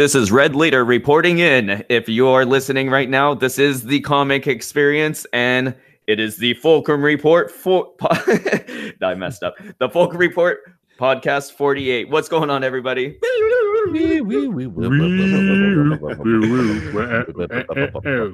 [0.00, 1.84] This is Red Leader reporting in.
[1.90, 5.74] If you are listening right now, this is the comic experience and
[6.06, 9.56] it is the Fulcrum Report for I messed up.
[9.76, 10.60] The Fulcrum Report
[10.98, 12.08] podcast 48.
[12.08, 13.18] What's going on everybody?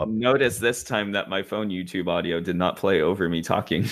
[0.06, 3.84] Notice this time that my phone YouTube audio did not play over me talking.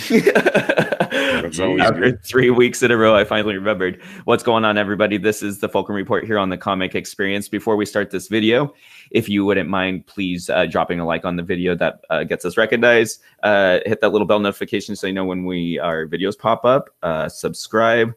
[1.80, 4.02] After three weeks in a row, I finally remembered.
[4.24, 5.16] What's going on, everybody?
[5.16, 7.48] This is the Fulcrum Report here on the Comic Experience.
[7.48, 8.74] Before we start this video,
[9.10, 12.44] if you wouldn't mind, please uh, dropping a like on the video that uh, gets
[12.44, 13.22] us recognized.
[13.42, 16.90] Uh, hit that little bell notification so you know when we our videos pop up.
[17.02, 18.14] Uh, subscribe.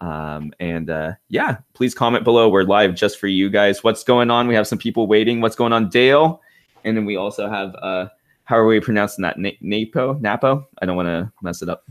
[0.00, 2.48] Um, and uh, yeah, please comment below.
[2.48, 3.82] We're live just for you guys.
[3.82, 4.46] What's going on?
[4.46, 5.40] We have some people waiting.
[5.40, 6.40] What's going on, Dale?
[6.84, 8.06] And then we also have uh,
[8.44, 9.36] how are we pronouncing that?
[9.60, 10.14] Napo?
[10.14, 10.66] Napo?
[10.80, 11.84] I don't want to mess it up.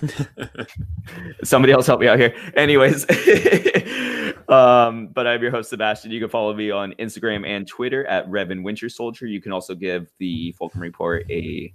[1.44, 2.34] Somebody else help me out here.
[2.54, 3.04] Anyways,
[4.48, 6.10] um, but I'm your host Sebastian.
[6.10, 9.26] You can follow me on Instagram and Twitter at Revan Winter Soldier.
[9.26, 11.72] You can also give the Fulcrum Report a,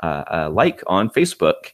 [0.00, 1.72] uh, a like on Facebook.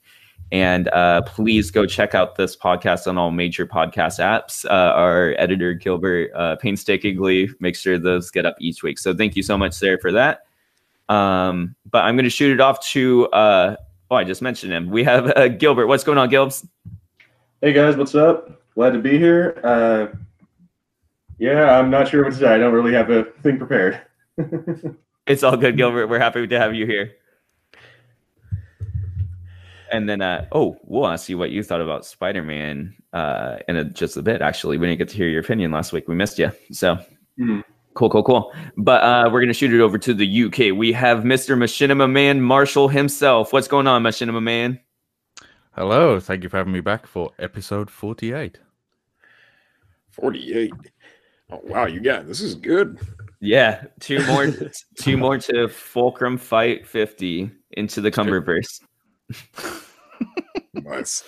[0.52, 4.66] And uh, please go check out this podcast on all major podcast apps.
[4.66, 8.98] Uh, our editor, Gilbert, uh, painstakingly makes sure those get up each week.
[8.98, 10.44] So thank you so much, Sarah, for that.
[11.08, 13.76] Um, but I'm going to shoot it off to, uh,
[14.10, 14.90] oh, I just mentioned him.
[14.90, 15.86] We have uh, Gilbert.
[15.86, 16.66] What's going on, Gilbs?
[17.62, 17.96] Hey, guys.
[17.96, 18.62] What's up?
[18.74, 19.58] Glad to be here.
[19.64, 20.08] Uh,
[21.38, 22.54] yeah, I'm not sure what to say.
[22.54, 24.02] I don't really have a thing prepared.
[25.26, 26.08] it's all good, Gilbert.
[26.08, 27.14] We're happy to have you here.
[29.92, 33.58] And then, uh, oh, we'll want to see what you thought about Spider Man uh,
[33.68, 34.40] in a, just a bit.
[34.40, 36.08] Actually, we didn't get to hear your opinion last week.
[36.08, 36.50] We missed you.
[36.72, 36.94] So
[37.38, 37.60] mm-hmm.
[37.92, 38.54] cool, cool, cool.
[38.78, 40.74] But uh, we're going to shoot it over to the UK.
[40.74, 41.58] We have Mr.
[41.58, 43.52] Machinima Man Marshall himself.
[43.52, 44.80] What's going on, Machinima Man?
[45.72, 46.18] Hello.
[46.18, 48.58] Thank you for having me back for episode 48.
[50.08, 50.72] 48.
[51.50, 51.84] Oh, wow.
[51.84, 52.98] You got this is good.
[53.40, 53.84] Yeah.
[54.00, 54.50] Two more,
[54.98, 58.80] two more to Fulcrum Fight 50 into the Cumberverse
[60.74, 61.24] nice.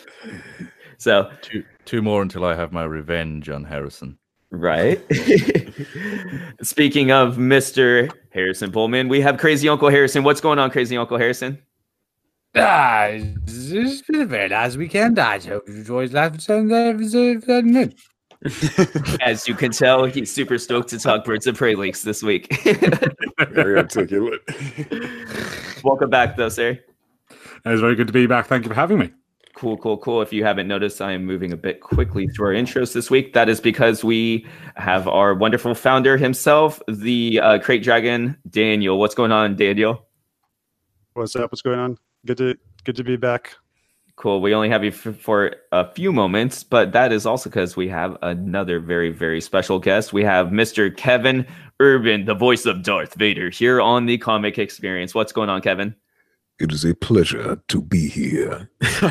[0.99, 4.19] So two two more until I have my revenge on Harrison.
[4.51, 5.01] Right.
[6.63, 8.13] Speaking of Mr.
[8.31, 10.23] Harrison Bulman, we have Crazy Uncle Harrison.
[10.23, 11.59] What's going on, Crazy Uncle Harrison?
[12.55, 13.09] Ah,
[13.45, 15.19] this has been a very nice weekend.
[15.19, 16.35] I hope you enjoyed life.
[19.21, 22.57] As you can tell, he's super stoked to talk Birds of Prey leaks this week.
[23.51, 24.41] very articulate.
[25.83, 26.79] Welcome back, though, sir.
[27.65, 28.47] It's very good to be back.
[28.47, 29.13] Thank you for having me.
[29.55, 30.21] Cool, cool, cool.
[30.21, 33.35] If you haven't noticed, I am moving a bit quickly through our intros this week.
[33.35, 38.99] That is because we have our wonderful founder himself, the uh, Crate Dragon, Daniel.
[38.99, 40.09] What's going on, Daniel?
[41.13, 41.53] What's up?
[41.53, 41.97] What's going on?
[42.27, 43.55] Good to good to be back.
[44.17, 44.41] Cool.
[44.41, 47.89] We only have you f- for a few moments, but that is also because we
[47.89, 50.13] have another very, very special guest.
[50.13, 50.97] We have Mr.
[50.97, 51.47] Kevin
[51.81, 55.15] Urban, the voice of Darth Vader, here on the Comic Experience.
[55.15, 55.95] What's going on, Kevin?
[56.61, 58.71] It is a pleasure to be here.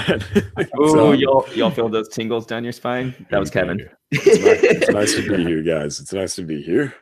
[0.80, 3.14] oh, y'all, y'all feel those tingles down your spine?
[3.32, 3.90] That was Kevin.
[4.12, 6.00] It's nice, it's nice to be here, guys.
[6.00, 6.94] It's nice to be here.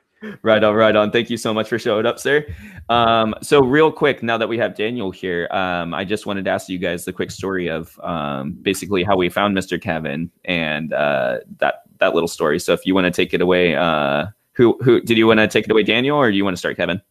[0.42, 1.12] Right on, right on.
[1.12, 2.46] Thank you so much for showing up, sir.
[2.90, 6.52] Um, so, real quick, now that we have Daniel here, um, I just wanted to
[6.52, 9.82] ask you guys the quick story of um, basically how we found Mr.
[9.82, 12.60] Kevin and uh, that that little story.
[12.60, 15.48] So, if you want to take it away, uh, who who did you want to
[15.48, 17.02] take it away, Daniel, or do you want to start, Kevin?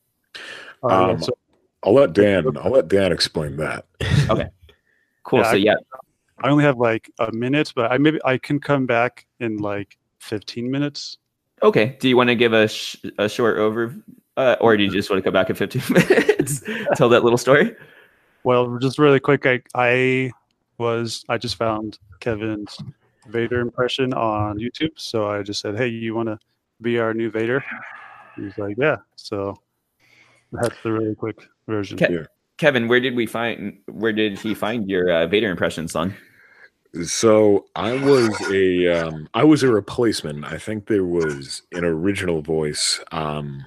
[0.82, 1.32] Um, so
[1.82, 2.44] I'll let Dan.
[2.58, 3.86] I'll let Dan explain that.
[4.30, 4.48] Okay.
[5.24, 5.40] Cool.
[5.40, 5.74] Yeah, so yeah,
[6.42, 9.56] I, I only have like a minute, but I maybe I can come back in
[9.56, 11.18] like 15 minutes.
[11.62, 11.96] Okay.
[12.00, 13.94] Do you want to give a sh- a short over,
[14.36, 16.62] uh, or do you just want to come back in 15 minutes,
[16.94, 17.74] tell that little story?
[18.44, 20.30] Well, just really quick, I I
[20.78, 22.78] was I just found Kevin's
[23.28, 26.38] Vader impression on YouTube, so I just said, "Hey, you want to
[26.80, 27.64] be our new Vader?"
[28.36, 29.60] He's like, "Yeah." So
[30.52, 31.98] that's the really quick version.
[31.98, 32.28] Ke-
[32.58, 33.78] Kevin, where did we find?
[33.86, 36.14] Where did he find your uh, Vader impression, son?
[37.04, 40.44] So I was a um, I was a replacement.
[40.44, 43.00] I think there was an original voice.
[43.12, 43.64] Um,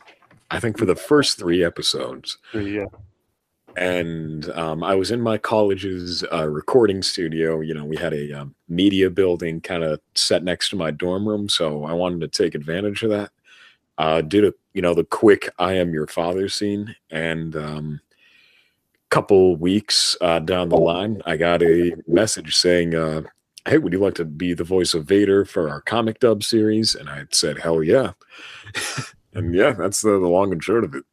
[0.52, 2.38] I think for the first three episodes.
[2.54, 2.86] Yeah.
[3.76, 7.62] And um, I was in my college's uh, recording studio.
[7.62, 11.28] You know, we had a um, media building kind of set next to my dorm
[11.28, 13.32] room, so I wanted to take advantage of that.
[13.98, 18.02] Uh, did a you know the quick "I am your father" scene, and um,
[19.14, 23.22] couple weeks uh, down the line, I got a message saying, uh,
[23.68, 26.96] "Hey, would you like to be the voice of Vader for our comic dub series?"
[26.96, 28.14] And I said, "Hell yeah!"
[29.34, 31.04] and yeah, that's the, the long and short of it.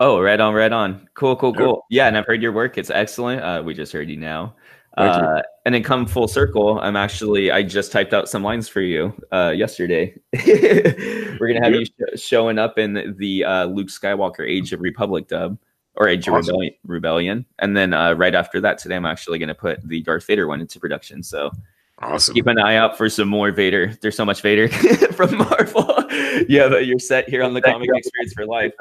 [0.00, 1.06] Oh, right on, right on.
[1.12, 1.84] Cool, cool, cool.
[1.90, 2.78] Yeah, and I've heard your work.
[2.78, 3.42] It's excellent.
[3.42, 4.56] Uh, we just heard you now.
[4.96, 8.80] Uh, and then come full circle, I'm actually I just typed out some lines for
[8.80, 10.14] you uh, yesterday.
[10.46, 15.28] We're gonna have you sh- showing up in the uh, Luke Skywalker Age of Republic
[15.28, 15.58] dub
[15.94, 16.52] or Age of Awesome.
[16.54, 20.26] Rebellion, Rebellion, and then uh, right after that today, I'm actually gonna put the Darth
[20.26, 21.22] Vader one into production.
[21.22, 21.50] So
[21.98, 22.34] Awesome.
[22.34, 23.96] keep an eye out for some more Vader.
[24.02, 24.68] There's so much Vader
[25.12, 25.94] from Marvel.
[26.48, 28.72] yeah, but you're set here on the comic experience for life.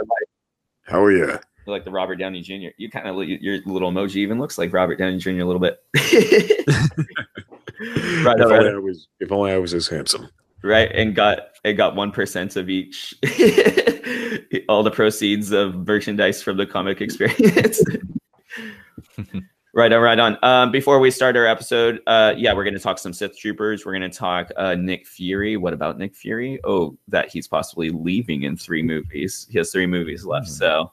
[0.88, 1.38] Hell yeah.
[1.71, 2.75] You're like the Robert Downey Jr.
[2.75, 5.39] You kind of your little emoji even looks like Robert Downey Jr.
[5.39, 5.79] a little bit.
[5.95, 6.06] right,
[8.38, 10.27] if, only I was, if only I was as handsome.
[10.65, 13.15] right, and got it got one percent of each.
[14.68, 17.81] All the proceeds of merchandise from the comic experience.
[19.74, 20.38] right on, right on.
[20.44, 23.85] Um, before we start our episode, uh, yeah, we're going to talk some Sith Troopers.
[23.85, 25.56] We're going to talk uh, Nick Fury.
[25.56, 26.59] What about Nick Fury?
[26.65, 29.47] Oh, that he's possibly leaving in three movies.
[29.50, 30.91] He has three movies left, so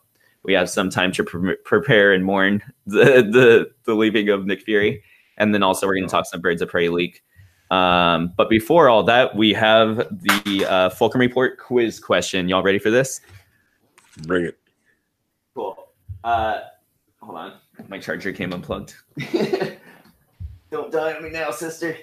[0.48, 4.62] we have some time to pre- prepare and mourn the, the the leaving of Nick
[4.62, 5.04] Fury,
[5.36, 7.22] and then also we're going to talk some Birds of Prey leak.
[7.70, 12.48] Um, but before all that, we have the uh, Fulcrum Report quiz question.
[12.48, 13.20] Y'all ready for this?
[14.22, 14.58] Bring it.
[15.54, 15.76] Cool.
[16.24, 16.60] Uh,
[17.20, 17.52] hold on,
[17.88, 18.94] my charger came unplugged.
[20.70, 21.94] Don't die on me now, sister.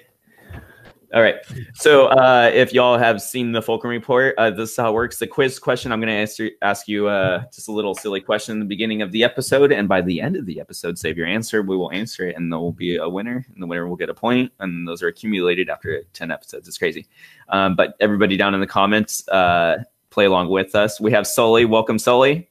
[1.14, 1.36] All right.
[1.74, 5.18] So, uh, if y'all have seen the Fulcrum report, uh, this is how it works.
[5.18, 5.92] The quiz question.
[5.92, 9.02] I'm going to answer, ask you uh, just a little silly question in the beginning
[9.02, 11.62] of the episode, and by the end of the episode, save your answer.
[11.62, 14.08] We will answer it, and there will be a winner, and the winner will get
[14.08, 16.66] a point, and those are accumulated after 10 episodes.
[16.66, 17.06] It's crazy.
[17.50, 21.00] Um, but everybody down in the comments, uh, play along with us.
[21.00, 21.66] We have Sully.
[21.66, 22.48] Welcome, Sully.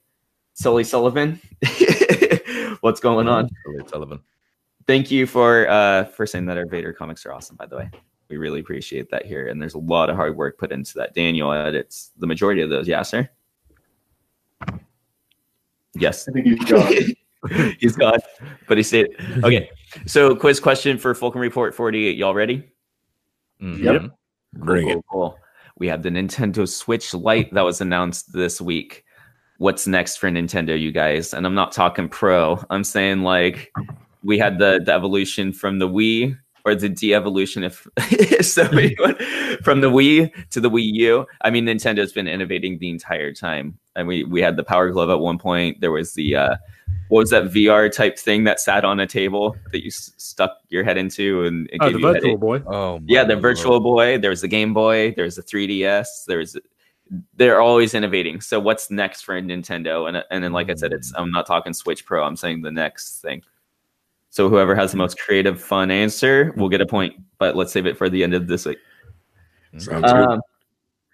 [0.54, 1.42] Sully Sullivan.
[2.80, 3.50] What's going on?
[3.66, 4.20] Sully Sullivan.
[4.88, 7.56] Thank you for uh, for saying that our Vader comics are awesome.
[7.56, 7.90] By the way,
[8.30, 11.14] we really appreciate that here, and there's a lot of hard work put into that.
[11.14, 12.88] Daniel edits the majority of those.
[12.88, 13.30] Yeah, sir.
[15.94, 16.94] Yes, I think he's gone.
[17.80, 18.20] he's gone,
[18.68, 19.08] but he said
[19.44, 19.70] okay.
[20.06, 22.18] So, quiz question for Fulcrum Report 48.
[22.18, 22.68] Y'all ready?
[23.62, 23.80] Mhm.
[23.80, 24.02] Yep.
[24.02, 24.12] Cool,
[24.54, 25.06] Bring cool, it.
[25.12, 25.38] cool.
[25.78, 29.04] We have the Nintendo Switch Lite that was announced this week.
[29.58, 31.34] What's next for Nintendo, you guys?
[31.34, 32.62] And I'm not talking pro.
[32.70, 33.72] I'm saying like
[34.24, 38.96] we had the, the evolution from the Wii or the de-evolution if, if somebody
[39.64, 41.26] from the Wii to the Wii U.
[41.42, 43.78] I mean, Nintendo's been innovating the entire time.
[43.96, 45.80] And we we had the Power Glove at one point.
[45.80, 46.56] There was the uh,
[47.10, 50.58] what was that VR type thing that sat on a table that you s- stuck
[50.70, 52.22] your head into and it Oh, gave the you headache?
[52.24, 52.64] virtual boy.
[52.66, 53.42] Oh, my Yeah, the lord.
[53.44, 54.18] Virtual Boy.
[54.18, 55.14] There's the Game Boy.
[55.16, 56.08] There's the 3DS.
[56.28, 56.58] There's
[57.36, 58.42] they're always innovating.
[58.42, 60.08] So what's next for Nintendo?
[60.10, 62.24] And and then like I said, it's I'm not talking Switch Pro.
[62.24, 63.44] I'm saying the next thing.
[64.36, 67.16] So whoever has the most creative, fun answer will get a point.
[67.38, 68.80] But let's save it for the end of this week.
[69.78, 70.04] Sounds good.
[70.04, 70.42] Um,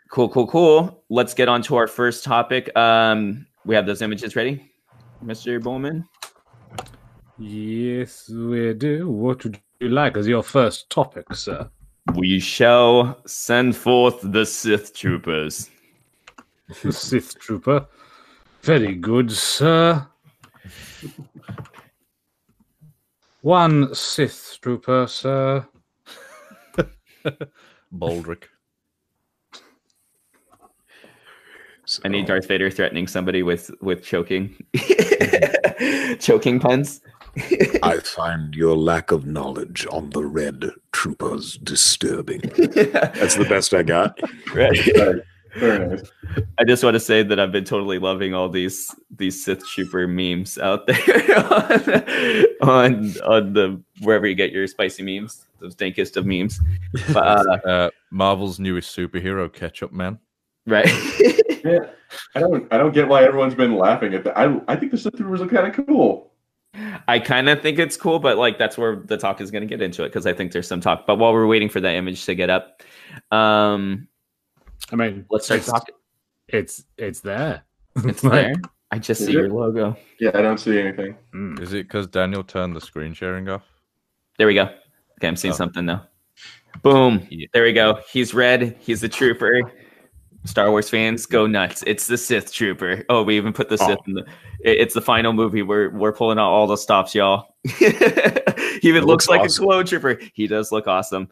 [0.09, 1.03] cool, cool, cool.
[1.09, 2.75] Let's get on to our first topic.
[2.75, 4.71] Um, we have those images ready,
[5.23, 5.61] Mr.
[5.61, 6.03] Bulman.
[7.37, 9.07] Yes, we do.
[9.07, 11.69] What would you like as your first topic, sir?
[12.15, 15.69] We shall send forth the Sith troopers.
[16.81, 17.85] The Sith Trooper.
[18.63, 20.07] Very good, sir.
[23.41, 25.65] One Sith Trooper, sir.
[27.93, 28.43] Baldric.
[31.85, 34.55] So, I need Darth Vader threatening somebody with with choking,
[36.19, 37.01] choking puns.
[37.83, 42.41] I find your lack of knowledge on the Red Troopers disturbing.
[42.41, 44.19] That's the best I got.
[44.53, 45.21] Right.
[45.55, 45.59] Right.
[45.61, 46.11] Very nice.
[46.57, 50.07] I just want to say that I've been totally loving all these these Sith Trooper
[50.07, 56.15] memes out there on, on on the wherever you get your spicy memes, those dankest
[56.17, 56.59] of memes.
[57.13, 60.19] But, uh, Uh, Marvel's newest superhero, Ketchup Man.
[60.65, 60.87] right.
[61.63, 61.91] Yeah,
[62.33, 62.73] I don't.
[62.73, 64.35] I don't get why everyone's been laughing at that.
[64.35, 66.31] I I think the Sith Troopers are kind of cool.
[67.07, 69.67] I kind of think it's cool, but like that's where the talk is going to
[69.67, 71.05] get into it because I think there's some talk.
[71.05, 72.81] But while we're waiting for that image to get up,
[73.31, 74.07] um,
[74.91, 75.95] I mean, let's start it's, talking.
[76.47, 77.63] It's it's there.
[78.05, 78.53] It's Like, there.
[78.91, 79.35] I just see it?
[79.35, 79.95] your logo.
[80.19, 81.15] Yeah, I don't see anything.
[81.33, 81.59] mm.
[81.61, 83.63] Is it because Daniel turned the screen sharing off?
[84.37, 84.63] There we go.
[84.63, 85.57] Okay, I'm seeing Oh.
[85.57, 86.07] something now.
[86.83, 87.25] Boom.
[87.29, 87.47] Yeah.
[87.53, 87.99] There we go.
[88.11, 88.75] He's red.
[88.79, 89.61] He's a trooper.
[90.45, 91.83] Star Wars fans go nuts.
[91.85, 93.05] It's the Sith trooper.
[93.09, 94.03] Oh, we even put the Sith Oh.
[94.07, 94.25] in the.
[94.61, 95.61] It's the final movie.
[95.61, 97.55] We're we're pulling out all the stops, y'all.
[97.77, 97.85] he
[98.83, 99.63] even looks looks like awesome.
[99.63, 100.19] a clone trooper.
[100.33, 101.29] He does look awesome.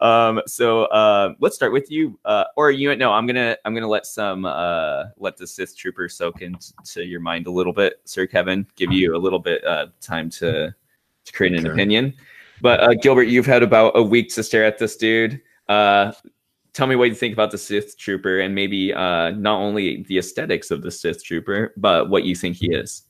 [0.00, 2.18] Um, so uh, let's start with you.
[2.24, 6.08] Uh, or you no, I'm gonna I'm gonna let some uh let the Sith trooper
[6.08, 8.66] soak into your mind a little bit, Sir Kevin.
[8.76, 10.74] Give you a little bit uh time to
[11.24, 11.72] to create an Okay.
[11.72, 12.14] opinion.
[12.60, 15.40] But uh, Gilbert, you've had about a week to stare at this dude.
[15.68, 16.12] Uh,
[16.72, 20.18] tell me what you think about the Sith Trooper, and maybe uh, not only the
[20.18, 23.04] aesthetics of the Sith Trooper, but what you think he is.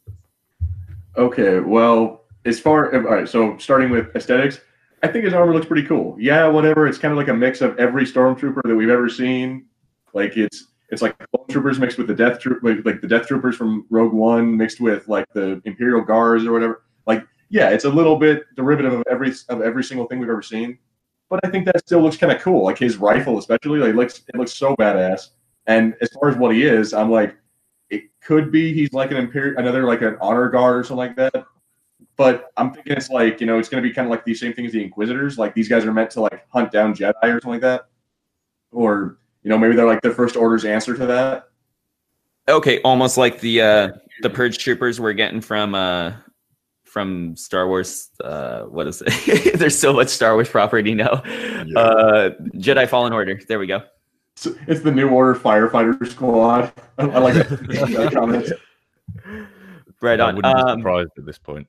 [1.16, 4.60] Okay, well, as far all right, so starting with aesthetics,
[5.02, 6.16] I think his armor looks pretty cool.
[6.18, 6.86] Yeah, whatever.
[6.86, 9.66] It's kind of like a mix of every stormtrooper that we've ever seen.
[10.14, 11.16] Like it's it's like
[11.50, 14.80] troopers mixed with the death troop like, like the death troopers from Rogue One mixed
[14.80, 16.82] with like the Imperial Guards or whatever.
[17.06, 20.42] Like yeah, it's a little bit derivative of every of every single thing we've ever
[20.42, 20.78] seen.
[21.30, 22.64] But I think that still looks kind of cool.
[22.64, 25.28] Like his rifle, especially, like looks it looks so badass.
[25.66, 27.36] And as far as what he is, I'm like,
[27.90, 31.16] it could be he's like an imperial, another like an honor guard or something like
[31.16, 31.44] that.
[32.18, 34.34] But I'm thinking it's like you know it's going to be kind of like the
[34.34, 35.38] same thing as the Inquisitors.
[35.38, 37.86] Like these guys are meant to like hunt down Jedi or something like that,
[38.72, 41.44] or you know maybe they're like the First Order's answer to that.
[42.48, 43.88] Okay, almost like the uh
[44.22, 46.12] the purge troopers we're getting from uh
[46.84, 48.08] from Star Wars.
[48.24, 49.52] Uh, what is it?
[49.58, 51.22] There's so much Star Wars property now.
[51.24, 51.78] Yeah.
[51.78, 53.38] Uh, Jedi Fallen Order.
[53.46, 53.82] There we go.
[54.34, 56.72] So it's the New Order firefighter squad.
[56.98, 58.50] I, I like that, that comment.
[60.00, 61.68] Right I wouldn't be Um, surprised at this point.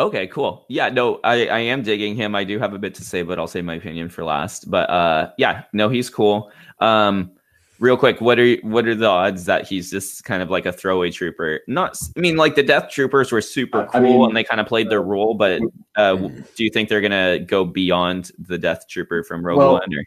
[0.00, 0.64] Okay, cool.
[0.68, 2.34] Yeah, no, I, I am digging him.
[2.34, 4.70] I do have a bit to say, but I'll save my opinion for last.
[4.70, 6.50] But uh yeah, no, he's cool.
[6.80, 7.32] Um
[7.78, 10.72] real quick, what are what are the odds that he's just kind of like a
[10.72, 11.60] throwaway trooper?
[11.68, 14.60] Not I mean like the death troopers were super cool I mean- and they kind
[14.60, 15.60] of played their role, but
[15.96, 19.72] uh do you think they're going to go beyond the death trooper from Rogue Well,
[19.74, 20.04] One or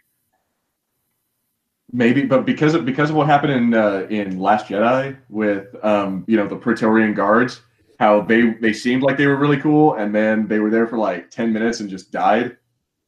[1.95, 6.25] Maybe, but because of because of what happened in uh, in Last Jedi with um,
[6.27, 7.62] you know the Praetorian guards,
[8.03, 10.98] how they they seemed like they were really cool, and then they were there for
[10.98, 12.57] like ten minutes and just died.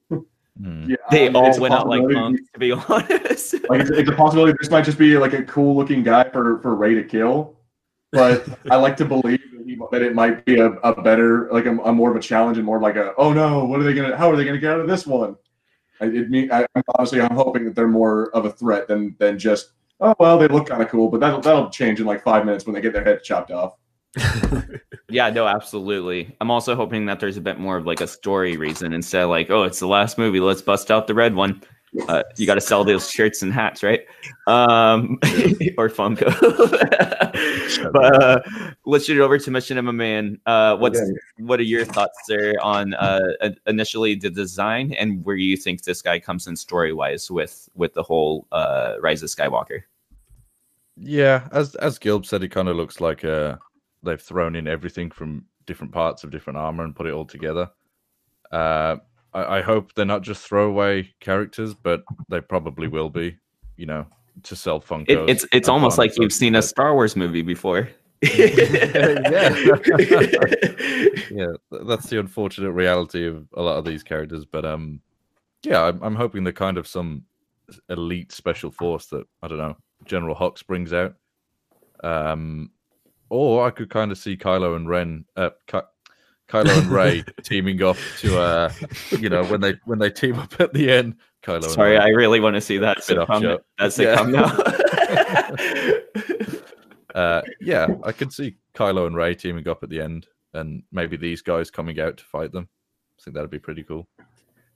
[0.09, 0.89] Hmm.
[0.89, 3.55] Yeah, they um, all went out like possibility- to be honest.
[3.69, 6.61] Like it's, it's a possibility this might just be like a cool looking guy for
[6.61, 7.57] for Rey to kill,
[8.13, 11.65] but I like to believe that, he, that it might be a, a better like
[11.65, 13.93] a, a more of a challenge and more like a oh no what are they
[13.93, 15.35] gonna how are they gonna get out of this one?
[15.99, 19.37] I, it mean I, honestly I'm hoping that they're more of a threat than than
[19.37, 22.45] just oh well they look kind of cool but that'll that'll change in like five
[22.45, 23.73] minutes when they get their head chopped off.
[25.09, 26.35] Yeah, no, absolutely.
[26.41, 29.29] I'm also hoping that there's a bit more of like a story reason instead of
[29.29, 31.61] like, oh, it's the last movie, let's bust out the red one.
[32.09, 34.01] Uh, you got to sell those shirts and hats, right?
[34.47, 35.17] Um,
[35.77, 36.25] or Funko.
[37.93, 38.41] but uh,
[38.85, 40.37] let's shoot it over to Mission of a Man.
[40.45, 41.11] Uh, what's Okay.
[41.37, 43.21] what are your thoughts there on uh,
[43.67, 47.93] initially the design and where you think this guy comes in story wise with with
[47.93, 49.83] the whole uh, Rise of Skywalker?
[50.97, 53.55] Yeah, as as Gilb said, it kind of looks like uh
[54.05, 57.69] they've thrown in everything from different parts of different armor and put it all together.
[58.51, 58.97] Uh,
[59.33, 63.37] I, I hope they're not just throwaway characters, but they probably will be.
[63.77, 64.05] You know,
[64.43, 65.09] to sell Funkos.
[65.09, 67.89] It, it's it's almost like you've seen a Star Wars movie before.
[68.21, 68.31] yeah,
[71.29, 74.45] th- that's the unfortunate reality of a lot of these characters.
[74.45, 75.01] But um,
[75.63, 77.23] yeah, I'm, I'm hoping they're kind of some
[77.89, 81.15] elite special force that I don't know General Hux brings out.
[82.03, 82.71] Um,
[83.29, 85.79] or I could kind of see Kylo and Ren, uh, Ky-
[86.49, 88.71] Kylo and Rey teaming up to uh,
[89.19, 91.15] you know, when they when they team up at the end.
[91.43, 91.63] Kylo.
[91.63, 93.41] and Sorry, I really want to see that sitcom.
[93.41, 93.59] show.
[93.77, 94.15] That Yeah.
[94.15, 94.31] sitcom
[97.13, 97.19] now.
[97.19, 101.17] uh, yeah, I could see Kylo and Rey teaming up at the end, and maybe
[101.17, 102.67] these guys coming out to fight them.
[103.19, 104.07] I think that'd be pretty cool.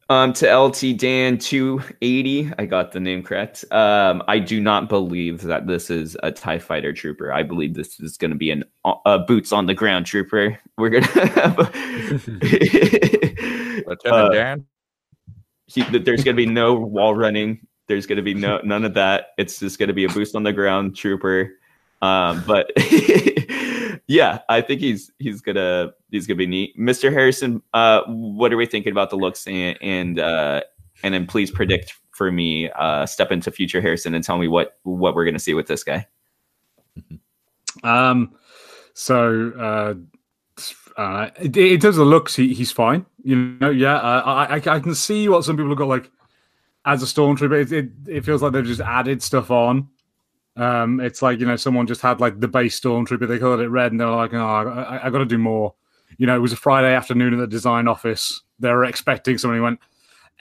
[0.10, 3.64] Um, to LT Dan two eighty, I got the name correct.
[3.72, 7.32] Um, I do not believe that this is a Tie Fighter trooper.
[7.32, 10.58] I believe this is going to be an uh, boots on the ground trooper.
[10.78, 11.58] We're gonna have.
[13.86, 14.66] Lieutenant Uh, Dan.
[15.68, 17.66] he, there's going to be no wall running.
[17.88, 19.28] There's going to be no none of that.
[19.38, 21.52] It's just going to be a boost on the ground trooper.
[22.02, 22.72] Um, but
[24.08, 26.78] yeah, I think he's he's gonna he's gonna be neat.
[26.78, 27.12] Mr.
[27.12, 30.62] Harrison, uh, what are we thinking about the looks and and uh,
[31.04, 34.78] and then please predict for me, uh, step into future Harrison and tell me what
[34.84, 36.06] what we're gonna see with this guy.
[37.84, 38.36] Um,
[38.94, 39.94] so uh,
[41.00, 43.06] uh, in terms of looks, he, he's fine.
[43.24, 46.12] You know, yeah, uh, I, I I can see what some people have got like
[46.86, 47.62] as a stormtrooper.
[47.62, 49.88] It, it it feels like they've just added stuff on.
[50.60, 53.28] Um, it's like you know someone just had like the base stormtrooper.
[53.28, 55.74] They colored it red, and they're like, oh, I, I got to do more.
[56.18, 58.42] You know, it was a Friday afternoon at the design office.
[58.60, 59.80] They were expecting somebody went.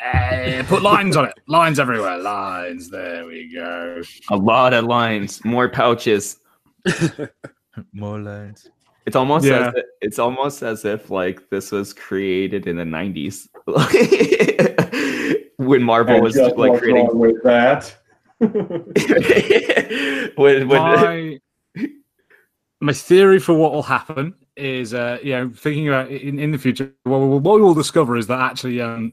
[0.01, 1.35] Eh, put lines on it.
[1.49, 2.19] Lines everywhere.
[2.19, 2.89] Lines.
[2.91, 4.01] There we go.
[4.31, 6.39] A lot of lines, more pouches.
[7.93, 8.69] More lines.
[9.07, 9.69] It's almost Yeah.
[9.69, 13.49] as if, it's almost as if like this was created in the '90s
[15.57, 17.07] when Marvel And was just like creating.
[17.07, 17.97] wrong with that?
[20.37, 21.41] when, when, my
[22.81, 26.59] my theory for what will happen is, uh, you know, thinking about in, in the
[26.59, 29.13] future, what, we- what we will discover is that actually, um,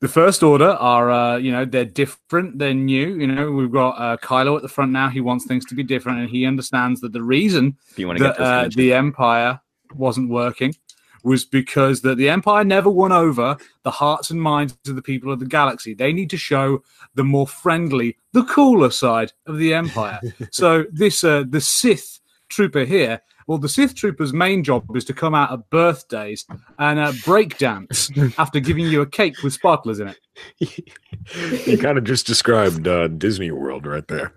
[0.00, 3.14] the First Order are, uh, you know, they're different, they're new.
[3.14, 5.08] You know, we've got uh, Kylo at the front now.
[5.08, 8.36] He wants things to be different, and he understands that the reason you want get
[8.36, 9.60] that uh, the Empire
[9.94, 10.74] wasn't working
[11.22, 15.32] was because that the Empire never won over the hearts and minds of the people
[15.32, 15.94] of the galaxy.
[15.94, 16.82] They need to show
[17.14, 20.20] the more friendly, the cooler side of the Empire.
[20.50, 23.20] so this uh, the Sith trooper here.
[23.46, 26.46] Well, the Sith trooper's main job is to come out at birthdays
[26.78, 28.08] and uh, break dance
[28.38, 30.16] after giving you a cake with sparklers in it.
[31.66, 34.32] you kind of just described uh, Disney World right there.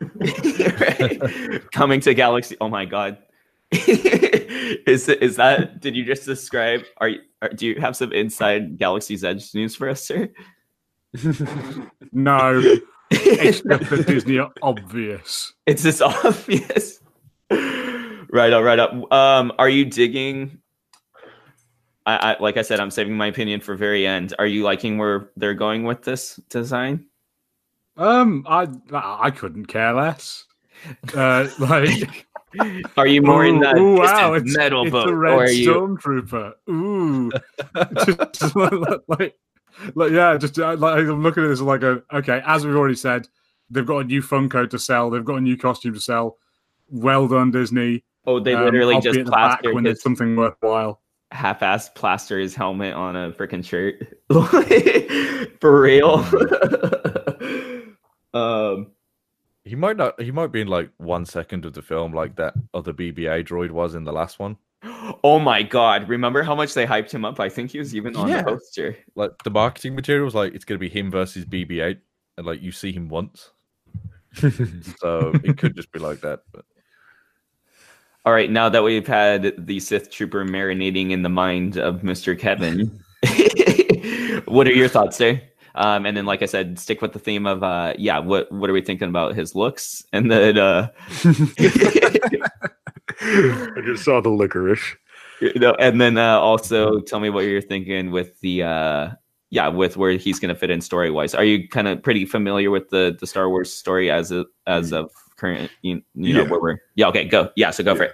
[1.72, 2.56] Coming to Galaxy.
[2.60, 3.18] Oh my god.
[4.86, 5.80] Is is that?
[5.80, 6.82] Did you just describe?
[6.98, 7.20] Are you?
[7.42, 10.28] Are, do you have some inside Galaxy's Edge news for us, sir?
[12.12, 12.62] No,
[13.10, 15.52] except that Disney obvious.
[15.66, 17.00] It's just obvious.
[17.50, 19.12] right up, right up.
[19.12, 20.58] Um, are you digging?
[22.06, 24.34] I, I like I said, I'm saving my opinion for very end.
[24.38, 27.06] Are you liking where they're going with this design?
[27.96, 30.44] Um, I I couldn't care less.
[31.14, 32.26] Uh, like,
[32.96, 35.48] Are you more in the Ooh, wow, it's, metal it's boat, a red or are
[35.50, 35.70] you?
[35.70, 36.52] stormtrooper.
[36.70, 37.30] Ooh,
[38.32, 38.72] Just like,
[39.08, 39.38] like,
[39.94, 42.40] like, yeah, just uh, like I'm looking at this like a okay.
[42.46, 43.28] As we've already said,
[43.70, 45.10] they've got a new Funko to sell.
[45.10, 46.38] They've got a new costume to sell.
[46.90, 48.02] Well done, Disney.
[48.26, 51.00] Oh, they Um, literally I'll just at the back plastered when his there's something worthwhile.
[51.32, 54.18] half-ass plaster his helmet on a freaking shirt
[55.60, 56.24] for real.
[58.34, 58.90] um,
[59.64, 60.20] He might not.
[60.20, 63.70] He might be in like one second of the film, like that other BB-8 droid
[63.70, 64.56] was in the last one.
[65.24, 66.08] oh my god!
[66.08, 67.38] Remember how much they hyped him up?
[67.40, 68.38] I think he was even on Yeah.
[68.42, 68.96] the poster.
[69.14, 71.98] Like the marketing material was like it's gonna be him versus BB-8,
[72.38, 73.50] and like you see him once.
[74.34, 76.40] so it could just be like that.
[76.52, 76.64] But
[78.24, 82.38] All right, now that we've had the Sith Trooper marinating in the mind of Mr.
[82.38, 83.02] Kevin,
[84.44, 85.42] what are your thoughts there?
[85.78, 88.68] Um, and then, like I said, stick with the theme of uh, yeah, what what
[88.68, 90.04] are we thinking about his looks?
[90.12, 90.88] And then, uh,
[93.20, 94.96] I just saw the licorice.
[95.56, 99.10] know, and then uh, also tell me what you're thinking with the uh,
[99.50, 101.34] yeah, with where he's going to fit in story wise.
[101.34, 104.92] Are you kind of pretty familiar with the the Star Wars story as of as
[104.92, 105.70] of current?
[105.82, 106.50] You, you know Yeah.
[106.50, 107.08] where we're yeah.
[107.08, 107.70] Okay, go yeah.
[107.70, 108.12] So go for it.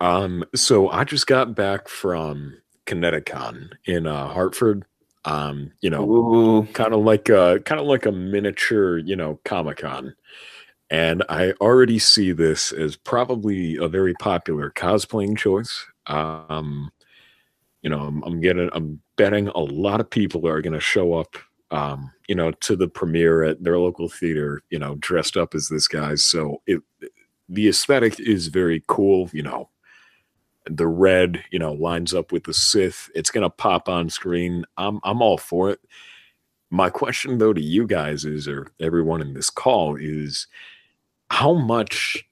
[0.00, 2.54] Um, so I just got back from
[2.86, 4.84] ConnectiCon in uh, Hartford.
[5.26, 9.78] Um, you know, kind of like a kind of like a miniature, you know, Comic
[9.78, 10.14] Con.
[10.88, 15.84] And I already see this as probably a very popular cosplaying choice.
[16.06, 16.92] Um,
[17.82, 21.14] you know, I'm, I'm getting, I'm betting a lot of people are going to show
[21.14, 21.36] up,
[21.72, 25.68] um, you know, to the premiere at their local theater, you know, dressed up as
[25.68, 26.14] this guy.
[26.14, 26.80] So it,
[27.48, 29.28] the aesthetic is very cool.
[29.32, 29.70] You know,
[30.68, 33.10] the red, you know, lines up with the Sith.
[33.14, 34.64] It's going to pop on screen.
[34.76, 35.80] I'm, I'm all for it.
[36.70, 40.48] My question, though, to you guys is, or everyone in this call, is
[41.30, 42.24] how much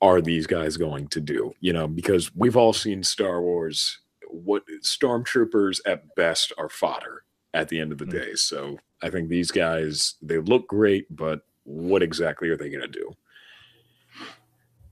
[0.00, 1.54] are these guys going to do?
[1.60, 3.98] You know, because we've all seen Star Wars.
[4.28, 8.12] What stormtroopers at best are fodder at the end of the Mm.
[8.12, 8.34] day.
[8.34, 12.88] So I think these guys, they look great, but what exactly are they going to
[12.88, 13.12] do?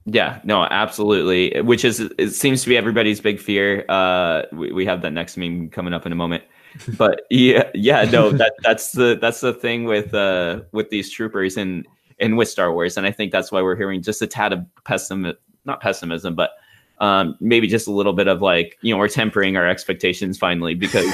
[0.09, 1.59] Yeah, no, absolutely.
[1.61, 3.83] Which is it seems to be everybody's big fear.
[3.89, 6.45] Uh, we, we have that next meme coming up in a moment,
[6.97, 11.57] but yeah, yeah, no, that that's the that's the thing with uh with these troopers
[11.57, 11.85] and
[12.21, 14.65] and with Star Wars, and I think that's why we're hearing just a tad of
[14.85, 16.51] pessimism, not pessimism, but
[16.99, 20.73] um maybe just a little bit of like you know we're tempering our expectations finally
[20.73, 21.05] because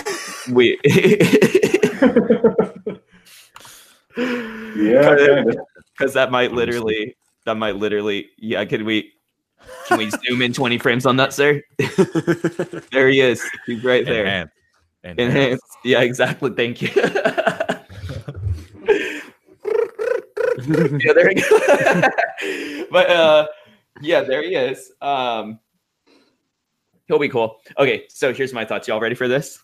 [0.52, 0.80] we.
[4.76, 5.44] Yeah,
[5.98, 9.12] because that might literally that might literally yeah can we
[9.88, 11.62] can we zoom in 20 frames on that sir?
[12.92, 13.42] There he is.
[13.66, 14.26] He's right there.
[14.26, 14.52] Enhance.
[15.04, 15.36] Enhance.
[15.36, 15.62] enhance.
[15.84, 16.52] Yeah exactly.
[16.52, 16.90] Thank you.
[20.66, 22.86] Yeah there he goes.
[22.92, 23.48] but uh
[24.02, 24.92] yeah there he is.
[25.02, 25.60] Um
[27.08, 27.60] he'll be cool.
[27.78, 28.88] Okay so here's my thoughts.
[28.88, 29.60] Y'all ready for this?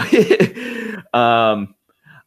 [1.14, 1.74] Um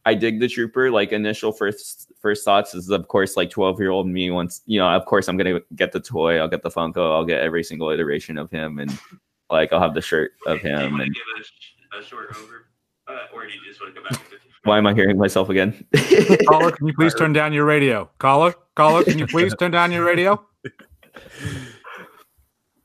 [0.04, 0.90] I dig the trooper.
[0.90, 4.78] Like initial first first thoughts is of course like twelve year old me wants you
[4.78, 6.38] know of course I'm gonna get the toy.
[6.38, 7.12] I'll get the Funko.
[7.12, 8.96] I'll get every single iteration of him, and
[9.50, 11.00] like I'll have the shirt of him.
[11.00, 11.22] And give
[11.94, 12.68] a, a short over,
[13.06, 15.48] uh, or do you just want to go back to why am I hearing myself
[15.48, 15.84] again?
[16.48, 18.08] Caller, can you please turn down your radio?
[18.18, 20.40] Caller, caller, can you please turn down your radio?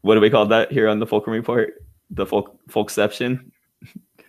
[0.01, 1.73] what do we call that here on the Fulcrum Report?
[2.09, 3.51] The folk folkception,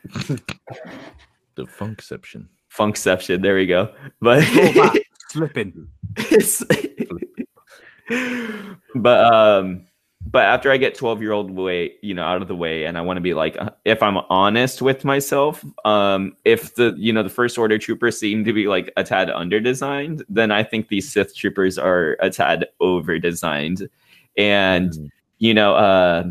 [0.12, 2.48] The funkception.
[2.76, 3.42] Funkception.
[3.42, 3.92] There we go.
[4.20, 4.92] But Oh.
[5.30, 5.88] Slipping.
[8.94, 9.84] But um
[10.30, 12.98] but after i get 12 year old way you know out of the way and
[12.98, 17.12] i want to be like uh, if i'm honest with myself um if the you
[17.12, 20.62] know the first order troopers seem to be like a tad under designed then i
[20.62, 23.88] think these sith troopers are a tad over designed
[24.36, 25.10] and Mm.
[25.38, 26.24] you know uh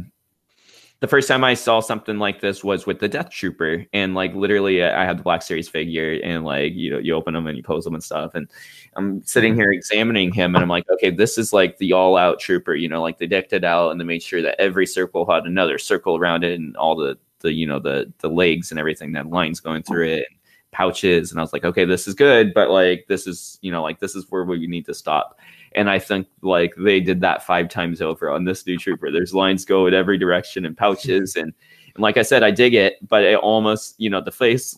[1.00, 4.34] the first time I saw something like this was with the Death Trooper, and like
[4.34, 7.56] literally, I had the Black Series figure, and like you know, you open them and
[7.56, 8.50] you pose them and stuff, and
[8.96, 12.74] I'm sitting here examining him, and I'm like, okay, this is like the all-out trooper,
[12.74, 15.44] you know, like they decked it out and they made sure that every circle had
[15.46, 19.12] another circle around it, and all the the you know the the legs and everything
[19.12, 20.40] that lines going through it, and
[20.72, 23.84] pouches, and I was like, okay, this is good, but like this is you know
[23.84, 25.40] like this is where we need to stop.
[25.78, 29.12] And I think like they did that five times over on this new trooper.
[29.12, 31.54] There's lines go in every direction and pouches and,
[31.96, 34.78] and like I said, I dig it, but it almost you know the face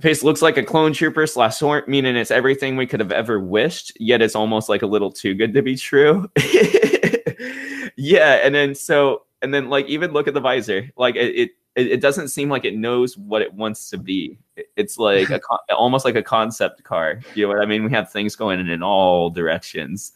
[0.00, 3.38] face looks like a clone trooper slash sword, meaning it's everything we could have ever
[3.38, 3.92] wished.
[4.00, 6.30] Yet it's almost like a little too good to be true.
[7.96, 11.34] yeah, and then so and then like even look at the visor, like it.
[11.36, 14.38] it it, it doesn't seem like it knows what it wants to be.
[14.56, 17.20] It- It's like a con- almost like a concept car.
[17.34, 17.84] You know what I mean?
[17.84, 20.12] We have things going in, in all directions,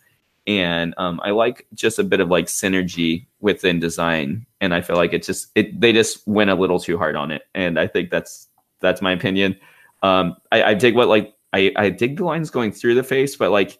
[0.47, 4.47] and um, I like just a bit of like synergy within design.
[4.61, 7.31] And I feel like it just it they just went a little too hard on
[7.31, 8.49] it, and I think that's
[8.81, 9.57] that's my opinion.
[10.03, 13.35] Um, I, I dig what like I I dig the lines going through the face,
[13.37, 13.79] but like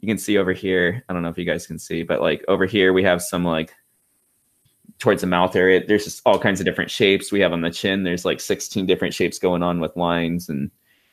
[0.00, 1.04] you can see over here.
[1.08, 3.44] I don't know if you guys can see, but like over here we have some
[3.44, 3.74] like
[4.98, 5.84] towards the mouth area.
[5.86, 8.02] There's just all kinds of different shapes we have on the chin.
[8.02, 10.70] There's like 16 different shapes going on with lines, and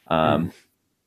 [0.07, 0.51] um,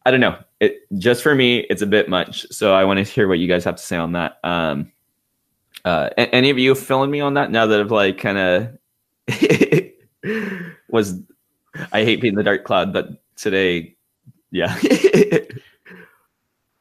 [0.04, 0.38] I don't know.
[0.60, 2.46] It just for me, it's a bit much.
[2.50, 4.38] So I want to hear what you guys have to say on that.
[4.44, 4.92] Um,
[5.84, 8.78] uh, any of you filling me on that now that I've like kind of
[10.88, 11.20] was
[11.92, 13.96] I hate being the dark cloud, but today,
[14.50, 14.78] yeah.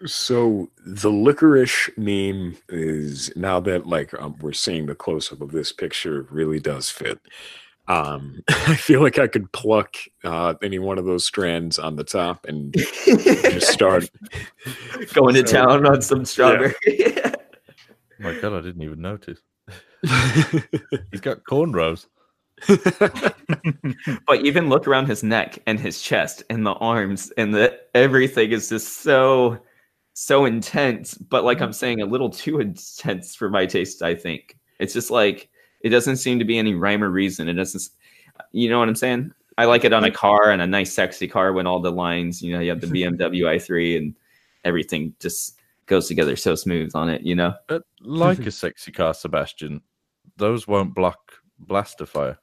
[0.06, 5.52] So the licorice meme is now that like um, we're seeing the close up of
[5.52, 7.20] this picture really does fit.
[7.88, 12.04] Um, I feel like I could pluck uh, any one of those strands on the
[12.04, 14.10] top and just start
[15.14, 16.74] going to So- town on some strawberry.
[17.18, 17.34] Oh
[18.20, 19.40] my god, I didn't even notice.
[21.12, 22.08] He's got cornrows.
[24.28, 28.52] but even look around his neck and his chest and the arms and the everything
[28.52, 29.58] is just so
[30.22, 31.66] so intense but like mm-hmm.
[31.66, 35.50] i'm saying a little too intense for my taste i think it's just like
[35.82, 37.82] it doesn't seem to be any rhyme or reason it doesn't
[38.52, 41.28] you know what i'm saying i like it on a car and a nice sexy
[41.28, 44.16] car when all the lines you know you have the bmw i3 and
[44.64, 49.14] everything just goes together so smooth on it you know But like a sexy car,
[49.14, 49.82] Sebastian,
[50.38, 52.38] those won't block blaster fire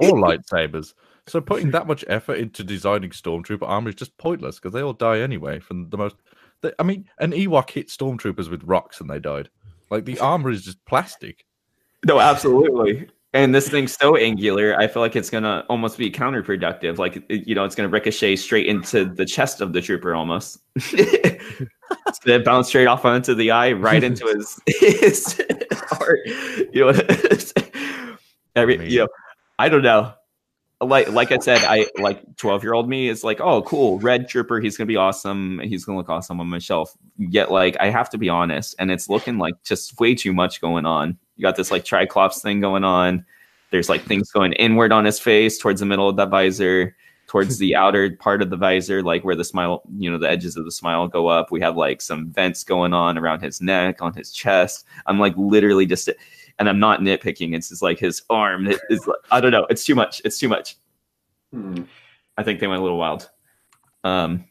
[0.00, 0.94] or lightsabers.
[1.26, 4.92] So putting that much effort into designing stormtrooper armor is just pointless because they all
[4.92, 5.58] die anyway.
[5.58, 6.16] From the most,
[6.78, 9.50] I mean, an Ewok hit stormtroopers with rocks and they died.
[9.90, 11.44] Like the armor is just plastic.
[12.06, 13.08] No, absolutely.
[13.32, 16.98] And this thing's so angular, I feel like it's gonna almost be counterproductive.
[16.98, 20.58] Like you know, it's gonna ricochet straight into the chest of the trooper almost.
[20.76, 24.60] it's gonna bounce straight off onto the eye, right into his
[25.00, 25.40] his
[25.88, 26.20] heart.
[26.72, 26.92] You know,
[28.54, 29.08] every you know,
[29.58, 30.12] I don't know.
[30.84, 34.28] Like like I said, I like twelve year old me is like, oh cool, red
[34.28, 35.60] trooper, he's gonna be awesome.
[35.60, 36.96] He's gonna look awesome on my shelf.
[37.18, 40.60] Yet like I have to be honest, and it's looking like just way too much
[40.60, 41.18] going on.
[41.36, 43.24] You got this like triclops thing going on.
[43.70, 46.94] There's like things going inward on his face towards the middle of the visor,
[47.26, 50.56] towards the outer part of the visor, like where the smile, you know, the edges
[50.56, 51.50] of the smile go up.
[51.50, 54.86] We have like some vents going on around his neck, on his chest.
[55.06, 56.08] I'm like literally just,
[56.58, 57.54] and I'm not nitpicking.
[57.54, 58.66] It's just like his arm.
[58.90, 59.66] Is, like, I don't know.
[59.70, 60.20] It's too much.
[60.24, 60.76] It's too much.
[61.52, 61.82] Hmm.
[62.36, 63.30] I think they went a little wild.
[64.02, 64.44] Um,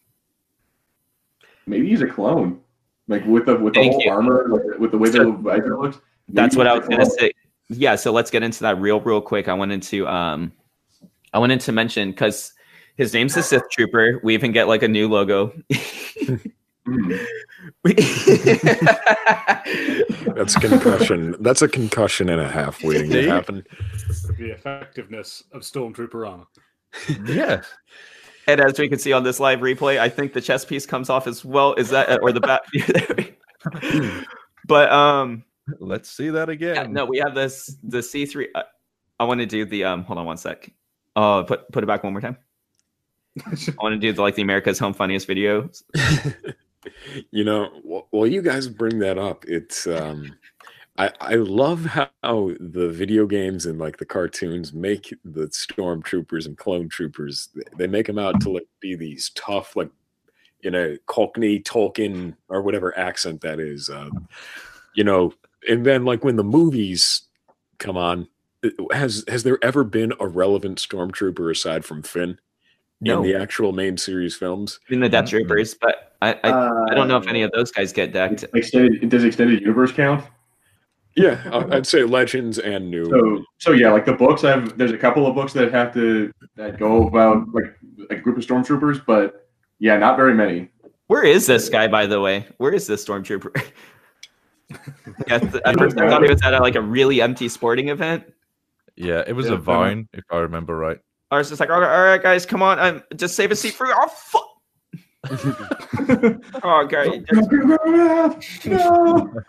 [1.66, 2.60] Maybe he's a clone,
[3.08, 4.12] like with the with the whole you.
[4.12, 5.98] armor, like, with the way So- the visor looks.
[6.30, 7.32] that's what I was gonna say.
[7.70, 9.48] Yeah, so let's get into that real, real quick.
[9.48, 10.52] I wanted to, um,
[11.34, 12.54] I wanted to mention because
[12.98, 14.20] his name's the Sith Trooper.
[14.24, 15.54] We even get like a new logo.
[17.84, 17.94] We-
[20.36, 21.36] That's concussion.
[21.40, 23.66] That's a concussion and a half waiting to happen.
[24.38, 26.46] The effectiveness of Stormtrooper armor.
[27.26, 27.66] Yes.
[28.48, 31.10] and as we can see on this live replay, I think the chest piece comes
[31.10, 31.74] off as well.
[31.76, 32.62] Is that or the back?
[34.68, 35.44] but um,
[35.80, 36.76] Let's see that again.
[36.76, 38.50] yeah, no, we have this the C three.
[38.56, 38.64] I,
[39.20, 40.04] I want to do the um.
[40.04, 40.70] Hold on one sec.
[41.16, 42.38] Oh, put put it back one more time.
[43.46, 45.70] I want to do the, like the America's Home Funniest video.
[47.32, 50.36] You know, wh- while you guys bring that up, it's um,
[50.98, 56.58] I I love how the video games and like the cartoons make the stormtroopers and
[56.58, 57.50] clone troopers.
[57.78, 59.90] They make them out to like be these tough, like
[60.62, 63.90] you know, Cockney Tolkien or whatever accent that is.
[63.90, 64.10] Uh,
[64.94, 65.34] you know,
[65.68, 67.24] and then like when the movies
[67.80, 68.28] come on,
[68.92, 72.40] has has there ever been a relevant stormtrooper aside from Finn?
[73.02, 73.22] No.
[73.22, 77.08] In the actual main series films, in the Death Troopers, but I, I, I don't
[77.08, 78.46] know if any of those guys get decked.
[78.54, 80.26] Extended, does extended universe count?
[81.16, 83.06] Yeah, I- I'd say legends and new.
[83.06, 84.44] So, so yeah, like the books.
[84.44, 87.76] I've there's a couple of books that have to that go about like
[88.10, 89.48] a group of stormtroopers, but
[89.80, 90.70] yeah, not very many.
[91.08, 92.48] Where is this guy, by the way?
[92.58, 93.52] Where is this stormtrooper?
[95.28, 97.90] yeah, th- at first I thought he was at a, like a really empty sporting
[97.90, 98.24] event.
[98.96, 100.98] Yeah, it was Yeah, a vine, if I remember right.
[101.32, 103.56] I was just like, all right, all right guys, come on, um, just save a
[103.56, 103.88] seat for.
[103.88, 104.48] Oh fuck!
[105.32, 107.24] Oh, okay.
[108.66, 109.34] no.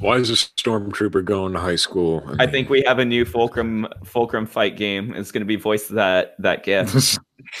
[0.00, 2.22] Why is a stormtrooper going to high school?
[2.38, 5.12] I think we have a new Fulcrum Fulcrum fight game.
[5.14, 7.18] It's going to be voiced that that gift,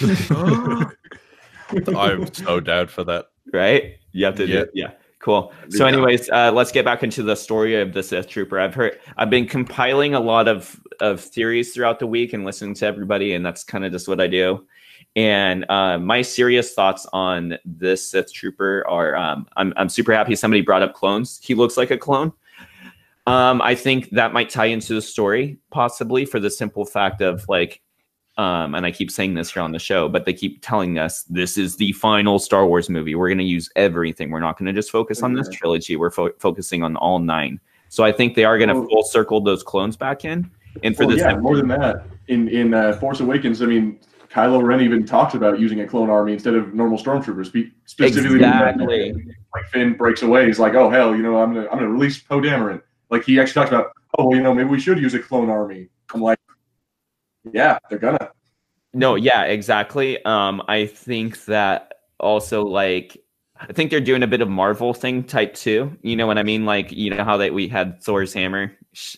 [1.96, 3.26] I'm so down for that.
[3.52, 3.96] right?
[4.12, 4.60] You have to Yeah.
[4.60, 4.90] do yeah.
[5.18, 5.52] Cool.
[5.70, 8.60] So, anyways, uh, let's get back into the story of the Sith Trooper.
[8.60, 12.74] I've heard, I've been compiling a lot of of theories throughout the week and listening
[12.74, 14.64] to everybody, and that's kind of just what I do.
[15.18, 20.36] And uh, my serious thoughts on this Sith Trooper are: um, I'm I'm super happy
[20.36, 21.40] somebody brought up clones.
[21.42, 22.32] He looks like a clone.
[23.26, 27.44] Um, I think that might tie into the story, possibly for the simple fact of
[27.48, 27.80] like,
[28.36, 31.24] um, and I keep saying this here on the show, but they keep telling us
[31.24, 33.16] this is the final Star Wars movie.
[33.16, 34.30] We're going to use everything.
[34.30, 35.96] We're not going to just focus on this trilogy.
[35.96, 37.58] We're fo- focusing on all nine.
[37.88, 40.48] So I think they are going to full circle those clones back in.
[40.84, 43.98] And for Well, this, yeah, more than that, in in uh, Force Awakens, I mean,
[44.30, 47.46] Kylo Ren even talks about using a clone army instead of normal stormtroopers.
[47.46, 49.12] Spe- Specifically, when, Exactly.
[49.54, 52.18] like Finn breaks away, he's like, "Oh hell, you know, I'm gonna I'm gonna release
[52.18, 55.14] Poe Dameron." Like he actually talks about, "Oh, well, you know, maybe we should use
[55.14, 56.38] a clone army." I'm like,
[57.52, 58.30] "Yeah, they're gonna."
[58.94, 60.22] No, yeah, exactly.
[60.24, 63.16] Um, I think that also like
[63.60, 65.96] I think they're doing a bit of Marvel thing type too.
[66.02, 66.64] You know what I mean?
[66.64, 68.72] Like you know how that we had Thor's hammer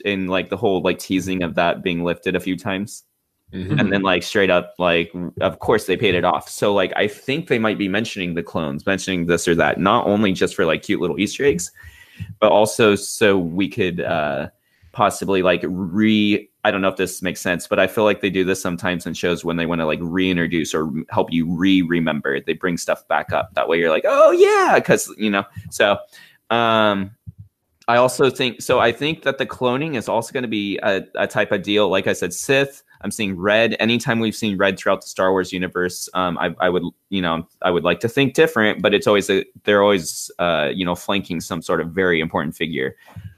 [0.05, 3.05] in like the whole like teasing of that being lifted a few times,
[3.53, 3.81] Mhm.
[3.81, 6.49] and then like straight up like of course they paid it off.
[6.49, 10.07] So like I think they might be mentioning the clones, mentioning this or that, not
[10.07, 11.73] only just for like cute little Easter eggs,
[12.39, 14.49] but also so we could uh
[14.93, 18.31] possibly like re I don't know if this makes sense, but I feel like they
[18.31, 22.39] do this sometimes in shows when they want to like reintroduce or help you re-remember.
[22.41, 23.55] They bring stuff back up.
[23.55, 25.45] That way you're like, oh yeah, because you know.
[25.71, 25.99] So
[26.51, 27.11] um
[27.89, 28.79] I also think so.
[28.79, 31.89] I think that the cloning is also going to be a, a type of deal.
[31.89, 32.85] Like I said, Sith.
[33.03, 33.77] I'm seeing red.
[33.81, 37.47] Anytime we've seen red throughout the Star Wars universe, um, I, I would, you know,
[37.63, 40.95] I would like to think different, but it's always a, they're always, uh, you know,
[40.95, 42.97] flanking some sort of very important figure.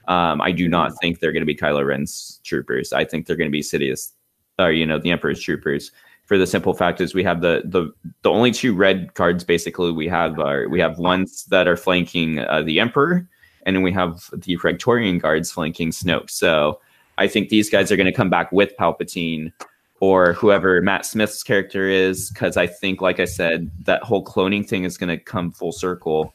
[0.08, 2.92] Um, I do not think they're going to be Kylo Ren's troopers.
[2.92, 4.10] I think they're going to be Sidious,
[4.58, 5.92] or you know, the Emperor's troopers.
[6.26, 9.92] For the simple fact is, we have the the the only two red cards basically
[9.92, 13.28] we have are we have ones that are flanking uh, the Emperor,
[13.64, 16.30] and then we have the Praetorian guards flanking Snoke.
[16.30, 16.80] So
[17.22, 19.52] I think these guys are going to come back with Palpatine
[20.00, 24.68] or whoever Matt Smith's character is, because I think, like I said, that whole cloning
[24.68, 26.34] thing is going to come full circle,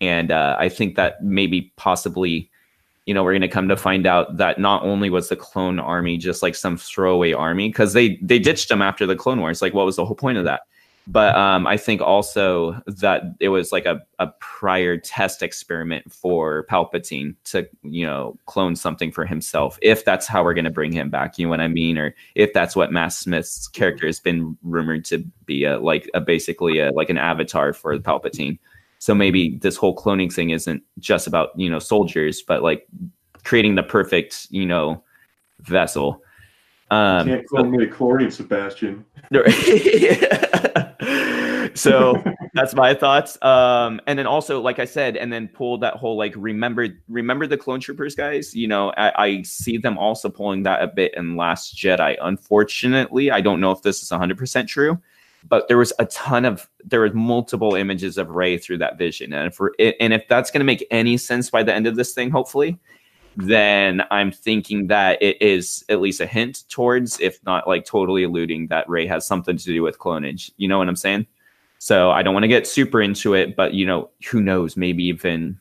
[0.00, 2.50] and uh, I think that maybe possibly,
[3.06, 5.78] you know, we're going to come to find out that not only was the clone
[5.78, 9.62] army just like some throwaway army, because they they ditched them after the Clone Wars.
[9.62, 10.62] Like, what was the whole point of that?
[11.06, 16.66] But um, I think also that it was like a, a prior test experiment for
[16.70, 20.92] Palpatine to, you know, clone something for himself, if that's how we're going to bring
[20.92, 21.38] him back.
[21.38, 21.98] You know what I mean?
[21.98, 26.22] Or if that's what Matt Smith's character has been rumored to be, a, like a,
[26.22, 28.58] basically a, like an avatar for Palpatine.
[28.98, 32.88] So maybe this whole cloning thing isn't just about, you know, soldiers, but like
[33.44, 35.04] creating the perfect, you know,
[35.60, 36.22] vessel.
[36.90, 39.04] Um, Can't clone me to Chlorian Sebastian.
[41.74, 42.22] so
[42.54, 46.16] that's my thoughts um and then also like i said and then pull that whole
[46.16, 50.62] like remember remember the clone troopers guys you know I, I see them also pulling
[50.64, 54.98] that a bit in last jedi unfortunately i don't know if this is 100% true
[55.46, 59.32] but there was a ton of there was multiple images of Rey through that vision
[59.32, 61.96] and if we're, and if that's going to make any sense by the end of
[61.96, 62.78] this thing hopefully
[63.36, 68.22] then I'm thinking that it is at least a hint towards, if not like totally
[68.22, 70.50] alluding that Rey has something to do with clonage.
[70.56, 71.26] You know what I'm saying?
[71.84, 74.74] So I don't want to get super into it, but you know, who knows?
[74.74, 75.60] Maybe even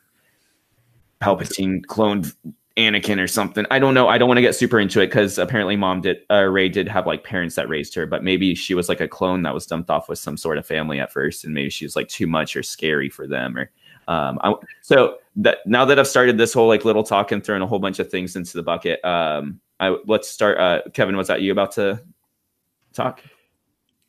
[1.20, 2.34] Palpatine cloned
[2.78, 3.66] Anakin or something.
[3.70, 4.08] I don't know.
[4.08, 6.88] I don't want to get super into it because apparently mom did, uh, Rey did
[6.88, 9.66] have like parents that raised her, but maybe she was like a clone that was
[9.66, 12.26] dumped off with some sort of family at first, and maybe she was like too
[12.26, 13.70] much or scary for them or
[14.08, 17.62] um, I, so that now that I've started this whole like little talk and thrown
[17.62, 20.58] a whole bunch of things into the bucket, um, I let's start.
[20.58, 22.02] Uh, Kevin, was that you about to
[22.94, 23.22] talk?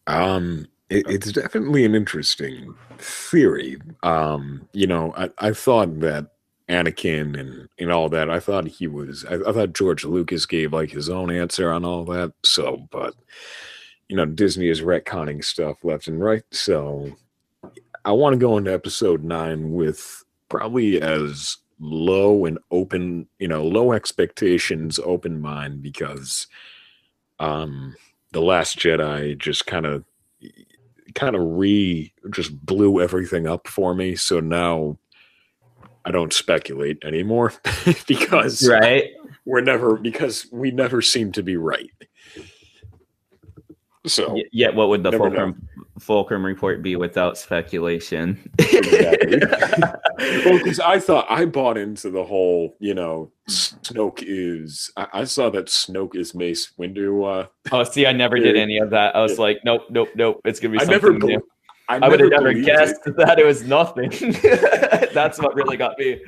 [0.07, 3.79] Um, it, it's definitely an interesting theory.
[4.03, 6.29] Um, you know, I, I thought that
[6.69, 10.73] Anakin and, and all that, I thought he was, I, I thought George Lucas gave
[10.73, 12.33] like his own answer on all that.
[12.43, 13.15] So, but,
[14.09, 16.45] you know, Disney is retconning stuff left and right.
[16.51, 17.11] So
[18.05, 23.65] I want to go into episode nine with probably as low and open, you know,
[23.65, 26.47] low expectations, open mind because
[27.41, 27.97] um
[28.33, 30.05] the last Jedi just kind of
[31.15, 34.17] kind of re just blew everything up for me.
[34.17, 34.99] So now
[36.05, 37.53] I don't speculate anymore
[38.07, 39.11] because Right.
[39.45, 41.91] we're never because we never seem to be right.
[44.07, 45.67] So Yet, what would the Fulcrum
[45.99, 48.51] Fulcrum report be without speculation?
[48.59, 49.39] Exactly.
[50.45, 54.91] well, because I thought I bought into the whole, you know, Snoke is.
[54.97, 57.45] I, I saw that Snoke is Mace Windu.
[57.45, 59.17] Uh, oh, see, I never did any of that.
[59.17, 60.41] I was like, nope, nope, nope.
[60.45, 61.17] It's gonna be I never.
[61.89, 63.17] I I would have never guessed it.
[63.17, 64.11] that it was nothing.
[65.15, 66.21] That's what really got me.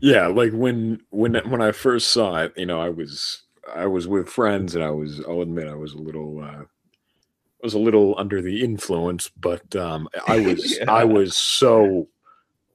[0.00, 3.42] Yeah, like when when when I first saw it, you know, I was
[3.74, 5.20] I was with friends, and I was.
[5.20, 6.40] I'll admit, I was a little.
[6.40, 10.78] Uh, I was a little under the influence, but um, I was.
[10.78, 10.90] Yeah.
[10.90, 12.08] I was so.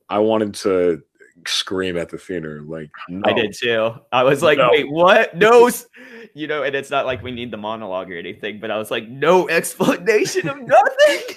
[0.10, 1.02] I wanted to
[1.48, 3.22] scream at the theater, like no.
[3.26, 3.94] I did too.
[4.12, 4.70] I was like, No.
[4.72, 5.36] wait, what?
[5.36, 5.70] No,
[6.34, 8.92] you know, and it's not like we need the monologue or anything, but I was
[8.92, 11.36] like, no explanation of nothing.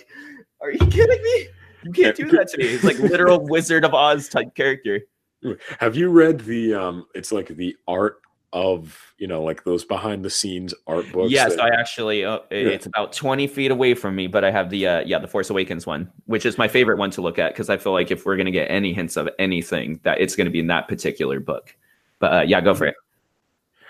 [0.61, 1.47] Are you kidding me?
[1.85, 2.65] You can't do that to me.
[2.65, 5.01] It's like literal Wizard of Oz type character.
[5.79, 8.21] Have you read the um it's like the art
[8.55, 11.31] of, you know, like those behind the scenes art books?
[11.31, 12.25] yes, that- I actually.
[12.25, 15.29] Uh, It's about twenty feet away from me, but I have the uh, yeah the
[15.29, 18.11] Force Awakens one, which is my favorite one to look at because I feel like
[18.11, 21.41] if we're gonna get any hints of anything, that it's gonna be in that particular
[21.41, 21.77] book.
[22.21, 22.95] But uh, yeah, go for it.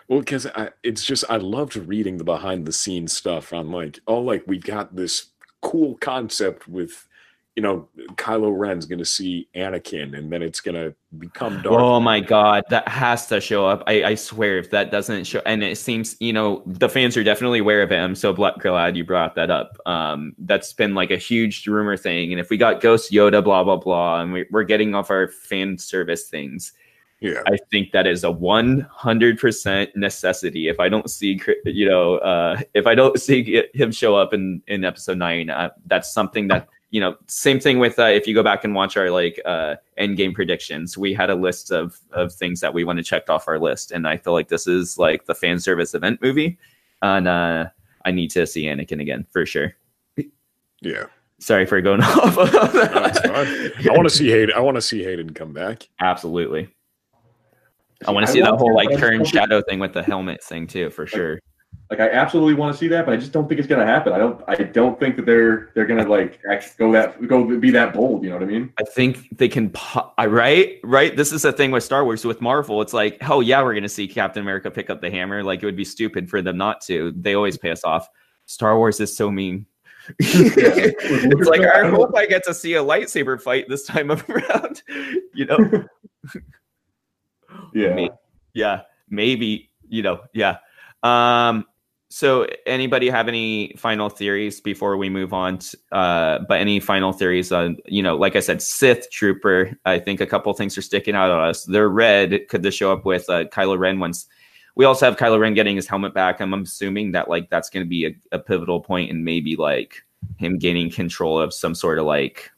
[0.09, 0.47] Well, because
[0.83, 4.59] it's just I loved reading the behind the scenes stuff on like, oh, like we
[4.59, 5.27] got this
[5.63, 7.07] cool concept with,
[7.57, 11.81] you know, Kylo Ren's gonna see Anakin, and then it's gonna become Darth.
[11.81, 13.85] Oh my god, that has to show up.
[13.87, 17.23] I, I swear, if that doesn't show, and it seems you know the fans are
[17.23, 17.97] definitely aware of it.
[17.97, 19.77] I'm so glad you brought that up.
[19.87, 23.63] Um, that's been like a huge rumor thing, and if we got Ghost Yoda, blah
[23.63, 26.73] blah blah, and we, we're getting off our fan service things,
[27.21, 30.67] Yeah, I think that is a 100% necessity.
[30.69, 34.61] If I don't see, you know, uh, if I don't see him show up in
[34.67, 37.17] in episode nine, uh, that's something that you know.
[37.27, 40.33] Same thing with uh, if you go back and watch our like uh, end game
[40.33, 43.59] predictions, we had a list of of things that we want to check off our
[43.59, 46.57] list, and I feel like this is like the fan service event movie,
[47.03, 47.67] and uh,
[48.05, 49.75] I need to see Anakin again for sure.
[50.81, 51.07] yeah.
[51.41, 52.39] Sorry for going off.
[52.39, 53.73] of that.
[53.77, 53.89] it's.
[53.89, 54.55] I want to see Hayden.
[54.55, 55.89] I want to see Hayden come back.
[56.01, 56.69] Absolutely.
[58.07, 60.69] I want to see that whole like but turn shadow thing with the helmet thing
[60.69, 61.41] too, for sure.
[61.91, 64.13] Like I absolutely want to see that, but I just don't think it's gonna happen.
[64.13, 64.43] I don't.
[64.49, 68.25] I don't think that they're they're gonna like actually go that go be that bold.
[68.25, 68.73] You know what I mean?
[68.79, 69.71] I think they can.
[70.19, 71.15] right, right.
[71.15, 72.81] This is the thing with Star Wars with Marvel.
[72.81, 75.43] It's like, oh yeah, we're gonna see Captain America pick up the hammer.
[75.43, 77.13] Like it would be stupid for them not to.
[77.17, 78.09] They always pay us off.
[78.47, 79.67] Star Wars is so mean.
[80.19, 84.83] it's like I hope I get to see a lightsaber fight this time around.
[85.35, 85.85] You know.
[87.73, 87.95] Yeah.
[87.95, 88.11] May-
[88.55, 90.59] yeah maybe you know yeah
[91.03, 91.65] um
[92.15, 97.13] so anybody have any final theories before we move on t- uh but any final
[97.13, 100.83] theories on you know like i said sith trooper i think a couple things are
[100.83, 101.65] sticking out on us.
[101.65, 102.47] They're red.
[102.49, 104.29] Could this show up with uh, kylo ren once
[104.77, 106.41] we also have kylo ren getting his helmet back?
[106.41, 110.05] I'm assuming that like that's going to be a, a pivotal point and maybe like
[110.37, 112.49] him gaining control of some sort of like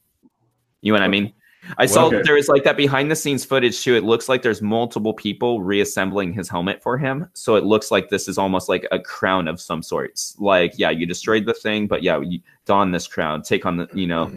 [0.83, 1.33] you know what i mean
[1.79, 2.23] I saw Okay.
[2.23, 3.95] there was like that behind the scenes footage too.
[3.95, 7.29] It looks like there's multiple people reassembling his helmet for him.
[7.35, 10.37] So it looks like this is almost like a crown of some sorts.
[10.39, 13.89] Like, yeah, you destroyed the thing, but yeah, you don this crown, take on the,
[13.93, 14.31] you know,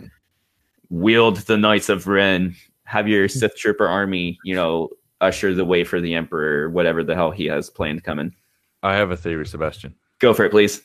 [0.90, 3.40] wield the Knights of Ren, have your hmm.
[3.40, 4.90] Sith Trooper army, you know,
[5.22, 8.34] usher the way for the Emperor, whatever the hell he has planned coming.
[8.84, 9.96] I have a theory, Sebastian.
[10.20, 10.82] Go for it, please.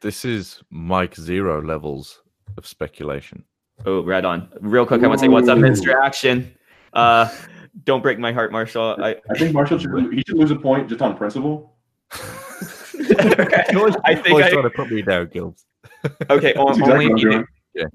[0.00, 2.22] This is Mike Zeroh levels
[2.56, 3.44] of speculation.
[3.86, 4.48] Oh, right on.
[4.60, 5.94] Real quick, I want to say what's up, Mr.
[6.02, 6.52] Action.
[6.92, 7.28] Uh,
[7.84, 8.96] don't break my heart, Marshall.
[9.00, 11.76] I, I think Marshall should he should lose a point just on principle.
[12.12, 12.16] I
[14.14, 15.64] think I, trying to put me down, Gilbs.
[16.28, 17.46] Okay, That's on- exactly only what I'm if you doing.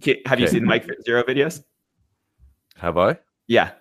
[0.01, 0.53] Ki- Have you Okay.
[0.53, 1.63] seen the Mike Zeroh videos?
[2.77, 3.17] Have I?
[3.47, 3.71] Yeah.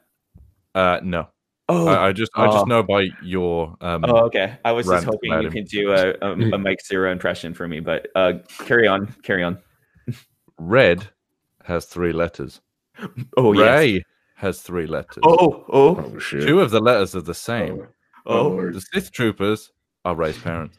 [0.75, 1.29] Uh, no.
[1.69, 4.05] Oh, I, I just I just know by your um.
[4.05, 4.59] oh, okay.
[4.65, 5.53] I was just hoping you him.
[5.53, 8.35] could do a, a, a Mike Zeroh impression for me, but uh,
[8.67, 9.59] carry on, carry on.
[10.59, 11.09] Red
[11.65, 12.61] has three letters.
[13.37, 13.65] Oh yes.
[13.81, 14.05] Rey
[14.37, 15.23] has three letters.
[15.25, 16.47] Oh oh Oh shit!
[16.47, 17.87] Two of the letters are the same.
[18.27, 18.75] oh, Lord.
[18.75, 19.73] The Sith troopers
[20.05, 20.77] are Rey's parents.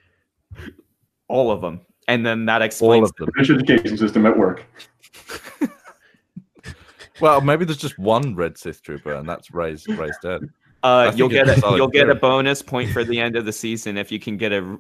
[1.28, 3.10] all of them, and then that All explains.
[3.10, 3.30] of them.
[3.34, 4.66] British education system at work.
[7.22, 10.42] Well, maybe there's just one red Sith trooper, and that's Rey's Rey's dad.
[10.82, 13.54] Uh, you'll get a a, you'll get a bonus point for the end of the
[13.54, 14.78] season if you can get a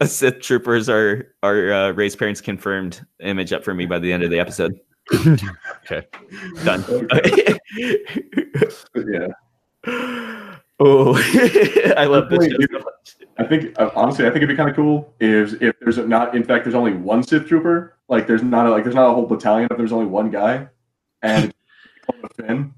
[0.06, 4.22] Sith troopers or or uh, Rey's parents confirmed image up for me by the end
[4.22, 4.78] of the episode.
[5.84, 6.06] Okay.
[6.64, 6.84] Done.
[8.96, 9.28] yeah.
[10.80, 11.14] oh,
[11.96, 12.38] I love this.
[12.40, 13.16] Wait, so much.
[13.38, 16.34] I think uh, honestly, I think it'd be kind of cool if if there's not,
[16.34, 17.96] in fact, there's only one Sith trooper.
[18.08, 19.68] Like there's not a, like there's not a whole battalion.
[19.70, 20.68] If there's only one guy,
[21.22, 21.54] and
[22.36, 22.74] Finn,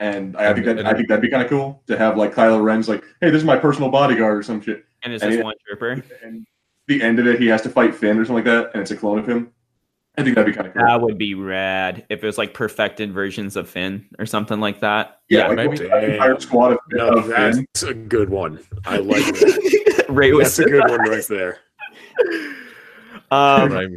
[0.00, 2.34] and I, I think that I think that'd be kind of cool to have like
[2.34, 4.84] Kylo Ren's like, hey, this is my personal bodyguard or some shit.
[5.04, 6.02] And it's And just it- one trooper.
[6.24, 6.46] And
[6.88, 8.90] the end of it, he has to fight Finn or something like that, and it's
[8.90, 9.52] a clone of him.
[10.16, 10.84] I think that'd be kind of cool.
[10.86, 14.80] That would be rad if it was like perfected versions of Finn or something like
[14.80, 15.20] that.
[15.28, 17.66] yeah, like maybe- an entire squad of, No, of Finn.
[17.72, 18.60] that's a good one.
[18.84, 20.06] I like that.
[20.08, 21.58] Rey was That's a good one right there.
[23.30, 23.96] Um,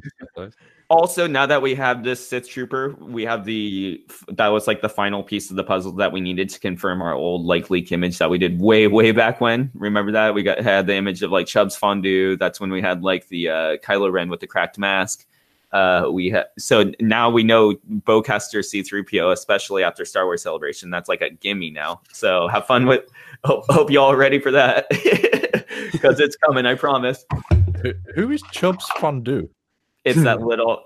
[0.90, 4.90] also, now that we have this Sith Trooper, we have the that was like the
[4.90, 8.18] final piece of the puzzle that we needed to confirm our old like leak image
[8.18, 9.70] that we did way way back when.
[9.76, 12.36] Remember that we got had the image of like Chubb's fondue.
[12.38, 15.27] That's when we had like the uh, Kylo Ren with the cracked mask.
[15.72, 20.90] Uh, we ha- so now we know Bowcaster C3PO, especially after Star Wars Celebration.
[20.90, 22.02] That's like a gimme now.
[22.12, 23.06] So have fun with.
[23.44, 24.88] Hope, hope y'all are ready for that
[25.92, 26.66] because it's coming.
[26.66, 27.24] I promise.
[27.82, 29.50] Who, who is Chubb's fondue?
[30.06, 30.84] It's that little.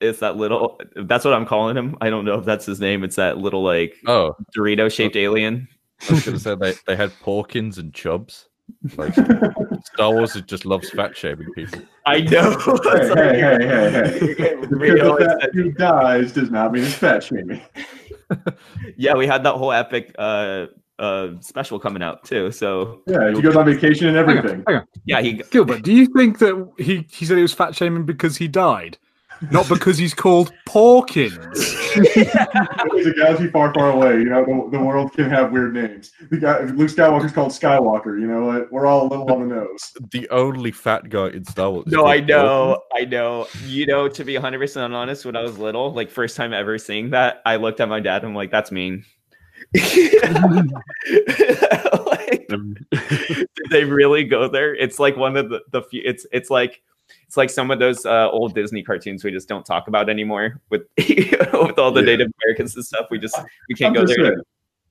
[0.00, 0.80] It's that little.
[0.96, 1.96] That's what I'm calling him.
[2.00, 3.04] I don't know if that's his name.
[3.04, 5.68] It's that little like Oh, Dorito shaped alien.
[6.08, 8.48] I was going to say they, they had Porkins and Chubbs.
[8.96, 11.80] Like Star Wars just loves fat shaming people.
[12.06, 12.50] I know.
[12.82, 14.56] Hey, hey, hey, hey, hey.
[14.56, 17.60] We Because that said- dude dies does not mean it's fat shaming.
[18.96, 20.66] yeah, we had that whole epic uh
[20.98, 22.50] uh special coming out too.
[22.52, 24.62] So Yeah, he goes on vacation and everything.
[24.66, 24.86] Hang on.
[25.04, 28.36] yeah, he Gilbert, do you think that he, he said he was fat shaming because
[28.36, 28.96] he died?
[29.50, 31.74] Not because he's called Porkins.
[31.94, 34.18] There's a galaxy far, far away.
[34.18, 36.12] You know, the, the world can have weird names.
[36.30, 38.20] The guy, Luke Skywalker's called Skywalker.
[38.20, 38.72] You know what?
[38.72, 39.92] We're all a little on the nose.
[40.10, 41.86] The only fat guy in Star Wars.
[41.86, 43.46] No, I called know, I know.
[43.66, 47.10] You know, to be 100% honest, when I was little, like first time ever seeing
[47.10, 49.04] that, I looked at my dad and I'm like, that's mean.
[49.74, 49.84] like,
[52.48, 54.74] did they really go there?
[54.74, 56.82] It's like one of the, the few, it's, it's like,
[57.26, 60.60] it's like some of those uh, old Disney cartoons we just don't talk about anymore
[60.70, 62.06] with with all the Yeah.
[62.06, 63.06] Native Americans and stuff.
[63.10, 63.38] We just
[63.68, 64.24] we can't I'm go there.
[64.24, 64.40] saying.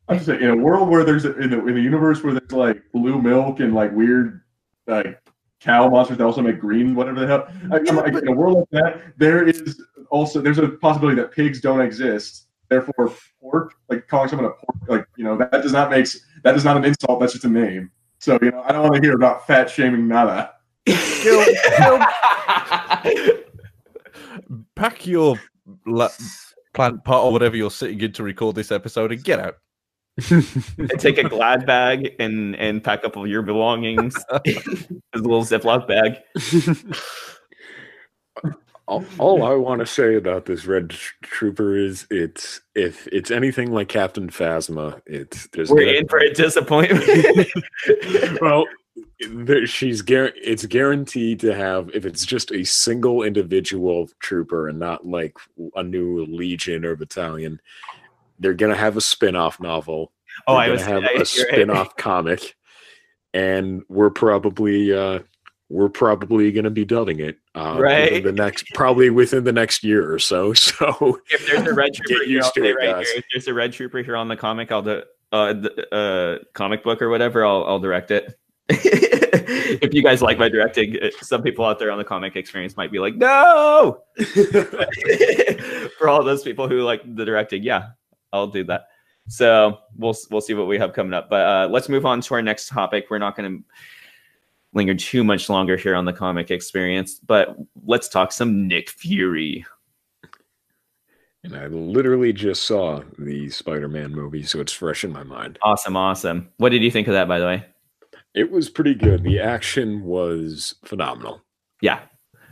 [0.09, 2.33] I'm just saying, in a world where there's a, in, the, in the universe where
[2.33, 4.41] there's like blue milk and like weird
[4.85, 5.19] like
[5.61, 7.47] cow monsters that also make green whatever the hell.
[7.71, 11.31] I, I'm like, in a world like that, there is also there's a possibility that
[11.31, 12.47] pigs don't exist.
[12.69, 16.55] Therefore, pork, like calling someone a pork, like you know that does not makes that
[16.55, 17.19] is not an insult.
[17.21, 17.89] That's just a name.
[18.19, 20.52] So you know, I don't want to hear about fat shaming nada.
[24.75, 25.39] Pack your
[25.85, 26.09] la-
[26.73, 29.57] plant pot or whatever you're sitting in to record this episode and get out.
[30.99, 34.15] take a glad bag and and pack up all your belongings.
[34.45, 36.17] His little Ziploc bag.
[38.85, 40.89] All, all I want to say about this red
[41.23, 46.19] trooper is it's if it's anything like Captain Phasma, it's there's We're gonna- in for
[46.19, 47.05] a disappointment.
[48.41, 48.73] well there,
[49.65, 55.35] she's it's guaranteed to have if it's just a single individual trooper and not like
[55.75, 57.59] a new legion or battalion
[58.39, 60.11] they're gonna have a spin-off novel
[60.47, 61.25] oh, They're I gonna was have I- a you're right.
[61.27, 62.55] spin-off comic
[63.33, 65.19] and we're probably uh
[65.69, 68.23] we're probably going to be dubbing it uh, Right.
[68.23, 72.25] the next probably within the next year or so so If there's a red trooper
[72.25, 73.15] here, used to it, right here.
[73.17, 75.01] If there's a red trooper here on the comic, I'll do
[75.31, 77.43] uh, the, uh comic book or whatever.
[77.43, 78.37] I'll I'll direct it.
[78.69, 82.77] If you guys like my directing, uh, some people out there on the comic experience
[82.77, 84.01] might be like, no.
[85.97, 87.89] For all those people who like the directing, yeah,
[88.31, 88.85] I'll do that.
[89.27, 91.29] So we'll we'll see what we have coming up.
[91.29, 93.05] But uh, let's move on to our next topic.
[93.09, 93.63] We're not going to
[94.73, 97.55] linger too much longer here on the comic experience, but
[97.85, 99.65] let's talk some Nick Fury.
[101.43, 105.95] and i literally just saw the spider-man movie so it's fresh in my mind Awesome,
[105.97, 106.49] awesome.
[106.57, 107.65] What did you think of that, by the way?
[108.35, 111.41] It was pretty good the action was phenomenal
[111.81, 111.99] Yeah,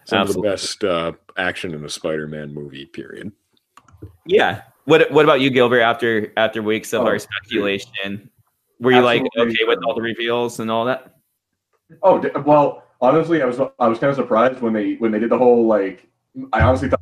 [0.06, 0.30] some Absolutely.
[0.30, 3.32] of the best uh, action in a spider-man movie period
[4.26, 4.64] yeah.
[4.86, 5.82] What What about you, Gilbert?
[5.82, 8.30] After after weeks of Oh, our speculation,
[8.80, 11.16] were you like okay with all the reveals and all that?
[12.02, 15.30] Oh well, honestly, I was I was kind of surprised when they when they did
[15.30, 16.08] the whole like.
[16.54, 17.02] I honestly thought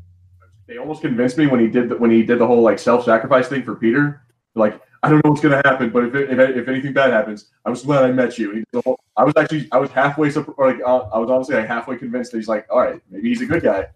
[0.68, 3.06] they almost convinced me when he did the, when he did the whole like self
[3.06, 4.24] sacrifice thing for Peter.
[4.56, 7.74] Like I don't know what's gonna happen, but if if, if anything bad happens, I'm
[7.74, 8.64] just glad I met you.
[8.84, 12.32] Whole, I was actually I was halfway like uh, I was honestly like halfway convinced
[12.32, 13.88] that he's like all right maybe he's a good guy.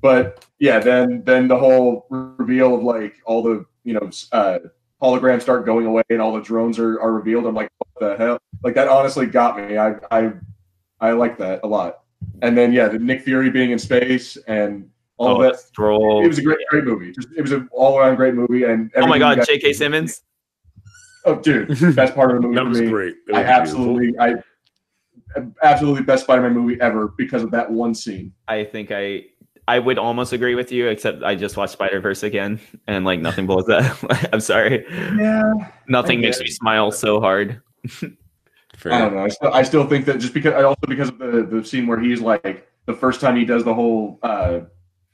[0.00, 4.58] But yeah, then then the whole reveal of like all the you know uh,
[5.02, 7.46] holograms start going away and all the drones are, are revealed.
[7.46, 8.38] I'm like what the hell?
[8.62, 9.76] Like that honestly got me.
[9.76, 10.32] I I
[11.00, 12.02] I like that a lot.
[12.42, 15.60] And then yeah, the Nick Fury being in space and all oh, of that.
[15.60, 16.24] Stroll.
[16.24, 17.12] It was a great, great movie.
[17.12, 18.64] Just, it was an all around great movie.
[18.64, 19.72] And oh my God, J.K.
[19.72, 20.22] Simmons.
[21.24, 22.88] Oh, dude, best part of the movie That for was me.
[22.88, 23.14] great.
[23.26, 24.00] That I was beautiful.
[24.00, 24.34] absolutely, I
[25.62, 28.32] absolutely best Spider-Man movie ever because of that one scene.
[28.46, 29.24] I think I
[29.66, 33.20] I would almost agree with you, except I just watched Spider Verse again, and like
[33.20, 34.28] nothing blows that.
[34.32, 35.52] I'm sorry, Yeah,
[35.88, 37.60] nothing makes me smile so hard.
[38.76, 38.92] Fair.
[38.92, 39.24] I don't know.
[39.24, 41.86] I still, I still think that just because I also because of the the scene
[41.86, 44.60] where he's like the first time he does the whole uh,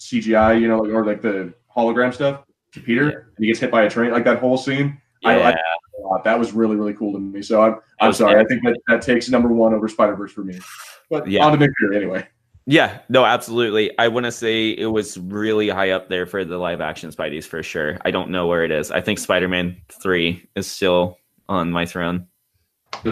[0.05, 3.85] CGI, you know, or like the hologram stuff to Peter, and he gets hit by
[3.85, 5.01] a train, like that whole scene.
[5.25, 6.25] I Yeah, like a lot.
[6.25, 7.41] That was really really cool to me.
[7.43, 8.41] So I'm I'm was sorry.
[8.41, 10.59] I think that that takes number one over Spider Verse for me.
[11.11, 11.45] But Yeah.
[11.45, 12.27] on to Nick Fury anyway.
[12.67, 13.97] yeah, no, absolutely.
[13.99, 17.45] I want to say it was really high up there for the live action Spideys
[17.45, 17.99] for sure.
[18.05, 18.91] I don't know where it is.
[18.91, 22.27] I think Spider Man Three is still on my throne.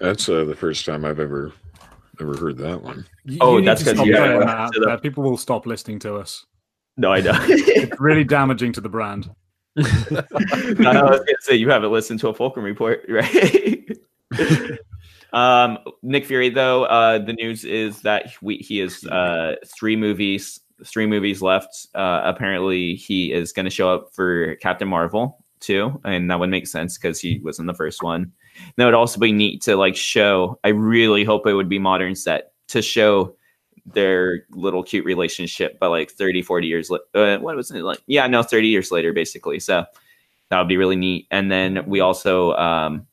[0.00, 1.52] That's uh, the first time I've ever
[2.20, 3.04] ever heard that one.
[3.24, 4.72] You- Oh, you need that's to 'cause stop you saying haven't that.
[4.74, 6.44] the- Uh, people will stop listening to us.
[6.96, 7.38] No, I don't.
[7.48, 9.30] It's really damaging to the brand.
[9.78, 10.74] I was
[11.20, 13.84] gonna say you haven't listened to a Fulcrum report, right?
[15.32, 20.58] um, Nick Fury, though, uh, the news is that we, he is uh, three movies,
[20.84, 21.86] three movies left.
[21.94, 26.50] Uh, apparently, he is going to show up for Captain Marvel too, and that would
[26.50, 28.22] make sense because he was in the first one.
[28.56, 30.58] And That would also be neat to like show.
[30.64, 33.34] I really hope it would be modern set to show
[33.94, 37.98] their little cute relationship but like 30 40 years later uh, what was it like
[38.06, 39.82] yeah no 30 years later basically so
[40.50, 43.06] that would be really neat and then we also um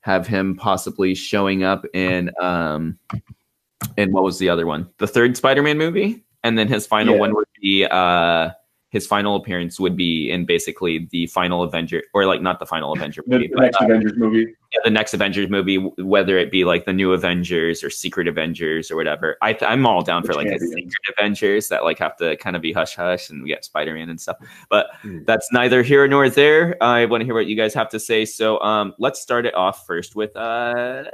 [0.00, 2.98] have him possibly showing up in um
[3.96, 7.20] in what was the other one the third spider-man movie and then his final Yeah.
[7.20, 8.50] one would be uh
[8.90, 12.92] his final appearance would be in basically the final avenger or like not the final
[12.94, 14.54] avenger The, movie the but, next uh, Avengers movie.
[14.72, 18.90] yeah, the next Avengers movie, whether it be like the new Avengers or Secret Avengers
[18.90, 19.36] or whatever.
[19.42, 20.58] I, I'm all down for The like a.
[20.58, 23.92] Secret Avengers that like have to kind of be hush hush and we get Spider
[23.92, 24.38] Man and stuff.
[24.70, 25.18] But Hmm.
[25.26, 26.82] that's neither here nor there.
[26.82, 28.24] I want to hear what you guys have to say.
[28.24, 31.04] So um, let's start it off first with uh,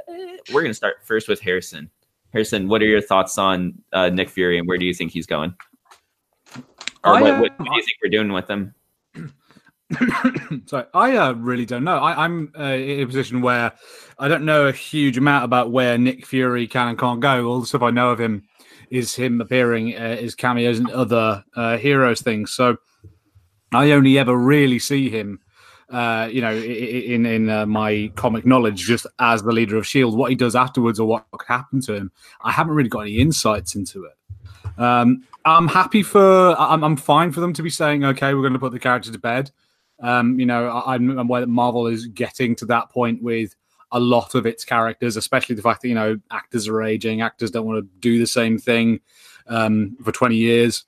[0.53, 1.89] we're gonna start first with Harrison.
[2.31, 5.25] Harrison, what are your thoughts on uh, Nick Fury and where do you think he's
[5.25, 5.53] going?
[7.05, 8.73] Or I, what, uh, what do you think we're doing with them?
[10.65, 11.97] so I uh, really don't know.
[11.97, 13.71] I, I'm uh, in a position where
[14.17, 17.47] I don't know a huge amount about where Nick Fury can and can't go.
[17.47, 18.43] All the stuff I know of him
[18.89, 22.51] is him appearing uh, as cameos and other uh, heroes things.
[22.51, 22.77] So
[23.71, 25.39] I only ever really see him,
[25.89, 30.17] uh, you know, in in uh, my comic knowledge, just as the leader of Shield.
[30.17, 33.17] What he does afterwards or what could happen to him, I haven't really got any
[33.17, 34.13] insights into it.
[34.77, 36.55] Um, I'm happy for.
[36.59, 39.11] I'm, I'm fine for them to be saying, okay, we're going to put the character
[39.11, 39.51] to bed.
[40.01, 43.55] Um, you know, I, I'm aware that Marvel is getting to that point with
[43.91, 47.51] a lot of its characters, especially the fact that you know actors are aging, actors
[47.51, 48.99] don't want to do the same thing
[49.47, 50.85] um, for 20 years.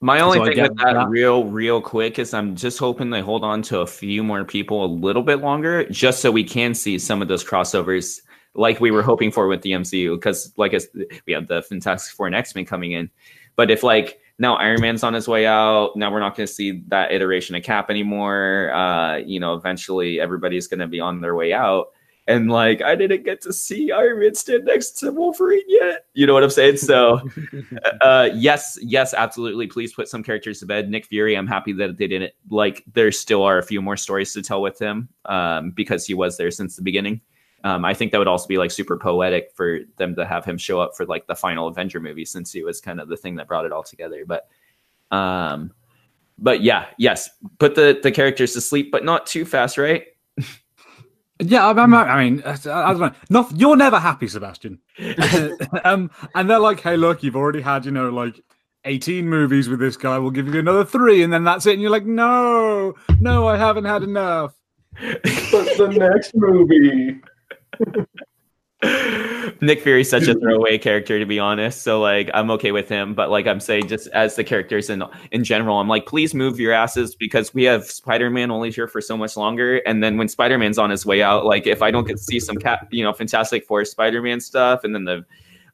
[0.00, 1.08] My only So thing with that, that.
[1.08, 4.84] real, real quick, is I'm just hoping they hold on to a few more people
[4.84, 8.20] a little bit longer, just so we can see some of those crossovers,
[8.58, 10.16] like we were hoping for with the MCU.
[10.16, 10.74] Because, like,
[11.26, 13.08] we have the Fantastic Four and X Men coming in,
[13.56, 16.52] but if like now Iron Man's on his way out, now we're not going to
[16.52, 18.72] see that iteration of Cap anymore.
[18.72, 21.88] Uh, you know, eventually everybody's going to be on their way out.
[22.28, 26.04] And like, I didn't get to see Iron Man stand next to Wolverine yet.
[26.12, 26.76] You know what I'm saying?
[26.76, 27.22] So,
[28.02, 29.66] uh, yes, yes, absolutely.
[29.66, 30.90] Please put some characters to bed.
[30.90, 32.34] Nick Fury, I'm happy that they didn't.
[32.50, 36.12] Like, there still are a few more stories to tell with him um, because he
[36.12, 37.22] was there since the beginning.
[37.64, 40.56] Um, I think that would also be like super poetic for them to have him
[40.58, 43.34] show up for like the final Avenger movie since he was kind of the thing
[43.36, 44.24] that brought it all together.
[44.26, 44.48] But,
[45.10, 45.72] um,
[46.38, 47.28] but yeah, yes,
[47.58, 50.04] put the the characters to sleep, but not too fast, right?
[51.40, 53.12] Yeah, I, I'm- I mean, I, I don't know.
[53.30, 54.80] Not, you're never happy, Sebastian.
[55.84, 58.40] um, and they're like, "Hey, look, you've already had, you know, like
[58.86, 60.18] 18 movies with this guy.
[60.18, 63.56] We'll give you another three, and then that's it." And you're like, "No, no, I
[63.56, 64.54] haven't had enough."
[65.00, 67.20] But the next movie.
[69.60, 71.82] Nick Fury's such a throwaway character, to be honest.
[71.82, 73.14] So like, I'm okay with him.
[73.14, 75.02] But like I'm saying, just as the characters in
[75.32, 79.00] in general, I'm like, please move your asses because we have Spider-Man only here for
[79.00, 79.78] so much longer.
[79.78, 82.38] And then when Spider-Man's on his way out, like if I don't get to see
[82.38, 85.24] some cat, you know, Fantastic Four Spider-Man stuff, and then the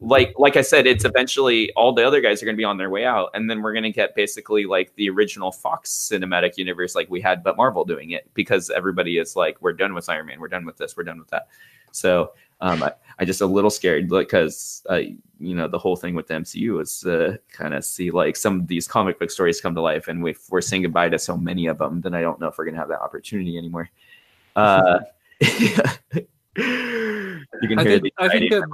[0.07, 2.77] like, like I said, it's eventually all the other guys are going to be on
[2.77, 6.57] their way out, and then we're going to get basically like the original Fox cinematic
[6.57, 10.09] universe, like we had, but Marvel doing it because everybody is like, we're done with
[10.09, 11.49] Iron Man, we're done with this, we're done with that.
[11.93, 15.01] So um, I, I just a little scared because uh,
[15.39, 18.61] you know the whole thing with the MCU is to kind of see like some
[18.61, 21.37] of these comic book stories come to life, and if we're saying goodbye to so
[21.37, 23.91] many of them, then I don't know if we're gonna have that opportunity anymore.
[24.57, 25.01] Uh,
[25.41, 25.69] you
[26.57, 28.69] can I hear think- the I think that-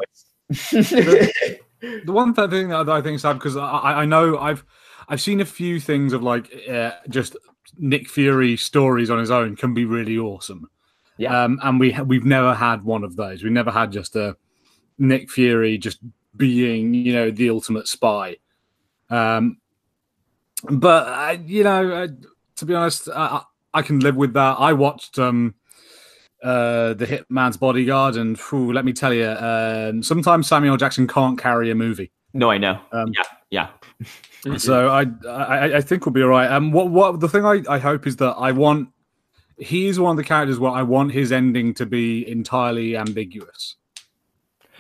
[0.51, 4.65] the one thing that I think is sad because I, I know I've
[5.09, 7.37] I've seen a few things of like uh, just
[7.79, 10.69] Nick Fury stories on his own can be really awesome.
[11.19, 11.45] Yeah.
[11.45, 13.43] Um, and we we've never had one of those.
[13.43, 14.37] We never had just a
[14.99, 15.99] Nick Fury just
[16.37, 18.37] being you know the ultimate spy.
[19.09, 19.59] Um,
[20.69, 22.09] but uh, you know, uh,
[22.57, 23.43] to be honest, I,
[23.73, 24.57] I can live with that.
[24.59, 25.55] I watched um
[26.43, 31.39] uh, the Hitman's Bodyguard, and phew, let me tell you, um, sometimes Samuel Jackson can't
[31.39, 32.11] carry a movie.
[32.33, 32.81] No, I know.
[32.93, 33.69] Um, yeah, yeah.
[34.57, 36.51] So I, I, I think we'll be all right.
[36.51, 38.89] Um, what, what the thing I, I hope is that I want
[39.61, 43.77] he is one of the characters where I want his ending to be entirely ambiguous.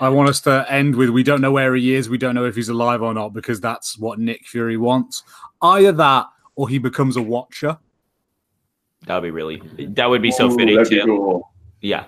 [0.00, 2.46] I want us to end with we don't know where he is, we don't know
[2.46, 5.22] if he's alive or not, because that's what Nick Fury wants.
[5.60, 7.76] Either that or he becomes a watcher.
[9.06, 9.62] That would be really.
[9.78, 11.06] That would be so Ooh, fitting that'd be too.
[11.06, 11.49] cool.
[11.80, 12.06] Yeah.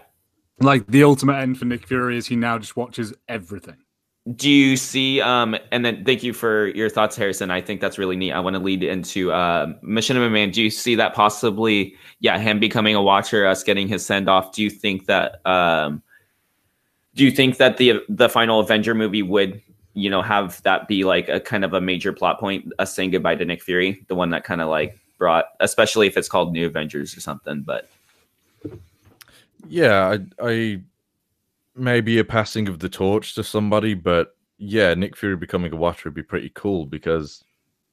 [0.61, 3.77] Like the ultimate end for Nick Fury is he now just watches everything.
[4.37, 5.21] Do you see?
[5.21, 7.51] Um, and then thank you for your thoughts, Harrison.
[7.51, 8.31] I think that's really neat.
[8.31, 10.51] I want to lead into uh, Machinima Man.
[10.51, 11.97] Do you see that possibly?
[12.21, 14.53] Yeah, him becoming a watcher, us getting his send off.
[14.53, 15.45] Do you think that?
[15.45, 16.03] Um,
[17.17, 19.61] do you think that the the final Avenger movie would,
[19.95, 23.11] you know, have that be like a kind of a major plot point, us saying
[23.11, 26.53] goodbye to Nick Fury, the one that kind of like brought, especially if it's called
[26.53, 27.63] New Avengers or something.
[27.63, 27.91] But
[29.69, 30.83] Yeah, I, I
[31.75, 36.09] maybe a passing of the torch to somebody, but yeah, Nick Fury becoming a watcher
[36.09, 37.43] would be pretty cool because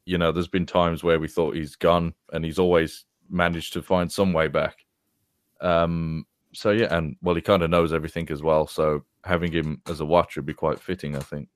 [0.05, 3.82] you know there's been times where we thought he's gone and he's always managed to
[3.82, 4.78] find some way back.
[5.61, 8.65] Um, so yeah, and well, he kind of knows everything as well.
[8.67, 11.47] So having him as a watcher would be quite fitting, I think.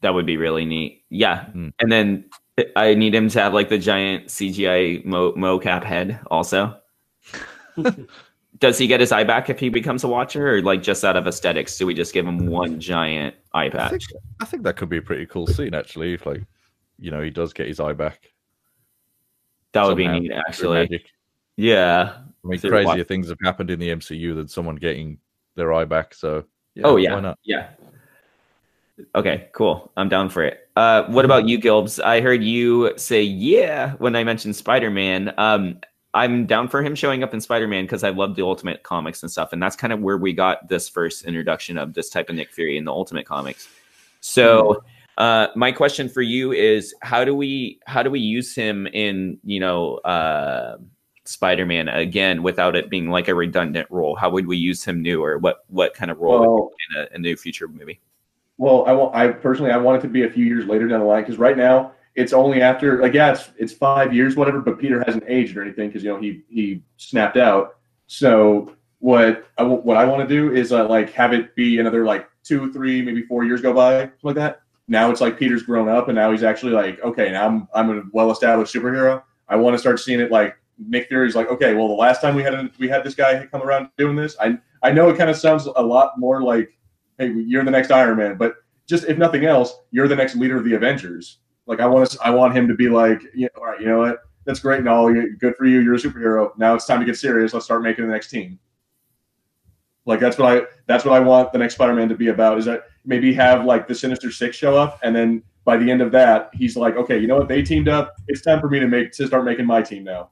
[0.00, 1.04] that would be really neat.
[1.10, 1.68] Yeah, Hmm.
[1.80, 2.24] and then
[2.74, 6.76] I need him to have like the giant CGI mo- mocap head also.
[8.58, 11.16] Does he get his eye back if he becomes a watcher, or like just out
[11.16, 11.76] of aesthetics?
[11.76, 13.90] Do we just give him one giant eye I patch?
[13.90, 14.02] think
[14.40, 16.14] I think that could be a pretty cool scene actually.
[16.14, 16.42] If like
[16.98, 18.30] you know he does get his eye back.
[19.72, 21.04] That would be neat, actually.
[21.56, 22.16] Yeah.
[22.44, 25.18] I mean, crazier things have happened in the MCU than someone getting
[25.54, 26.14] their eye back.
[26.14, 26.44] So
[26.74, 27.20] yeah, oh why yeah.
[27.20, 27.38] not?
[27.42, 27.68] Yeah.
[29.14, 29.92] Okay, cool.
[29.96, 30.70] I'm down for it.
[30.76, 32.02] Uh, what about you, Gilbs?
[32.02, 35.34] I heard you say yeah when I mentioned Spider Man.
[35.36, 35.80] Um,
[36.16, 39.22] I'm down for him showing up in Spider Man because I love the Ultimate comics
[39.22, 42.30] and stuff, and that's kind of where we got this first introduction of this type
[42.30, 43.68] of Nick Fury in the Ultimate comics.
[44.20, 44.82] So,
[45.18, 49.38] uh, my question for you is, how do we how do we use him in
[49.44, 50.78] you know uh,
[51.24, 54.16] Spider Man again without it being like a redundant role?
[54.16, 57.14] How would we use him new, or what what kind of role Well, in a,
[57.16, 58.00] a new future movie?
[58.56, 59.14] Well, I want.
[59.14, 61.36] I personally, I want it to be a few years later down the line because
[61.36, 64.60] right now it's only after like yeah, it's it's five years, whatever.
[64.60, 67.76] But Peter hasn't aged or anything because you know he he snapped out.
[68.06, 72.04] So what I what I want to do is uh, like have it be another
[72.04, 74.62] like two, three, maybe four years go by, something like that.
[74.88, 77.98] Now it's like Peter's grown up and now he's actually like okay, now I'm I'm
[77.98, 79.22] a well established superhero.
[79.48, 82.34] I want to start seeing it like Nick Fury's like okay, well the last time
[82.34, 85.18] we had a, we had this guy come around doing this, I I know it
[85.18, 86.70] kind of sounds a lot more like
[87.18, 88.54] hey, you're the next Iron Man, but
[88.86, 91.38] just if nothing else, you're the next leader of the Avengers.
[91.66, 93.98] Like I want to, I want him to be like, yeah, all right, you know
[93.98, 94.20] what?
[94.44, 95.12] That's great and all.
[95.12, 95.80] Good for you.
[95.80, 96.56] You're a superhero.
[96.56, 97.52] Now it's time to get serious.
[97.52, 98.58] Let's start making the next team.
[100.04, 102.58] Like that's what I, that's what I want the next Spider-Man to be about.
[102.58, 106.00] Is that maybe have like the Sinister Six show up, and then by the end
[106.00, 107.48] of that, he's like, okay, you know what?
[107.48, 108.14] They teamed up.
[108.28, 110.30] It's time for me to make to start making my team now.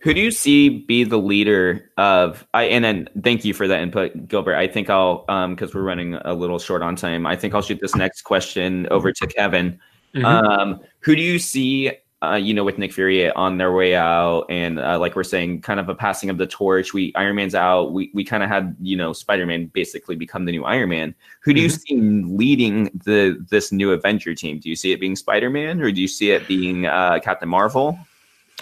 [0.00, 3.82] Who do you see be the leader of I and then thank you for that
[3.82, 4.56] input, Gilbert.
[4.56, 7.26] I think I'll um because we're running a little short on time.
[7.26, 9.78] I think I'll shoot this next question over to Kevin.
[10.14, 10.24] Mhm.
[10.24, 11.92] Um, who do you see
[12.22, 15.60] uh, you know, with Nick Fury on their way out, and uh, like we're saying,
[15.60, 16.94] kind of a passing of the torch.
[16.94, 17.92] We Iron Man's out.
[17.92, 21.16] We we kind of had you know Spider Man basically become the new Iron Man.
[21.40, 24.60] Who do you see leading the this new Avenger team?
[24.60, 27.48] Do you see it being Spider Man, or do you see it being uh, Captain
[27.48, 27.98] Marvel,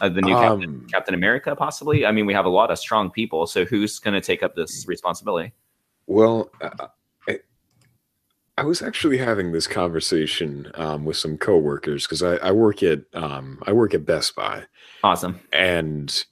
[0.00, 2.06] uh, the new Captain, Um, Captain America, possibly?
[2.06, 3.46] I mean, we have a lot of strong people.
[3.46, 5.52] So who's going to take up this responsibility?
[6.06, 6.86] Well, uh,
[8.60, 13.00] I, was actually having this conversation um, with some coworkers because I, I work at
[13.14, 14.64] um, I work at Best Buy,
[15.02, 15.40] Awesome.
[15.52, 16.24] and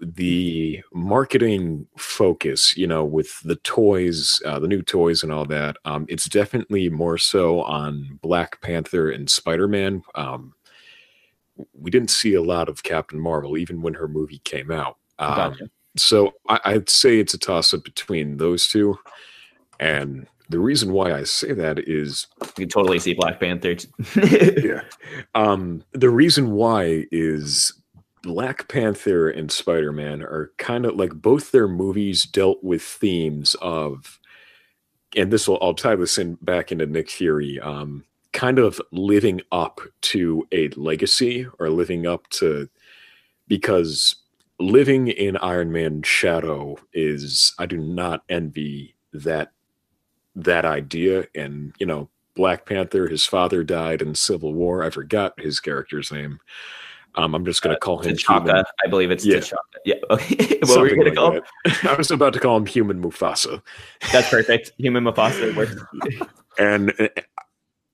[0.00, 5.76] the marketing focus, you know, with the toys, uh, the new toys, and all that,
[5.84, 10.02] um, it's definitely more so on Black Panther and Spider Man.
[10.14, 10.54] Um,
[11.72, 14.98] we didn't see a lot of Captain Marvel even when her movie came out.
[15.18, 15.70] Um, Gotcha.
[15.96, 18.98] so I, I'd say it's a toss up between those two.
[19.80, 23.76] And the reason why I say that is You can totally see Black Panther.
[24.16, 24.82] yeah.
[25.34, 27.72] Um, the reason why is
[28.22, 33.54] Black Panther and Spider Man are kind of like both their movies dealt with themes
[33.60, 34.18] of
[35.16, 37.58] and this will I'll tie this in back into Nick Fury.
[37.60, 42.68] Um, kind of living up to a legacy or living up to
[43.48, 44.16] because
[44.60, 49.52] living in Iron Man's shadow is I do not envy that
[50.36, 55.38] that idea and you know Black Panther his father died in Civil War I forgot
[55.40, 56.38] his character's name
[57.16, 58.44] um, I'm just going to call him T'Chaka.
[58.44, 58.64] human.
[58.84, 59.38] I believe it's Yeah.
[59.38, 59.56] T'Chaka.
[59.84, 59.94] Yeah.
[60.10, 60.58] Okay.
[60.62, 61.32] what were you going to call?
[61.32, 61.84] like.
[61.84, 63.62] I was about to call him human Mufasa
[64.12, 64.72] That's perfect.
[64.78, 65.86] Human Mufasa
[66.58, 67.08] and uh,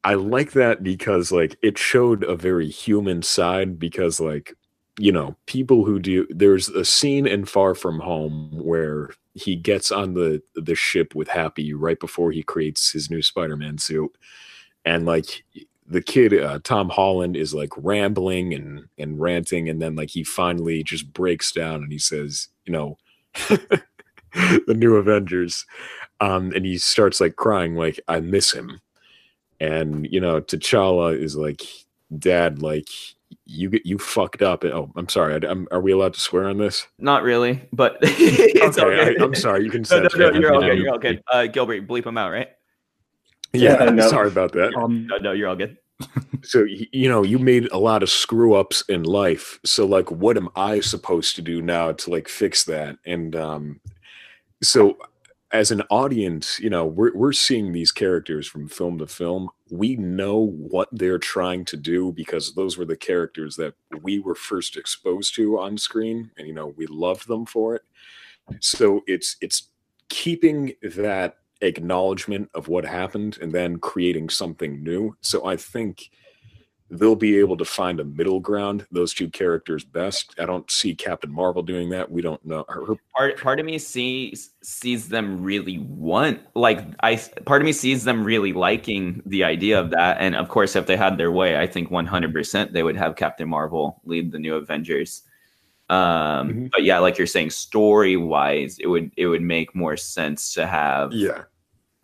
[0.05, 4.55] I like that because like it showed a very human side because like
[4.99, 9.91] you know people who do there's a scene in Far From Home where he gets
[9.91, 14.17] on the the ship with Happy right before he creates his new Spider-Man suit.
[14.85, 15.45] And like
[15.87, 19.69] the kid uh, Tom Holland is like rambling and and ranting.
[19.69, 22.99] And then like he finally just breaks down and he says you know
[23.49, 25.65] the new Avengers.
[26.21, 28.81] Um and he starts like crying like I miss him.
[29.59, 31.63] And you know T'Challa is like
[32.19, 32.89] dad like
[33.45, 36.49] you get you fucked up oh I'm sorry I, am are we allowed to swear
[36.49, 39.17] on this Not really, but it's okay okay.
[39.21, 40.35] I, I'm sorry you can No, no, say no, it.
[40.37, 40.77] you're all You good.
[40.77, 41.23] know, You're all good.
[41.31, 42.49] Uh, Gilbert, bleep him out, right?
[43.53, 44.09] yeah Yeah, no.
[44.09, 45.77] sorry about that Um, No, no, you're all good.
[46.43, 50.37] so you know you made a lot of screw ups in life so like what
[50.37, 53.81] am i supposed to do now to like fix that and um
[54.63, 54.97] so
[55.53, 59.49] as an audience you know we're, we're seeing these characters from film to film.
[59.71, 64.35] We know what they're trying to do because those were the characters that we were
[64.35, 67.83] first exposed to on screen and you know we loved them for it.
[68.61, 69.69] So it's it's
[70.09, 75.17] keeping that acknowledgement of what happened and then creating something new.
[75.21, 76.11] So i think
[76.93, 80.35] they'll be able to find a middle ground those two characters best.
[80.39, 82.11] I don't see captain marvel doing that.
[82.11, 82.65] We don't know.
[82.69, 87.17] Her, Part part of me sees sees them really want like I
[87.47, 90.87] part of me sees them really liking the idea of that, and of course, if
[90.87, 94.39] they had their way, I think 100 percent they would have Captain Marvel lead the
[94.39, 95.23] new Avengers.
[95.91, 96.71] Um, Mhm.
[96.71, 100.67] but yeah, like you're saying, story wise, it would it would make more sense to
[100.67, 101.45] have yeah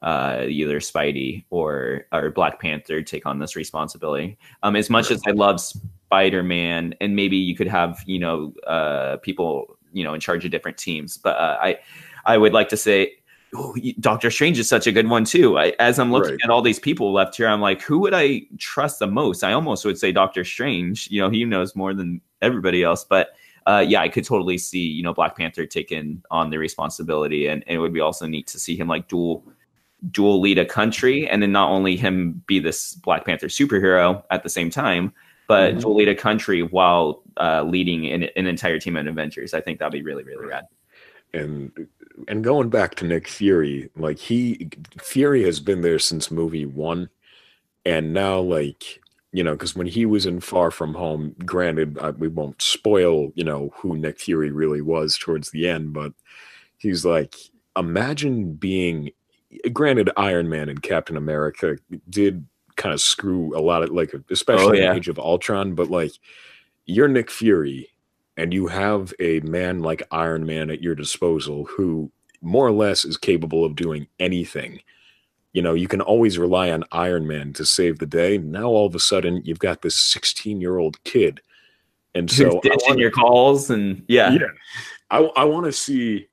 [0.03, 4.38] uh, either Spidey or or Black Panther take on this responsibility.
[4.62, 8.53] Um, as much as I love Spider Man, and maybe you could have you know
[8.66, 11.78] uh, people you know in charge of different teams, but uh, I
[12.24, 13.14] I would like to say.
[13.55, 15.59] Oh, Doctor Strange is such a good one too.
[15.59, 16.40] I, as I'm looking Right.
[16.44, 19.42] at all these people left here, I'm like, who would I trust the most?
[19.42, 21.09] I almost would say Doctor Strange.
[21.11, 23.05] You know, he knows more than everybody else.
[23.05, 23.28] But
[23.66, 27.64] uh, yeah, I could totally see you know Black Panther taking on the responsibility, and,
[27.66, 29.42] and it would be also neat to see him like dual
[30.11, 34.42] dual lead a country and then not only him be this Black Panther superhero at
[34.42, 35.12] the same time,
[35.49, 35.80] but Mhm.
[35.80, 39.55] dual lead a country while uh, leading an, an entire team of Avengers.
[39.55, 40.64] I think that'd be really, really rad.
[41.34, 41.72] and
[42.26, 44.68] and going back to Nick Fury, like he
[45.01, 47.09] Fury has been there since movie one,
[47.84, 49.01] and now like
[49.32, 53.30] you know because when he was in Far From Home, granted I, we won't spoil
[53.34, 56.12] you know who Nick Fury really was towards the end, but
[56.78, 57.34] he's like
[57.76, 59.11] imagine being
[59.72, 61.76] granted Iron Man and Captain America
[62.09, 62.46] did
[62.76, 64.90] kind of screw a lot of like especially oh, yeah.
[64.90, 66.12] in Age of Ultron, but like
[66.86, 67.88] you're Nick Fury
[68.36, 73.05] and you have a man like Iron Man at your disposal who more or less
[73.05, 74.80] is capable of doing anything.
[75.53, 78.38] You know, you can always rely on Iron Man to save the day.
[78.38, 81.40] Now all of a sudden you've got this 16-year-old kid.
[82.14, 84.46] And so ditching wanna- your calls and yeah, yeah.
[85.11, 86.28] I I want to see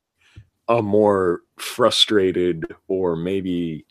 [0.68, 3.84] a more frustrated or maybe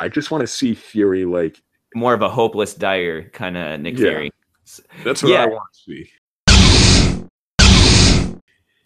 [0.00, 1.62] I just want to see Fury like
[1.94, 4.10] more of a hopeless, dire kind of Nick Yeah.
[4.10, 4.30] Fury.
[5.04, 5.42] that's what Yeah.
[5.44, 6.10] I want to see.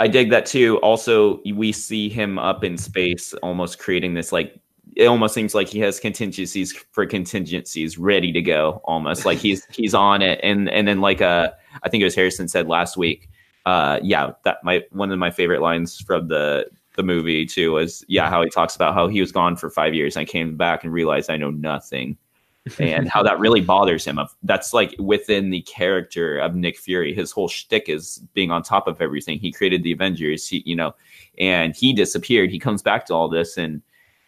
[0.01, 0.79] I dig that too.
[0.79, 4.59] Also, we see him up in space, almost creating this like.
[4.97, 8.81] It almost seems like he has contingencies for contingencies ready to go.
[8.85, 11.51] Almost like he's he's on it, and and then like uh,
[11.83, 13.29] I think it was Harrison said last week.
[13.67, 18.05] Uh, yeah, that my one of my favorite lines from the the movie too was
[18.09, 20.17] yeah how he talks about how he was gone for five years.
[20.17, 22.17] And I came back and realized I know nothing,
[22.79, 24.19] and how that really bothers him.
[24.19, 27.15] Of that's like within the character of Nick Fury.
[27.15, 29.39] His whole shtick is being on top of everything.
[29.39, 30.95] He created the Avengers, he, you know,
[31.39, 32.51] and he disappeared.
[32.51, 33.83] He comes back to all this, and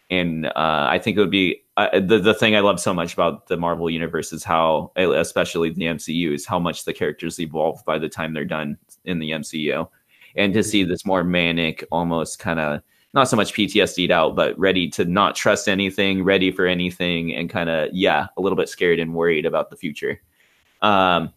[0.09, 3.13] and uh, I think it would be uh, the the thing I love so much
[3.13, 7.83] about the Marvel universe is how, especially the MCU, is how much the characters evolve
[7.85, 9.87] by the time they're done in the MCU,
[10.37, 12.81] and to see this more manic, almost kind of
[13.13, 17.49] not so much PTSD'd out, but ready to not trust anything, ready for anything, and
[17.49, 20.21] kind of yeah, a little bit scared and worried about the future.
[20.81, 21.33] Um,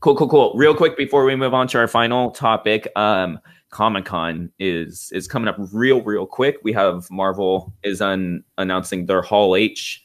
[0.00, 0.52] Cool, cool, cool.
[0.54, 5.26] Real quick before we move on to our final topic, um, Comic Con is is
[5.26, 6.58] coming up real, real quick.
[6.62, 10.04] We have Marvel is un- announcing their Hall H.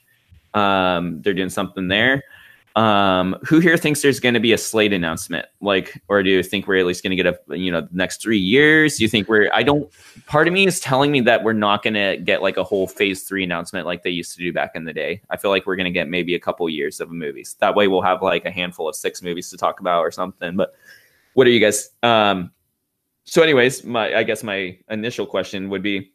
[0.54, 2.24] Um, they're doing something there.
[2.76, 5.46] Um, who here thinks there's going to be a slate announcement?
[5.60, 7.90] Like, or do you think we're at least going to get a you know the
[7.92, 8.98] next three years?
[8.98, 9.50] Do you think we're?
[9.54, 9.92] I don't.
[10.26, 12.88] Part of me is telling me that we're not going to get like a whole
[12.88, 15.22] Phase Three announcement like they used to do back in the day.
[15.30, 17.58] I feel like we're going to get maybe a couple years of movies.
[17.60, 20.56] That way, we'll have like a handful of six movies to talk about or something.
[20.56, 20.74] But
[21.34, 21.90] what are you guys?
[22.04, 22.52] Um,
[23.26, 26.14] so, anyways, my I guess my initial question would be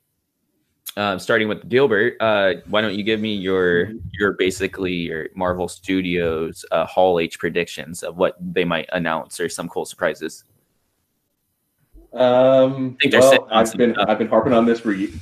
[0.96, 5.68] um, starting with Gilbert, uh, why don't you give me your your basically your Marvel
[5.68, 10.44] Studios uh, Hall H predictions of what they might announce or some cool surprises?
[12.14, 14.06] Um, think well, I've some been stuff.
[14.08, 15.12] I've been harping on this for ye-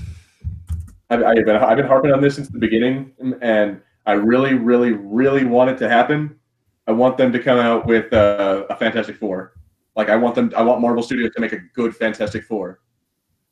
[1.10, 3.12] I've, I've been I've been harping on this since the beginning,
[3.42, 6.38] and I really, really, really want it to happen.
[6.86, 9.54] I want them to come out with uh, a Fantastic Four.
[9.96, 10.52] Like I want them.
[10.56, 12.80] I want Marvel Studios to make a good Fantastic Four.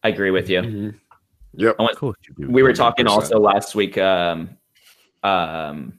[0.05, 0.61] I agree with you.
[0.63, 0.95] Mhm.
[1.55, 1.77] Yep.
[1.79, 2.53] I want- Of course you do.
[2.53, 3.09] we were talking 100%.
[3.11, 4.51] also last week, um,
[5.23, 5.99] um,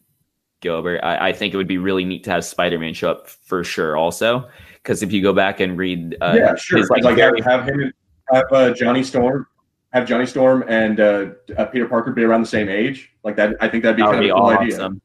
[0.62, 1.00] Gilbert.
[1.04, 3.64] I, I think it would be really neat to have Spider Man show up for
[3.64, 6.80] sure, also because if you go back and read, uh, yeah, sure.
[6.80, 7.94] his, Like, like, have, very- have him
[8.32, 9.46] have uh, Johnny Storm,
[9.92, 11.26] have Johnny Storm and uh,
[11.58, 13.12] uh, Peter Parker be around the same age.
[13.24, 14.94] Like that, I think that'd be that would kind be of a cool awesome.
[14.94, 15.02] idea.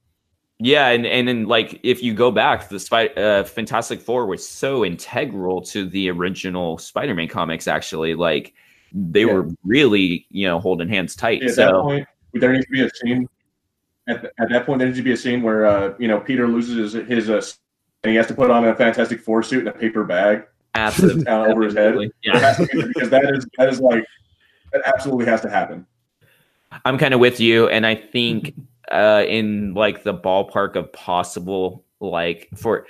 [0.61, 4.47] Yeah, and and then like if you go back, the Spy- uh, Fantastic Four was
[4.47, 7.69] so integral to the original Spider-Man comics.
[7.69, 8.55] Actually, like
[8.93, 9.33] they Yeah.
[9.33, 11.43] were really you know holding hands tight.
[11.43, 13.29] At that so point, there needs to be a scene.
[14.09, 16.21] At, th- at that point, there needs to be a scene where uh, you know
[16.21, 17.43] Peter loses his, his uh,
[18.05, 21.27] and he has to put on a Fantastic Four suit and a paper bag absolutely,
[21.27, 21.95] over his head.
[22.23, 24.05] Yeah, be, because that is that is like
[24.73, 25.87] that absolutely has to happen.
[26.85, 28.55] I'm kind of with you, and I think
[28.91, 32.87] uh, in like the ballpark of possible, like for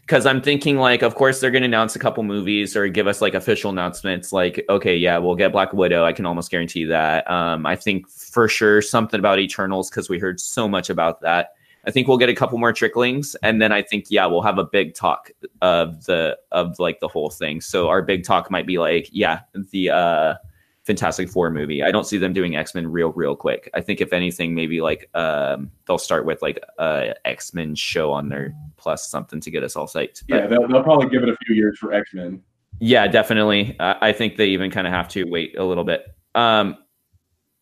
[0.00, 3.06] because I'm thinking like, of course they're going to announce a couple movies or give
[3.06, 4.32] us like official announcements.
[4.32, 6.04] Like, okay, yeah, we'll get Black Widow.
[6.04, 7.30] I can almost guarantee that.
[7.30, 11.54] Um, I think for sure something about Eternals because we heard so much about that.
[11.84, 14.58] I think we'll get a couple more tricklings, and then I think yeah, we'll have
[14.58, 15.32] a big talk
[15.62, 17.60] of the of like the whole thing.
[17.60, 19.40] So our big talk might be like, yeah,
[19.72, 20.34] the uh
[20.84, 21.82] Fantastic Four movie.
[21.82, 23.70] I don't see them doing X Men real, real quick.
[23.72, 28.12] I think if anything, maybe like um, they'll start with like a X Men show
[28.12, 30.24] on their plus something to get us all psyched.
[30.28, 32.42] But Yeah, they'll, they'll probably give it a few years for X Men.
[32.80, 33.76] yeah, definitely.
[33.78, 36.04] I, I think they even kind of have to wait a little bit.
[36.34, 36.76] Um,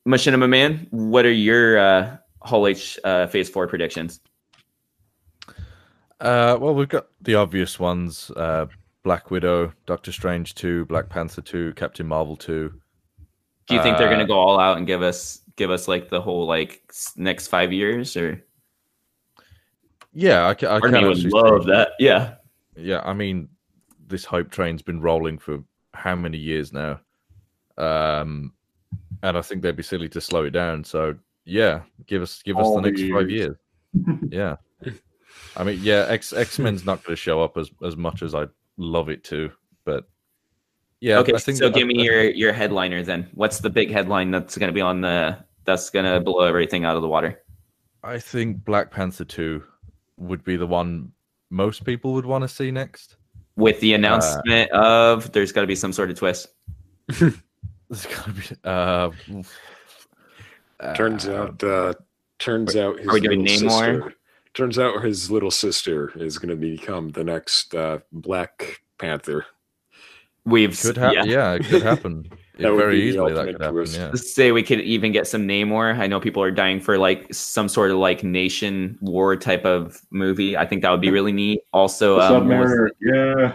[0.08, 4.20] Machinima Man, what are your uh, Hall H uh, Phase Four predictions?
[6.20, 8.66] Uh, well, we've got the obvious ones: uh,
[9.02, 12.72] Black Widow, Doctor Strange two, Black Panther two, Captain Marvel two.
[13.70, 15.88] Do you think they're Uh, going to go all out and give us give us
[15.88, 16.82] like the whole like
[17.16, 18.44] next five years or?
[20.12, 21.92] Yeah, I, ca- I Part of would love see- that.
[21.98, 22.34] Yeah.
[22.76, 23.48] Yeah, I mean,
[24.08, 25.62] this hype train's been rolling for
[25.94, 27.00] how many years now?
[27.78, 28.52] Um,
[29.22, 30.82] and I think they'd be silly to slow it down.
[30.84, 31.14] So
[31.44, 33.56] yeah, give us give us All the the next five years.
[33.94, 34.18] years.
[34.30, 34.56] yeah,
[35.56, 38.34] I mean, yeah, X X Men's not going to show up as as much as
[38.34, 39.50] I'd love it to,
[39.84, 40.08] but
[41.00, 43.28] yeah, okay, I think so that- give me your your headliner then.
[43.34, 46.84] What's the big headline that's going to be on the that's going to blow everything
[46.84, 47.42] out of the water?
[48.02, 49.62] I think Black Panther two
[50.16, 51.12] would be the one
[51.50, 53.16] most people would want to see next.
[53.56, 56.48] With the announcement of there's got to be some sort of twist.
[57.90, 59.10] There's gonna be uh,
[60.94, 61.94] Turns uh, out, uh,
[62.38, 63.94] turns out his are we doing little Namor?
[63.96, 64.14] sister.
[64.54, 69.46] Turns out his little sister is going to become the next uh, Black Panther.
[70.44, 71.28] We've could happen.
[71.28, 71.52] yeah.
[71.52, 71.54] Yeah.
[71.54, 72.28] it could happen.
[72.58, 73.86] It That would very be easily that ultimate could happen.
[74.02, 74.08] Yeah.
[74.08, 75.98] Let's say we could even get some Namor.
[75.98, 79.98] I know people are dying for like some sort of like nation war type of
[80.10, 80.58] movie.
[80.58, 81.60] I think that would be really neat.
[81.72, 83.54] Also, um, was- yeah.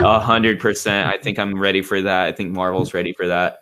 [0.00, 1.06] A hundred percent.
[1.06, 2.24] I think I'm ready for that.
[2.24, 3.58] I think Marvel's ready for that.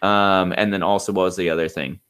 [0.00, 2.00] Um, and then also, what was the other thing?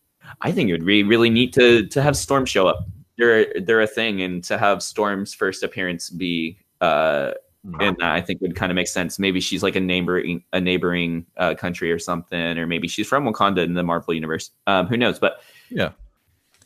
[0.40, 2.86] I think it would be really neat to to have Storm show up.
[3.16, 7.32] They're they're a thing, and to have Storm's first appearance be uh,
[7.78, 9.18] that, I think would kind of make sense.
[9.18, 13.24] Maybe she's like a neighboring a neighboring uh, country or something, or maybe she's from
[13.24, 14.50] Wakanda in the Marvel universe.
[14.66, 15.18] Um, who knows?
[15.18, 15.40] But
[15.70, 15.90] Yeah.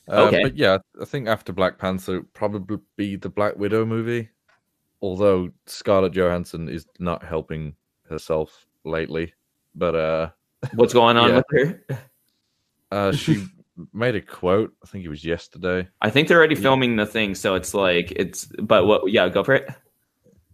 [0.09, 0.43] Uh, Okay.
[0.43, 4.29] But yeah, I think after Black Panther, probably be the Black Widow movie.
[5.01, 7.75] Although Scarlett Johansson is not helping
[8.09, 9.33] herself lately,
[9.75, 10.31] but uh,
[10.75, 11.37] what's going on Yeah.
[11.37, 11.99] with her?
[12.93, 13.45] uh, she
[13.93, 14.73] made a quote.
[14.83, 15.89] I think it was yesterday.
[16.01, 18.45] I think they're already filming the thing, so it's like it's.
[18.61, 19.11] But what?
[19.11, 19.69] Yeah, go for it.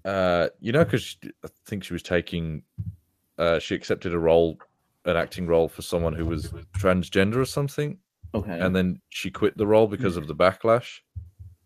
[0.09, 2.63] Uh, you know, because I think she was taking,
[3.37, 4.59] uh, she accepted a role,
[5.05, 6.47] an acting role for someone who was
[6.79, 7.99] transgender or something,
[8.35, 8.59] Okay.
[8.59, 11.01] and then she quit the role because of the backlash,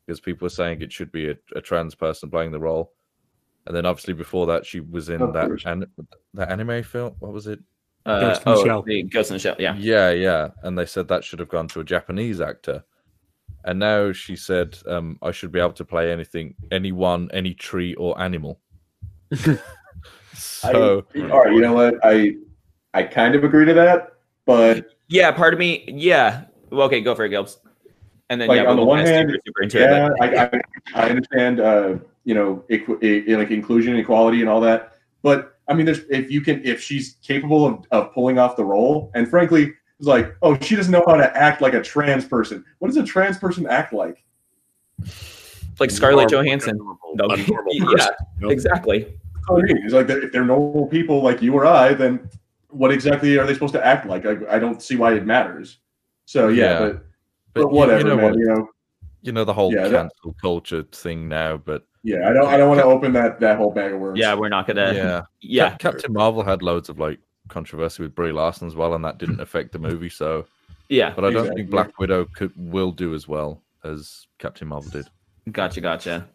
[0.06, 2.92] because people were saying it should be a, a trans person playing the role.
[3.66, 5.62] And then obviously before that, she was in Of that course.
[5.64, 5.86] an,
[6.34, 7.14] that anime film.
[7.20, 7.60] What was it?
[8.04, 8.82] Uh, Ghost in the oh, Shell.
[8.82, 9.56] the Ghost in the Shell.
[9.60, 9.76] Yeah.
[9.78, 10.48] Yeah, yeah.
[10.64, 12.82] And they said that should have gone to a Japanese actor.
[13.64, 17.94] And now she said um, I should be able to play anything, anyone, any tree
[17.94, 18.60] or animal.
[20.34, 21.94] so I, all right, you know what?
[22.02, 22.34] I
[22.94, 24.14] I kind of agree to that,
[24.46, 25.30] but Yeah.
[25.32, 25.84] Part of me.
[25.88, 26.44] Yeah.
[26.70, 27.56] Well, okay, go for it, Gilbs.
[28.30, 29.90] And then Like, yeah, on the one hand, super, super into it.
[29.90, 30.60] yeah, but- I, I
[31.06, 34.92] I understand, uh, you know, equ- i- like inclusion, equality, and all that.
[35.22, 38.64] But I mean, there's if you can, if she's capable of, of pulling off the
[38.64, 39.74] role, and frankly, it's
[40.06, 42.64] like, oh, she doesn't know how to act like a trans person.
[42.78, 44.24] What does a trans person act like?
[45.80, 46.76] like Scarlett Normal- Johansson.
[46.76, 47.84] normal- No, yeah, person, you
[48.40, 48.48] know?
[48.50, 49.00] exactly.
[49.04, 49.78] That's I mean.
[49.84, 52.28] It's like if they're normal people like you or I, then
[52.68, 54.24] what exactly are they supposed to act like?
[54.24, 55.78] I, I don't see why it matters.
[56.26, 56.78] So yeah, Yeah.
[56.80, 56.92] but,
[57.54, 58.24] but but whatever, you know man.
[58.24, 58.34] what?
[58.38, 58.68] You know,
[59.22, 62.28] You know the whole Yeah, that- cancel culture thing now, but yeah.
[62.28, 64.18] I don't I don't want to open that that whole bag of worms.
[64.18, 64.92] Yeah, we're not gonna.
[64.94, 65.74] yeah, Yeah.
[65.76, 67.18] Captain Marvel had loads of like
[67.56, 70.08] controversy with Brie Larson as well, and that didn't affect the movie.
[70.08, 70.46] So,
[70.88, 71.12] Yeah.
[71.14, 71.62] but I don't Exactly.
[71.62, 75.06] think Black Widow could will do as well as Captain Marvel did.
[75.50, 76.26] Gotcha, gotcha.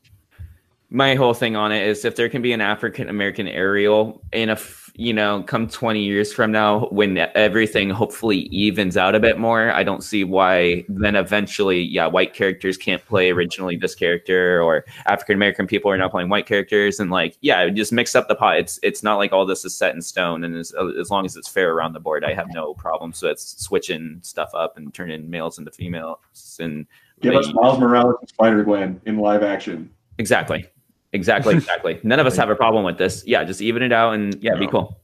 [0.90, 4.50] My whole thing on it is if there can be an African American Ariel in
[4.50, 9.20] a, f- you know, come 20 years from now when everything hopefully evens out a
[9.20, 13.94] bit more, I don't see why then eventually, yeah, white characters can't play originally this
[13.94, 17.00] character or African American people are now playing white characters.
[17.00, 18.58] And like, yeah, just mix up the pot.
[18.58, 20.44] It's, it's not like all this is set in stone.
[20.44, 23.14] And as, as long as it's fair around the board, I have no problem.
[23.14, 26.88] So it's switching stuff up and turning males into females and
[27.20, 29.90] Give us Miles Morales and Spider Gwen in live action.
[30.20, 30.68] Exactly.
[31.14, 31.56] Exactly.
[31.58, 32.00] Exactly.
[32.04, 33.24] None of us have a problem with this.
[33.26, 35.02] Yeah, just even it out and yeah, be cool.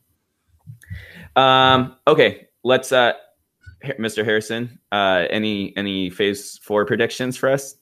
[1.36, 3.14] Um, okay, let's uh
[3.84, 4.24] Har- Mr.
[4.24, 7.76] Harrison, uh any any phase four predictions for us?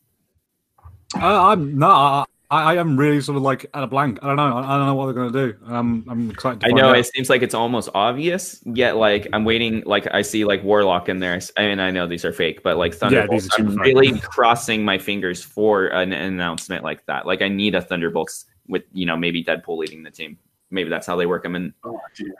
[1.15, 4.19] Uh, I'm no, I, I am really sort of like at a blank.
[4.21, 4.43] I don't know.
[4.57, 5.73] I, I don't know what they're going to do.
[5.73, 6.59] Um, I'm excited.
[6.59, 6.97] To I find know out.
[6.97, 11.07] it seems like it's almost obvious, yet like I'm waiting like I see like Warlock
[11.09, 11.39] in there.
[11.57, 13.95] I mean I know these are fake, but like Thunderbolts, these are I'm super fake.
[13.95, 17.25] really crossing my fingers for an, an announcement like that.
[17.25, 20.37] Like I need a Thunderbolts with you know maybe Deadpool leading the team.
[20.71, 21.73] Maybe that's how they work them in.
[21.83, 22.31] Oh, dude.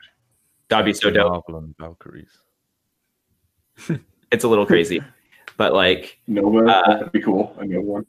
[0.68, 1.32] That'd be so dope.
[1.48, 2.38] Marvel and Valkyries.
[4.32, 5.02] It's a little crazy,
[5.58, 7.56] but like Nova, Uh, that'd be cool.
[7.60, 8.06] A new one.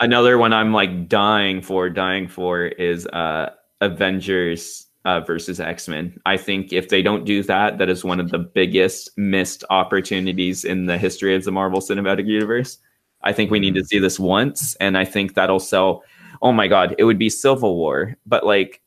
[0.00, 3.50] Another one I'm like dying for, dying for is uh
[3.80, 6.20] Avengers uh, versus X Men.
[6.26, 10.64] I think if they don't do that, that is one of the biggest missed opportunities
[10.64, 12.78] in the history of the Marvel Cinematic Universe.
[13.22, 16.02] I think we need to see this once, and I think that'll sell.
[16.42, 18.80] Oh my God, it would be Civil War, but like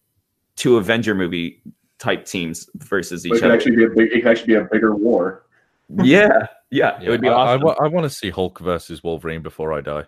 [0.56, 1.62] two Avenger movie
[1.98, 3.54] type teams versus each it could other.
[3.56, 4.12] actually be a big.
[4.12, 5.46] It could actually be a bigger war.
[6.04, 7.68] yeah, yeah, it would be I, awesome.
[7.82, 10.06] I, want to see Hulk versus Wolverine before I die.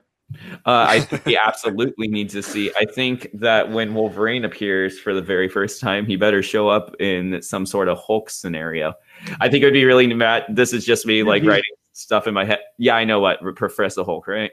[0.65, 2.71] Uh, I think we absolutely need to see.
[2.77, 6.95] I think that when Wolverine appears for the very first time, he better show up
[6.99, 8.93] in some sort of Hulk scenario.
[9.39, 10.45] I think it would be really mad.
[10.49, 12.59] This is just me like He's- writing stuff in my head.
[12.77, 14.51] Yeah, I know what Professor Hulk, right?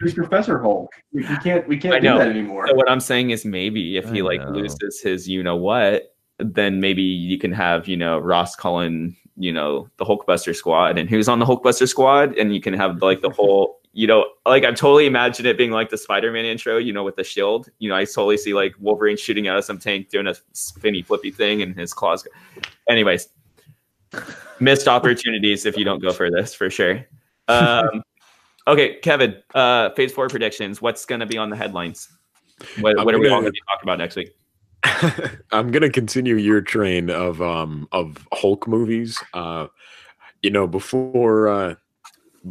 [0.00, 0.92] There's Professor Hulk.
[1.12, 1.68] We, we can't.
[1.68, 2.18] We can't do know.
[2.18, 2.66] that anymore.
[2.66, 4.50] So what I'm saying is maybe if he like know.
[4.50, 9.52] loses his, you know what, then maybe you can have you know Ross Cullen, you
[9.52, 13.20] know the Hulkbuster squad, and who's on the Hulkbuster squad, and you can have like
[13.22, 16.92] the whole, you know, like I totally imagine it being like the Spider-Man intro, you
[16.92, 17.68] know, with the shield.
[17.78, 21.00] You know, I totally see like Wolverine shooting out of some tank, doing a spinny
[21.00, 22.26] flippy thing, and his claws.
[22.88, 23.28] Anyways,
[24.58, 27.06] missed opportunities if you don't go for this for sure.
[27.46, 28.02] Um,
[28.66, 30.82] okay, Kevin, uh, Phase Four predictions.
[30.82, 32.08] What's going to be on the headlines?
[32.80, 34.36] What, what are we all gonna- going to be talking about next week?
[35.52, 39.22] I'm gonna continue your train of um of Hulk movies.
[39.32, 39.68] Uh,
[40.42, 41.74] you know, before uh,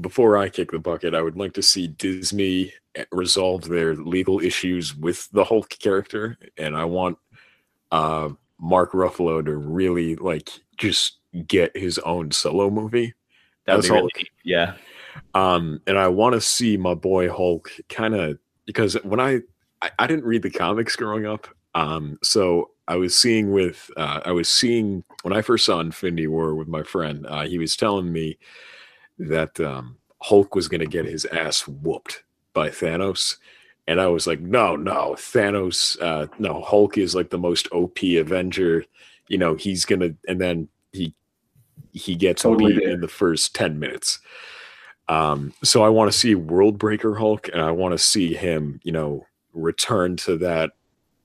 [0.01, 2.73] before I kick the bucket, I would like to see Disney
[3.11, 7.17] resolve their legal issues with the Hulk character, and I want
[7.91, 8.29] uh,
[8.59, 13.13] Mark Ruffalo to really like just get his own solo movie.
[13.65, 14.01] That would That's be all.
[14.01, 14.29] really.
[14.43, 14.73] Yeah.
[15.35, 19.41] Um, and I want to see my boy Hulk kind of because when I,
[19.81, 24.21] I I didn't read the comics growing up, um, so I was seeing with uh,
[24.25, 27.75] I was seeing when I first saw Infinity War with my friend, uh, he was
[27.75, 28.37] telling me
[29.19, 33.37] that um, Hulk was going to get his ass whooped by Thanos.
[33.87, 38.01] And I was like, no, no, Thanos, uh, no, Hulk is like the most OP
[38.03, 38.85] Avenger.
[39.27, 41.13] You know, he's gonna, and then he
[41.91, 44.19] he gets Totally beat in the first ten minutes.
[45.09, 48.79] Um, so I want to see World Breaker Hulk, and I want to see him,
[48.83, 50.71] you know, return to that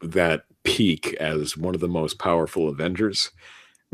[0.03, 3.31] that peak as one of the most powerful Avengers.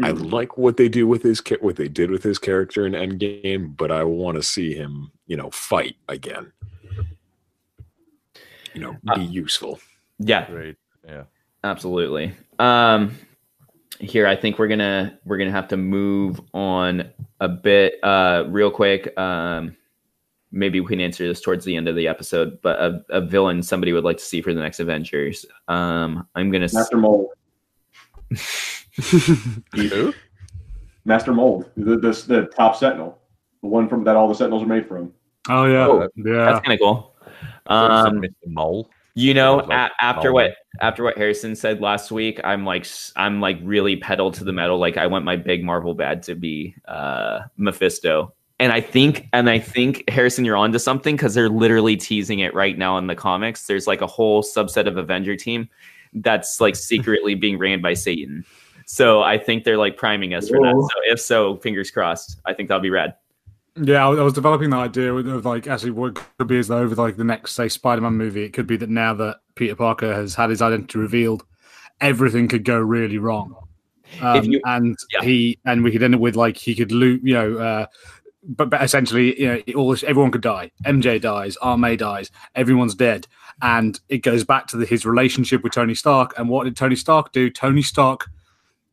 [0.03, 0.33] I Mhm.
[0.33, 3.77] like what they do with his cha- what they did with his character in Endgame,
[3.77, 6.53] but I want to see him, you know, fight again.
[8.75, 9.79] You know, be Uh, useful.
[10.19, 10.77] Yeah, Great.
[11.07, 11.25] Yeah.
[11.63, 12.33] absolutely.
[12.59, 13.13] Um,
[14.01, 17.09] here, I think we're gonna we're gonna have to move on
[17.41, 19.17] a bit, uh, real quick.
[19.17, 19.77] Um,
[20.51, 22.61] maybe we can answer this towards the end of the episode.
[22.63, 25.47] But a, a villain somebody would like to see for the next Avengers.
[25.69, 26.65] Um, I'm gonna.
[26.65, 27.29] s- Master Mold.
[29.75, 30.13] Who?
[31.05, 31.71] Master Mold.
[31.77, 33.19] The, the the top Sentinel,
[33.63, 35.13] the one from that all the Sentinels are made from.
[35.49, 36.45] Oh yeah, Oh, yeah.
[36.47, 37.15] That's kind of cool.
[37.67, 38.31] Um, Mr.
[38.47, 38.91] Mole.
[39.17, 40.35] You know, like a- after Marvel.
[40.35, 44.43] what after what Harrison said last week, I'm like s- I'm like really pedal to
[44.45, 44.79] the metal.
[44.79, 48.33] Like I want my big Marvel bad to be uh Mephisto.
[48.59, 52.55] And I think and I think Harrison, you're onto something because they're literally teasing it
[52.55, 53.67] right now in the comics.
[53.67, 55.69] There's like a whole subset of Avenger team
[56.15, 58.45] that's like secretly being ran by Satan.
[58.87, 60.91] So I think they're like priming us for that.
[60.93, 62.41] So if so, fingers crossed.
[62.45, 63.15] I think that'll be rad.
[63.77, 66.95] Yeah, I was developing the idea of, like actually what could be as though over
[66.95, 70.35] like the next say Spider-Man movie, it could be that now that Peter Parker has
[70.35, 71.45] had his identity revealed,
[72.01, 73.57] everything could go really wrong.
[74.21, 75.23] Um, you- and yeah.
[75.23, 77.87] he and we could end up with like he could loot, you know, uh,
[78.45, 80.71] but, but essentially, you know, all everyone could die.
[80.85, 83.27] MJ dies, Aunt May dies, everyone's dead,
[83.61, 86.35] and it goes back to the, his relationship with Tony Stark.
[86.39, 87.51] And what did Tony Stark do?
[87.51, 88.31] Tony Stark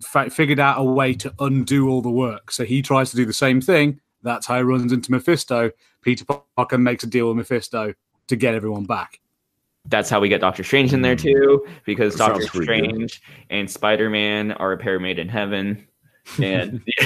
[0.04, 2.52] figured out a way to undo all the work.
[2.52, 4.00] So he tries to do the same thing.
[4.24, 5.72] That's how he runs into Mephisto.
[6.02, 6.26] Peter
[6.56, 7.94] Parker makes a deal with Mephisto
[8.28, 9.20] to get everyone back.
[9.86, 11.24] that's how we get Doctor Strange in there hmm.
[11.24, 12.90] too, because That Doctor sounds pretty good.
[12.90, 15.88] Strange and Spider Man are a pair made in heaven.
[16.42, 16.82] And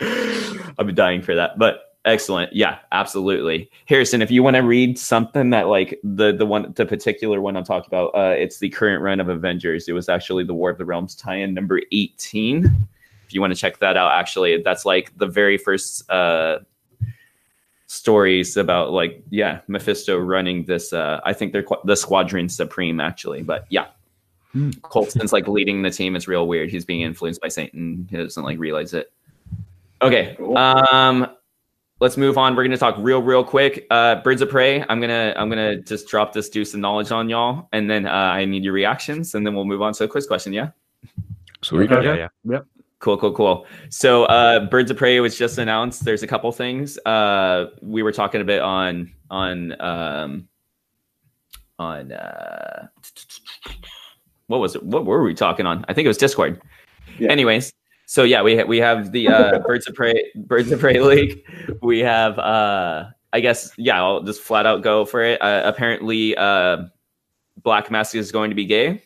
[0.00, 1.58] I've been dying for that.
[1.58, 2.52] But excellent.
[2.52, 3.70] Yeah, absolutely.
[3.86, 7.56] Harrison, if you want to read something that like the the one the particular one
[7.56, 9.88] I'm talking about, uh it's the current run of Avengers.
[9.88, 12.64] It was actually the War of the Realms tie-in number 18.
[13.26, 16.60] If you want to check that out, actually, that's like the very first uh
[17.86, 23.00] stories about like yeah mephisto running this uh i think they're qu- the squadron supreme
[23.00, 23.86] actually but yeah
[24.52, 24.70] Hmm.
[25.32, 28.58] like leading the team it's real weird he's being influenced by satan he doesn't like
[28.60, 29.12] realize it
[30.02, 30.56] okay Cool.
[30.56, 31.28] um
[32.00, 35.32] let's move on we're gonna talk real real quick uh birds of prey i'm gonna
[35.36, 38.64] i'm gonna just drop this deuce of knowledge on y'all and then uh i need
[38.64, 40.70] your reactions and then we'll move on to a quiz question yeah
[41.62, 41.92] Sweet.
[41.92, 42.04] Okay.
[42.04, 42.28] Yeah, yeah.
[42.44, 42.66] Yep.
[43.00, 43.66] Cool, cool, cool.
[43.88, 46.04] So, uh, Birds of Prey was just announced.
[46.04, 46.98] There's a couple things.
[46.98, 50.48] Uh, we were talking a bit on on um,
[51.78, 52.88] on uh,
[54.48, 54.82] what was it?
[54.82, 55.84] What were we talking on?
[55.88, 56.60] I think it was Discord.
[57.18, 57.30] Yeah.
[57.30, 57.72] Anyways,
[58.10, 61.44] so yeah, we ha- we have the uh, Birds of Prey Birds of Prey League.
[61.80, 65.40] We have uh, I guess yeah, I'll just flat out go for it.
[65.40, 66.86] Uh, apparently, uh,
[67.62, 69.04] Black Mask is going to be gay.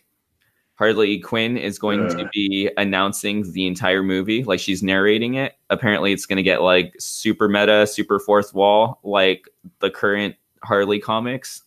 [0.77, 2.29] Harley Quinn is going to Uh.
[2.33, 5.53] be announcing the entire movie, like she's narrating it.
[5.69, 9.47] Apparently, it's going to get like super meta, super fourth wall, like
[9.81, 11.63] the current Harley comics.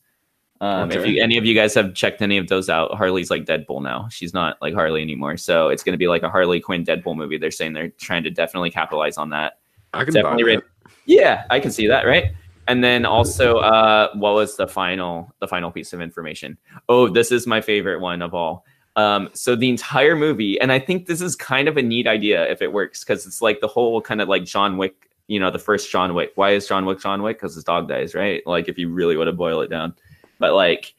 [0.60, 3.46] Um, If you, any of you guys have checked any of those out, Harley's like
[3.46, 4.08] Deadpool now.
[4.10, 7.16] She's not like Harley anymore, so it's going to be like a Harley Quinn Deadpool
[7.16, 7.38] movie.
[7.38, 9.60] They're saying they're trying to definitely capitalize on that
[9.94, 10.64] I can definitely buy right.
[11.06, 12.32] Yeah, I can see that, right?
[12.68, 16.58] And then also, uh, what was the final the final piece of information?
[16.90, 18.66] Oh, this is my favorite one of all.
[18.98, 22.50] Um, so the entire movie, and I think this is kind of a neat idea
[22.52, 25.52] if it works, because it's like the whole kind of like John Wick, you know,
[25.52, 26.32] the first John Wick.
[26.36, 27.38] Why is John Wick John Wick?
[27.38, 28.42] Because his dog dies, right?
[28.46, 29.96] Like if you really want to boil it down.
[30.40, 30.94] But like,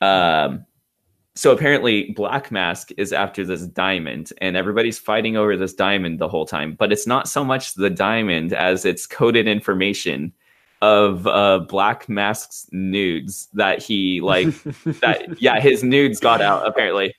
[0.00, 0.66] um,
[1.34, 6.28] so apparently Black Mask is after this diamond, and everybody's fighting over this diamond the
[6.28, 6.74] whole time.
[6.74, 10.32] But it's not so much the diamond as it's coded information
[10.82, 14.48] of uh Black Mask's nudes that he like
[15.00, 17.14] that yeah, his nudes got out apparently.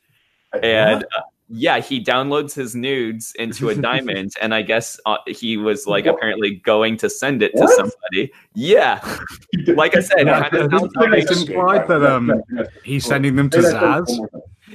[0.61, 1.21] And uh,
[1.55, 6.05] yeah, he downloads his nudes into a diamond, and I guess uh, he was like
[6.05, 6.15] What?
[6.15, 8.33] apparently going to send it to somebody.
[8.55, 8.99] Yeah,
[9.75, 12.31] like I said, Yeah, kind of I sounds think like implied that um
[12.83, 14.09] he's sending them to Zsasz.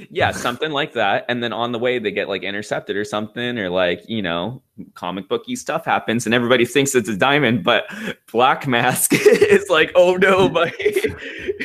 [0.09, 1.25] yeah, something like that.
[1.27, 4.61] And then on the way, they get like intercepted or something, or like, you know,
[4.93, 7.85] comic booky stuff happens and everybody thinks it's a diamond, but
[8.31, 11.01] Black Mask is like, oh no, buddy.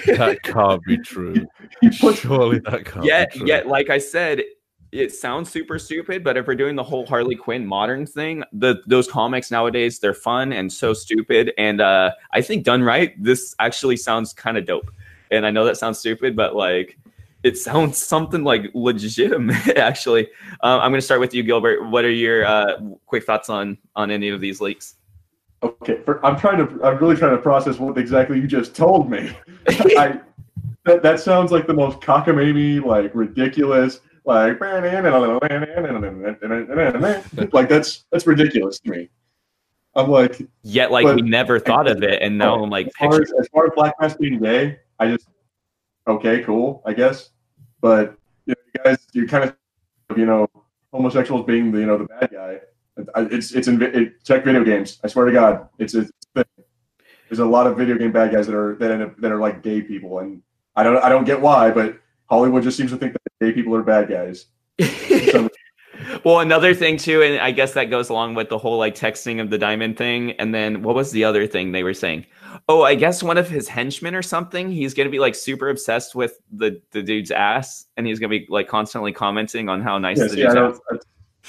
[0.07, 1.47] That can't be true.
[1.93, 3.49] Surely that can't yet, be true.
[3.49, 4.43] yet, like I said,
[4.95, 8.81] it sounds super stupid, but if we're doing the whole Harley Quinn modern thing, the
[8.87, 11.53] those comics nowadays they're fun and so stupid.
[11.59, 14.91] And uh, I think done right, this actually sounds kind of dope.
[15.33, 16.97] And I know that sounds stupid, but like
[17.43, 19.69] it sounds something like legitimate.
[19.77, 20.29] Actually,
[20.63, 21.91] um, I'm going to start with you, Gilbert.
[21.91, 24.95] What are your uh, quick thoughts on on any of these leaks?
[25.65, 26.85] Okay, for, I'm trying to.
[26.85, 29.37] I'm really trying to process what exactly you just told me.
[29.69, 30.21] I
[30.85, 34.59] that, that sounds like the most cockamamie, like ridiculous, like
[37.53, 39.11] like that's that's ridiculous to me.
[39.97, 43.21] I'm like, Yet, like we never thought of it, and now I'm like, as far
[43.21, 45.29] as, as far as Black Mask being gay, I just
[46.09, 47.31] okay, cool, I guess.
[47.81, 49.57] But you, know, you guys, you kind of,
[50.17, 50.49] you know,
[50.93, 52.61] homosexuals being the you know the bad guy.
[53.31, 55.01] It's it's in it, check video games.
[55.05, 56.11] I swear to God, it's it's.
[56.35, 59.41] There's a lot of video game bad guys that are that end up, that are
[59.41, 60.43] like gay people, and
[60.77, 61.99] I don't I don't get why, but
[62.31, 64.47] Hollywood just seems to think that gay people are bad guys.
[64.81, 65.49] So-
[66.25, 69.41] well, another thing too, and I guess that goes along with the whole like texting
[69.41, 70.33] of the diamond thing.
[70.33, 72.27] And then what was the other thing they were saying?
[72.69, 74.71] Oh, I guess one of his henchmen or something.
[74.71, 78.47] He's gonna be like super obsessed with the the dude's ass, and he's gonna be
[78.49, 81.01] like constantly commenting on how nice Yeah, the see, dude's I ass.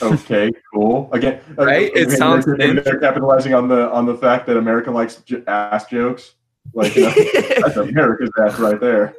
[0.02, 1.10] okay, cool.
[1.14, 1.92] Again, uh, Right?
[1.96, 5.44] It again, sounds- they're, they're capitalizing on the on the fact that America likes j-
[5.48, 6.36] ass jokes.
[6.74, 7.14] Like you know,
[7.64, 9.16] that's America's ass right there.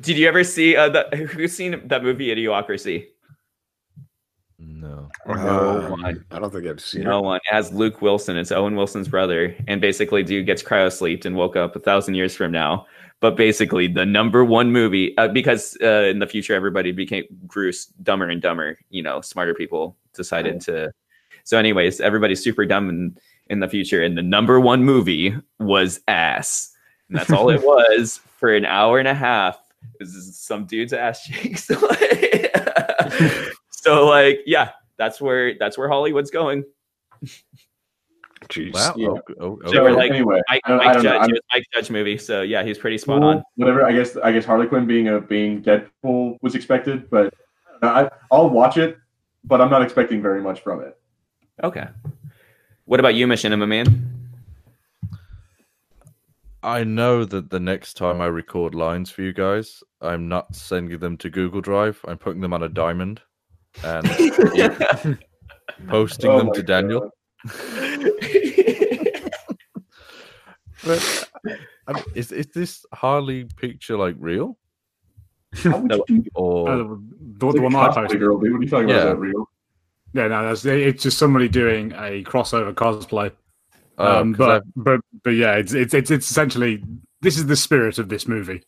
[0.00, 3.06] Did you ever see uh, the, who's seen that movie Idiocracy?
[4.58, 5.08] No.
[5.26, 6.24] Uh, one.
[6.30, 7.24] I don't think I've seen No it.
[7.24, 7.36] one.
[7.36, 8.36] It has Luke Wilson.
[8.36, 9.54] It's Owen Wilson's brother.
[9.66, 12.86] And basically, dude gets cryosleeped and woke up a thousand years from now.
[13.20, 17.72] But basically, the number one movie, uh, because uh, in the future, everybody became grew
[18.02, 18.78] dumber and dumber.
[18.90, 20.92] You know, smarter people decided to.
[21.44, 23.16] So, anyways, everybody's super dumb in,
[23.48, 24.02] in the future.
[24.02, 26.72] And the number one movie was Ass.
[27.08, 29.60] And that's all it was for an hour and a half.
[30.00, 31.64] It was some dude's ass cheeks.
[33.70, 36.64] so, like, yeah, that's where that's where Hollywood's going.
[38.48, 38.74] Jeez.
[38.74, 38.94] Wow.
[38.96, 39.08] Yeah.
[39.08, 39.70] Oh, oh, oh.
[39.70, 39.96] They were okay.
[39.96, 41.02] like- anyway, Mike, I I Mike.
[41.02, 42.18] Judge, it was Mike Judge movie.
[42.18, 43.42] So yeah, he's pretty spot cool, on.
[43.56, 43.84] Whatever.
[43.84, 47.32] I guess I guess Harley Quinn being a being Deadpool was expected, but
[47.82, 48.98] I, I'll watch it,
[49.44, 50.98] but I'm not expecting very much from it.
[51.62, 51.86] Okay.
[52.84, 54.21] What about you, Machinima Man?
[56.62, 60.98] I know that the next time I record lines for you guys, I'm not sending
[60.98, 61.98] them to Google Drive.
[62.06, 63.20] I'm putting them on a diamond
[63.82, 64.06] and
[65.88, 67.10] posting Oh them my to Daniel.
[70.84, 71.28] But
[71.86, 74.58] um, is is this Harley picture like real
[75.54, 76.04] How would No.
[76.08, 76.76] you- or Uh,
[77.38, 78.20] the, the one like I a cosplay posted.
[78.20, 78.52] girl, dude.
[78.52, 78.94] What are you talking about?
[78.94, 78.98] Yeah.
[78.98, 79.50] Is that real?
[80.14, 83.30] Yeah, no, that's it's just somebody doing a crossover cosplay.
[84.02, 86.82] Oh, Um, 'cause but I've- but but yeah, it's it's it's it's essentially
[87.20, 88.62] this is the spirit of this movie.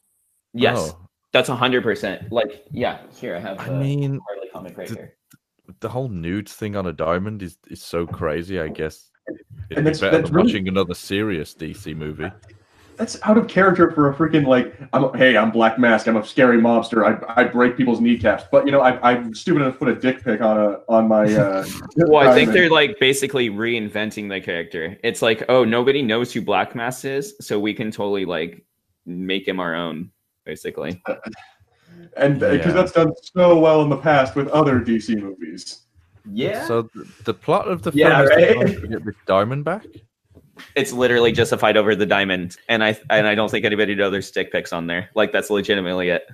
[0.52, 2.31] yes, oh, that's hundred percent.
[2.31, 3.59] Like, yeah, here I have.
[3.59, 5.16] I the mean, Harley comic right the- here.
[5.81, 8.61] the whole nude thing on a diamond is is so crazy.
[8.61, 9.39] I guess it'd
[9.70, 12.31] And be that's- better than really- watching another serious DC movie.
[12.96, 14.74] That's out of character for a freaking like.
[14.92, 16.06] I'm hey, I'm Black Mask.
[16.06, 17.04] I'm a scary mobster.
[17.04, 18.44] I, I break people's kneecaps.
[18.50, 21.08] But you know, I, I'm stupid enough to put a dick pic on a on
[21.08, 21.24] my.
[21.32, 21.64] Uh,
[21.96, 24.98] Well, I think they're like basically reinventing the character.
[25.02, 28.64] It's like, oh, nobody knows who Black Mask is, so we can totally like
[29.06, 30.10] make him our own,
[30.44, 31.02] basically.
[32.16, 32.72] and because Yeah.
[32.72, 35.80] that's done so well in the past with other DC movies.
[36.30, 36.66] Yeah.
[36.66, 38.88] So th- the plot of the film Yeah, is right?
[38.88, 39.84] they're get diamond back.
[40.76, 43.94] It's literally just a fight over the diamond, and I and I don't think anybody
[43.94, 45.10] knows there's stick picks on there.
[45.14, 46.26] Like that's legitimately it.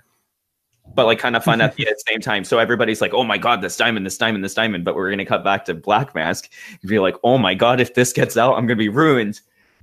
[0.95, 2.43] But like kind of fun at the same time.
[2.45, 5.25] So everybody's like, "Oh my god, this diamond, this diamond, this diamond." But we're gonna
[5.25, 6.51] cut back to Black Mask
[6.83, 9.41] and be like, "Oh my god, if this gets out, I'm gonna be ruined."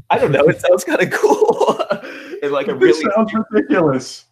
[0.09, 0.47] I don't know.
[0.47, 1.77] It sounds kind of cool.
[2.41, 4.25] it's like a This really sounds ridiculous.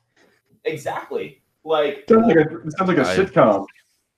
[0.65, 3.65] exactly like It sounds like a, sounds like a I- sitcom.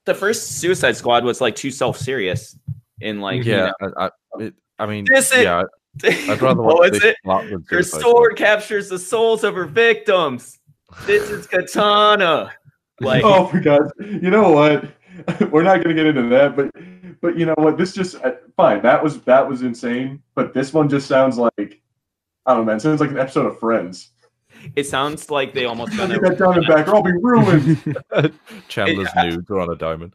[0.06, 2.58] the first Suicide Squad was like too self serious
[3.02, 4.10] in like you yeah, I, I,
[4.40, 5.64] it, I mean, This is- yeah,
[6.04, 7.18] know- I'd rather watch was this it?
[7.26, 8.38] than Her sword Squad.
[8.38, 10.60] captures the souls of her victims.
[11.06, 12.52] This is Katana.
[13.02, 13.90] Like oh for God!
[14.00, 14.86] You know what?
[15.52, 16.70] We're not going to get into that, but
[17.22, 17.78] but you know what?
[17.78, 18.82] This just uh, fine.
[18.84, 20.22] That was that was insane.
[20.36, 21.82] But this one just sounds like
[22.46, 22.78] I don't know, man.
[22.78, 24.12] It sounds like an episode of Friends.
[24.76, 27.98] it sounds like they almost I'll gonna that diamond back, or I'll be ruined.
[28.68, 30.14] Chandler's nudes are on a diamond.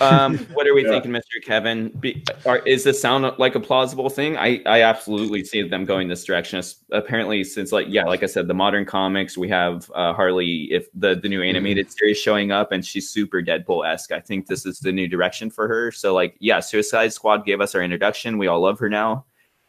[0.00, 0.90] Um, what are we Yeah.
[0.90, 1.42] thinking, Mr.
[1.42, 1.88] Kevin?
[2.00, 4.36] Be, are, is this sound like a plausible thing?
[4.36, 6.58] I, I absolutely see them going this direction.
[6.58, 10.68] Es- Apparently, since like yeah, like I said, the modern comics, we have uh, Harley,
[10.70, 14.12] if the the new animated series showing up, and she's super Deadpool esque.
[14.12, 15.90] I think this is the new direction for her.
[15.90, 18.38] So like yeah, Suicide Squad gave us our introduction.
[18.38, 19.24] We all love her now,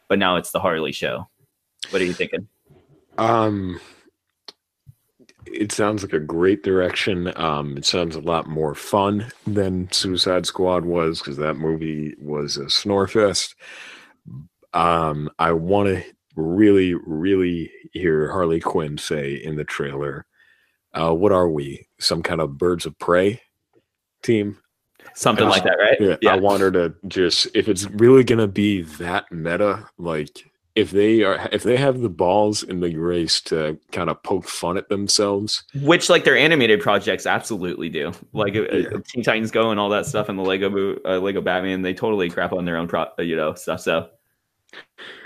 [0.08, 1.28] but now it's the Harley show.
[1.90, 2.46] What are you thinking?
[3.16, 3.80] Um,
[5.52, 7.32] it sounds like a great direction.
[7.36, 12.56] Um, it sounds a lot more fun than Suicide Squad was because that movie was
[12.56, 13.54] a snorefest.
[14.74, 16.04] Um, I want to
[16.36, 20.26] really, really hear Harley Quinn say in the trailer,
[20.94, 21.88] uh, "What are we?
[21.98, 23.40] Some kind of birds of prey
[24.22, 24.58] team?"
[25.14, 26.18] Something I like that, right?
[26.20, 30.44] Yeah, I want her to just if it's really gonna be that meta, like
[30.78, 34.46] if they are if they have the balls and the grace to kind of poke
[34.48, 38.12] fun at themselves, Which like their animated projects absolutely do.
[38.32, 38.88] Like uh, Yeah.
[38.94, 41.94] uh, Teen Titans Go and all that stuff, and the Lego uh, Lego Batman, they
[41.94, 43.80] totally crap on their own pro, uh, you know stuff.
[43.80, 44.08] So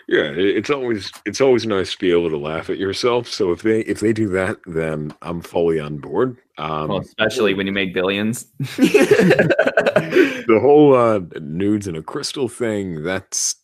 [0.09, 3.29] Yeah, it's always it's always nice to be able to laugh at yourself.
[3.29, 6.39] So if they if they do that, then I'm fully on board.
[6.59, 8.47] Um, well, especially when you make billions.
[8.59, 13.03] the whole uh, nudes in a crystal thing.
[13.03, 13.59] That's uh,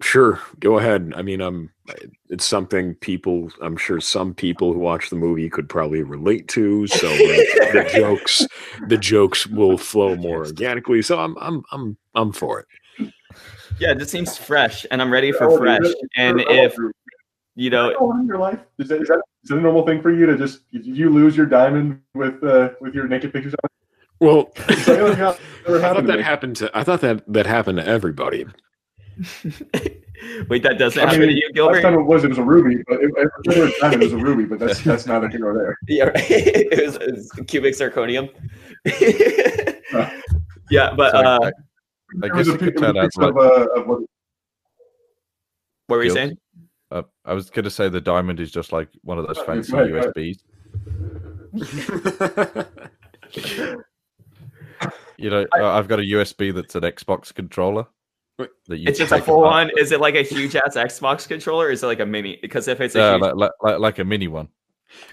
[0.00, 0.40] sure.
[0.60, 1.12] Go ahead.
[1.16, 1.70] I mean, I'm.
[2.28, 3.50] It's something people.
[3.62, 6.86] I'm sure some people who watch the movie could probably relate to.
[6.86, 8.46] So uh, the jokes,
[8.88, 11.02] the jokes will flow more organically.
[11.02, 11.36] So I'm.
[11.38, 11.62] I'm.
[11.72, 11.96] I'm.
[12.14, 13.12] I'm for it.
[13.78, 15.80] yeah, this seems fresh, and I'm ready for Oh, fresh.
[15.82, 16.74] is And oh, if
[17.54, 18.60] you know, going in your life?
[18.78, 21.36] Is that, is that is that a normal thing for you to just you lose
[21.36, 23.70] your diamond with uh, with your naked pictures on?
[24.18, 25.34] Well, It's like, yeah,
[25.66, 26.70] never I thought that happened to.
[26.76, 28.46] I thought that that happened to everybody.
[30.48, 32.42] wait, that doesn't I happen mean, to you, Last time it was it was a
[32.42, 35.24] ruby, but it, it, it was a it was a ruby, but that's that's not
[35.24, 35.76] a hero there.
[35.88, 36.14] Yeah, right.
[36.30, 38.28] it, was, it was cubic zirconium.
[40.70, 41.50] yeah, but So, uh,
[42.22, 43.66] I, I guess was a it pic- could there turn out was a of, uh,
[43.80, 44.00] of what
[45.86, 46.16] what were you Guilt.
[46.16, 46.38] saying?
[46.90, 49.44] uh, I was going to say the diamond is just like one of those Uh,
[49.44, 50.20] fancy go ahead, go.
[50.20, 50.38] USBs.
[55.18, 57.86] You know, uh, I've got a USB that's an Xbox controller.
[58.38, 59.70] Wait, That you It's just a full apart.
[59.72, 59.78] on.
[59.78, 62.38] Is it like a huge ass Xbox controller, or is it like a mini?
[62.42, 64.48] Because if it's a Yeah, huge, like, like, like, like a mini one.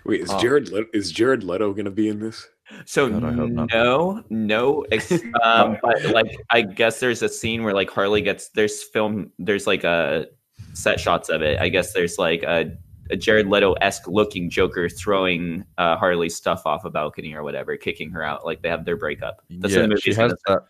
[0.05, 0.39] Wait, is Oh.
[0.39, 2.47] Jared Leto, is Jared Leto going to be in this?
[2.85, 3.69] so God, I hope not.
[3.73, 4.85] no, no.
[5.43, 9.31] Um, but like, I guess there's a scene where like Harley gets there's film.
[9.39, 10.27] There's like a
[10.73, 11.59] set shots of it.
[11.59, 12.75] I guess there's like a,
[13.09, 17.75] a Jared Leto esque looking Joker throwing uh, Harley's stuff off a balcony or whatever,
[17.77, 18.45] kicking her out.
[18.45, 19.43] Like they have their breakup.
[19.49, 20.61] That's yeah, what the she has that.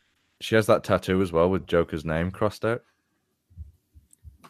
[0.43, 2.83] She has that tattoo as well with Joker's name crossed out.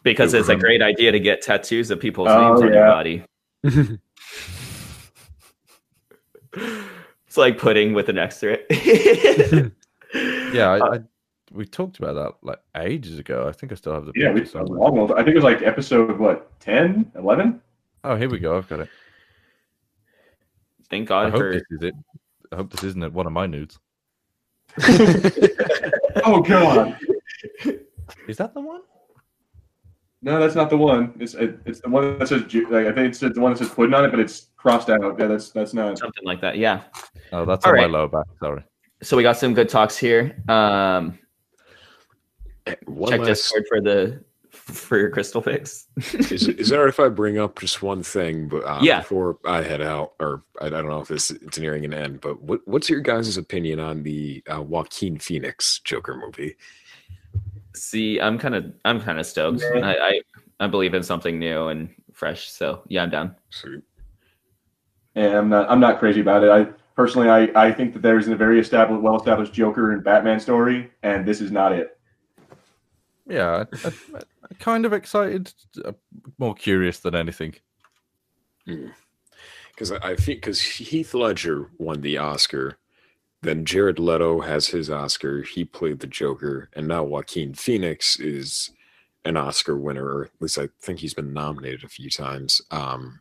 [0.02, 3.22] because it's a great idea to get tattoos of people's Oh, names on your body.
[7.26, 9.72] It's like pudding with an X through it.
[10.54, 10.98] Yeah, I, Uh, I,
[11.52, 13.48] we talked about that like ages ago.
[13.48, 14.78] I think I still have the Yeah, we, picture a somewhere.
[14.78, 17.60] long, long, I think it was like episode what 10, 11?
[18.04, 18.56] Oh, here we go.
[18.56, 18.88] I've got it.
[20.90, 21.94] Thank I God hope this is it.
[22.52, 23.78] I hope this isn't one of my nudes.
[26.24, 26.96] Oh god,
[28.28, 28.80] Is that the one?
[30.22, 31.12] no, that's not the one.
[31.20, 33.68] It's it, it's the one that says like I think it's the one that says
[33.68, 35.18] pudding on it, but it's crossed out.
[35.18, 35.98] Yeah, that's that's not.
[35.98, 36.56] something like that.
[36.56, 36.82] Yeah.
[37.32, 37.90] Oh, that's All on right.
[37.90, 38.26] my lower back.
[38.40, 38.64] Sorry.
[39.02, 40.42] So we got some good talks here.
[40.48, 41.18] Um,
[42.86, 44.24] One check last, Discord for the
[44.66, 45.86] for your crystal picks.
[46.14, 48.48] is, is that all right if I bring up just one thing?
[48.48, 49.00] But uh, Yeah.
[49.00, 52.20] before I head out, or I, I don't know if this it's nearing an end,
[52.20, 56.56] but what, what's your guys' opinion on the uh, Joaquin Phoenix Joker movie?
[57.74, 59.62] See, I'm kind of I'm kind of stoked.
[59.64, 60.20] I, I
[60.60, 62.48] I believe in something new and fresh.
[62.48, 63.36] So yeah, I'm down.
[63.50, 63.82] Sweet.
[65.16, 66.50] And I'm not I'm not crazy about it.
[66.50, 66.64] I
[66.96, 70.40] personally I, I think that there is a very established, well established Joker and Batman
[70.40, 71.93] story, and this is not it.
[73.26, 75.52] Yeah, I, I, I'm kind of excited,
[75.84, 75.92] uh,
[76.38, 77.54] more curious than anything.
[78.66, 82.78] Because I, I think because Heath Ledger won the Oscar,
[83.42, 85.42] then Jared Leto has his Oscar.
[85.42, 88.70] He played the Joker, and now Joaquin Phoenix is
[89.24, 92.60] an Oscar winner, or at least I think he's been nominated a few times.
[92.70, 93.20] Um,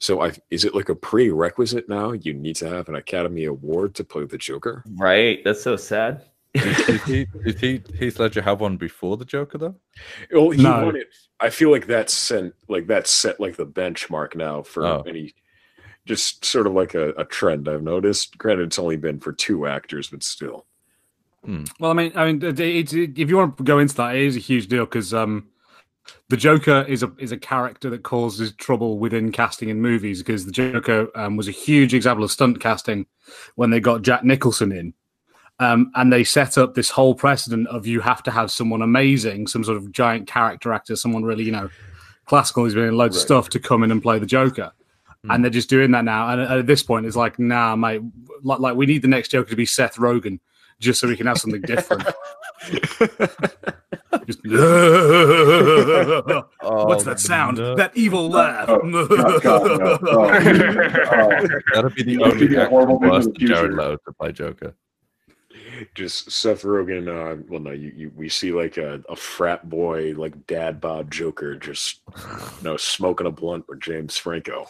[0.00, 2.12] so I is it like a prerequisite now?
[2.12, 4.84] You need to have an Academy Award to play the Joker.
[4.96, 5.42] Right?
[5.44, 6.24] That's so sad.
[6.54, 9.74] Did he, did he, Heath Ledger have one before the Joker though?
[10.32, 10.86] Well, he No.
[10.86, 11.08] won it.
[11.40, 15.02] I feel like that's sent like that's set like the benchmark now for Oh.
[15.06, 15.34] any
[16.06, 18.38] just sort of like a, a trend I've noticed.
[18.38, 20.64] Granted, it's only been for two actors, but still.
[21.78, 24.16] Well, I mean, I mean, it, it, it- if you want to go into that,
[24.16, 25.48] it is a huge deal because um,
[26.28, 30.18] the Joker is a is a character that causes trouble within casting in movies.
[30.22, 33.06] Because the Joker um, was a huge example of stunt casting
[33.54, 34.92] when they got Jack Nicholson in,
[35.60, 39.46] um, and they set up this whole precedent of you have to have someone amazing,
[39.46, 41.68] some sort of giant character actor, someone really you know
[42.26, 44.72] classical who's been in loads of stuff to come in and play the Joker.
[45.30, 46.28] And they're just doing that now.
[46.28, 48.00] And at, at this point, it's like, nah, mate.
[48.42, 50.38] Like, like we need the next Joker to be Seth Rogen,
[50.78, 52.04] just so we can have something different.
[54.26, 54.40] Just,
[56.60, 57.58] what's that sound?
[57.58, 57.74] no.
[57.74, 58.68] That evil laugh.
[58.68, 58.78] Oh,
[59.16, 59.98] God, God, no.
[60.02, 60.24] Oh,
[61.12, 61.30] oh.
[61.74, 63.70] That'd be the It be only a actor horrible thing worse in than the Jared
[63.70, 63.82] future.
[63.82, 64.74] Leto to play Joker.
[65.94, 67.08] Just Seth Rogen.
[67.08, 71.10] Uh, well, no, you, you we see like a, a frat boy, like dad bod
[71.10, 74.66] Joker, just you know, smoking a blunt with James Franco.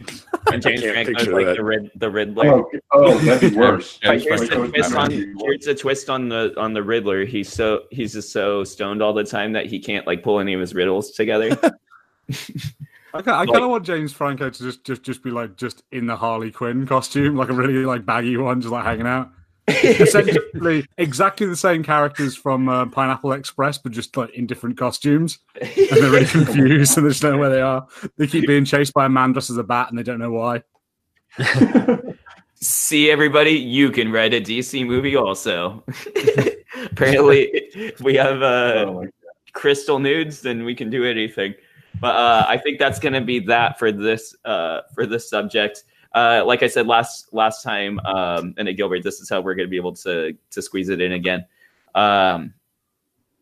[0.52, 1.56] And James can't Franco's like that.
[1.56, 2.46] the Rid- the Riddler.
[2.48, 3.98] Oh, oh, that'd be worse.
[4.02, 7.24] But here's Franco the twist on here's the twist on the on the Riddler.
[7.24, 10.54] He's so he's just so stoned all the time that he can't like pull any
[10.54, 11.48] of his riddles together.
[13.14, 16.06] I, kind Like- of want James Franco to just, just just be like just in
[16.06, 19.30] the Harley Quinn costume, like a really like baggy one, just like hanging out.
[19.84, 25.38] Essentially, exactly the same characters from uh, Pineapple Express, but just like in different costumes,
[25.60, 27.86] and they're really confused and they just don't know where they are.
[28.16, 30.32] They keep being chased by a man dressed as a bat, and they don't know
[30.32, 30.62] why.
[32.60, 35.84] See, everybody, you can write a DC movie also.
[36.90, 39.04] Apparently, we have uh, Oh
[39.58, 41.52] crystal nudes, then we can do anything.
[42.00, 45.84] But uh, I think that's going to be that for this uh, for this subject.
[46.14, 49.54] Uh, like I said last last time, um, and at Gilbert, this is how we're
[49.54, 51.44] going to be able to to squeeze it in again.
[51.94, 52.54] Um,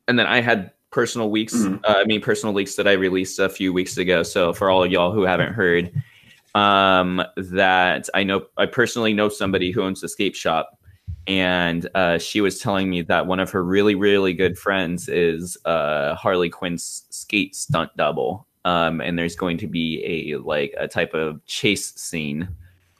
[0.09, 1.55] and then I had personal weeks.
[1.55, 1.81] Mhm.
[1.85, 4.23] Uh, I mean, personal leaks that I released a few weeks ago.
[4.23, 5.93] So for all of y'all who haven't heard,
[6.55, 10.79] um, that I know, I personally know somebody who owns a skate shop,
[11.27, 15.59] and uh, she was telling me that one of her really, really good friends is
[15.67, 20.89] uh, Harley Quinn's skate stunt double, um, and there's going to be a like a
[20.89, 22.49] type of chase scene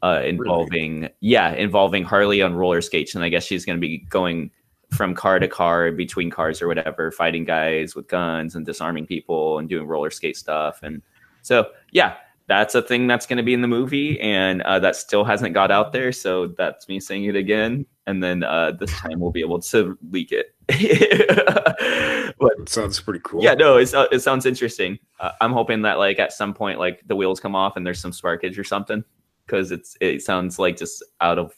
[0.03, 3.99] uh, involving, yeah, involving Harley on roller skates, and I guess she's going to be
[3.99, 4.53] going
[4.93, 9.59] from car to car between cars or whatever fighting guys with guns and disarming people
[9.59, 10.81] and doing roller skate stuff.
[10.85, 11.03] And
[11.43, 12.15] so yeah
[12.47, 14.21] that's a thing that's going to be in the movie.
[14.21, 16.13] And uh, that still hasn't got out there.
[16.13, 19.99] So that's me saying it again and then uh, this time we'll be able to
[20.11, 20.55] leak it
[22.39, 23.43] but sounds pretty cool.
[23.43, 26.79] yeah no it's, uh, it sounds interesting uh, i'm hoping that like at some point
[26.79, 29.05] like the wheels come off and there's some sparkage or something
[29.47, 31.53] because it's it sounds like just out of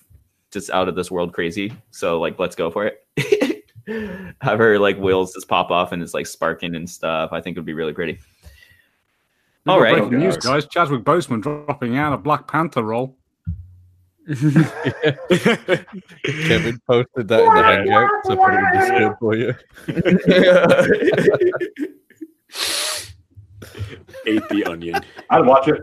[0.50, 3.64] just out of this world crazy so like let's go for it
[4.40, 7.56] have her like wheels just pop off and it's like sparking and stuff i think
[7.56, 8.18] it would be really pretty
[9.68, 10.64] all We've got right breaking news, guys.
[10.64, 10.66] guys.
[10.68, 13.17] Chadwick Boseman dropping out of Black Panther role.
[16.48, 19.54] Kevin posted that in the hangout, so I put it in Discord for you.
[24.26, 25.00] Ate the onion.
[25.30, 25.80] I'd watch it.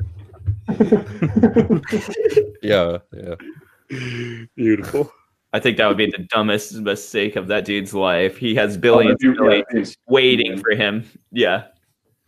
[2.61, 3.35] Yeah, yeah.
[4.55, 5.11] Beautiful.
[5.53, 8.79] i think that would be the dumbest mistake of that dude's life he has Oh,
[8.79, 11.65] billions the and yeah, billions it's- waiting for him yeah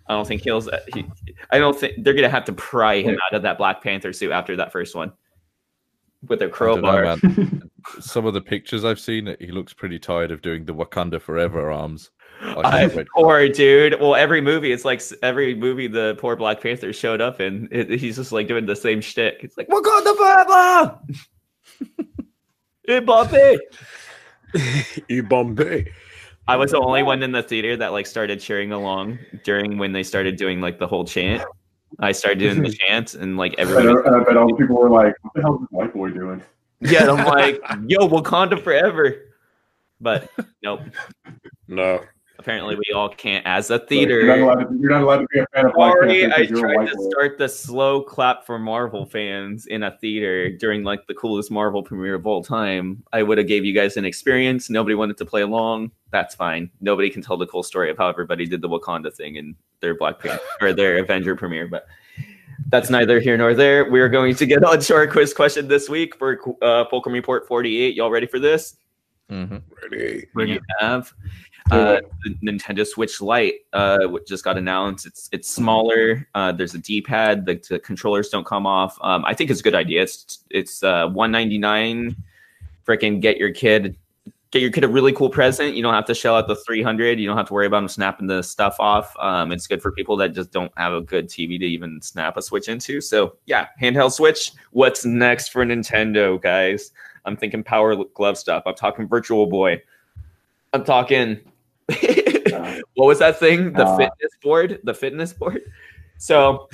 [0.08, 0.62] i don't think he'll
[0.94, 1.06] he,
[1.50, 4.32] i don't think they're gonna have to pry him out of that black panther suit
[4.32, 5.12] after that first one
[6.30, 7.70] with a I don't know, crowbar man.
[8.00, 11.72] Some of the pictures I've seen, he looks pretty tired of doing the Wakanda Forever
[11.72, 12.12] arms.
[12.42, 14.00] I I, poor dude.
[14.00, 17.68] Well, every movie, it's like every movie the poor Black Panther showed up in.
[17.72, 19.40] It, he's just like doing the same shtick.
[19.42, 21.00] It's like Wakanda forever.
[22.88, 23.58] Mbappe.
[25.10, 25.92] E Bombay.
[26.48, 29.92] I was the only one in the theater that like started cheering along during when
[29.92, 31.44] they started doing like the whole chant.
[32.00, 34.10] I started doing the chant and like And uh, everybody.
[34.10, 36.10] I, I bet all the people were like, "What the hell is this white boy
[36.10, 36.42] doing?"
[36.82, 39.16] Yeah, and I'm like, yo, Wakanda forever.
[40.00, 40.30] But
[40.64, 40.82] nope.
[41.68, 42.02] No.
[42.40, 44.22] Apparently, we all can't as a Like, theater.
[44.22, 46.36] you're, not allowed to, you're not allowed to be a fan of Black Sorry, Panther
[46.36, 47.10] I because you're a tried to boy.
[47.10, 51.82] start the slow clap for Marvel fans in a theater during like the coolest Marvel
[51.82, 53.02] premiere of all time.
[53.12, 54.70] I would have gave you guys an experience.
[54.70, 55.90] Nobody wanted to play along.
[56.12, 56.70] That's fine.
[56.80, 59.96] Nobody can tell the cool story of how everybody did the Wakanda thing in their
[59.96, 61.88] Black Panther or their Avenger premiere, but
[62.70, 63.90] that's neither here nor there.
[63.90, 67.48] We're going to get on to our quiz question this week for uh, Fulcrum Report
[67.48, 67.96] 48.
[67.96, 68.78] Y'all ready for this?
[69.30, 69.58] hmm
[69.92, 70.26] Ready.
[70.34, 70.62] Bring you it.
[70.80, 71.14] have
[71.72, 75.06] uh, the Nintendo Switch Lite, uh, which just got announced.
[75.06, 76.28] It's it's smaller.
[76.34, 77.46] Uh, there's a D-pad.
[77.46, 78.98] The, the controllers don't come off.
[79.02, 80.02] Um, I think it's a good idea.
[80.04, 82.16] It's it's uh, 199.
[82.86, 83.98] Freaking get your kid
[84.52, 85.76] get your kid a really cool present.
[85.76, 87.20] You don't have to shell out the 300.
[87.20, 89.14] You don't have to worry about them snapping the stuff off.
[89.20, 92.38] Um, it's good for people that just don't have a good TV to even snap
[92.38, 93.02] a Switch into.
[93.02, 94.52] So yeah, handheld Switch.
[94.72, 96.92] What's next for Nintendo, guys?
[97.26, 98.64] I'm thinking Power Glove stuff.
[98.66, 99.82] I'm talking Virtual Boy.
[100.74, 101.40] I'm talking.
[101.88, 103.74] what was that thing?
[103.74, 104.80] The Uh, fitness board.
[104.84, 105.62] The fitness board.
[106.18, 106.70] So,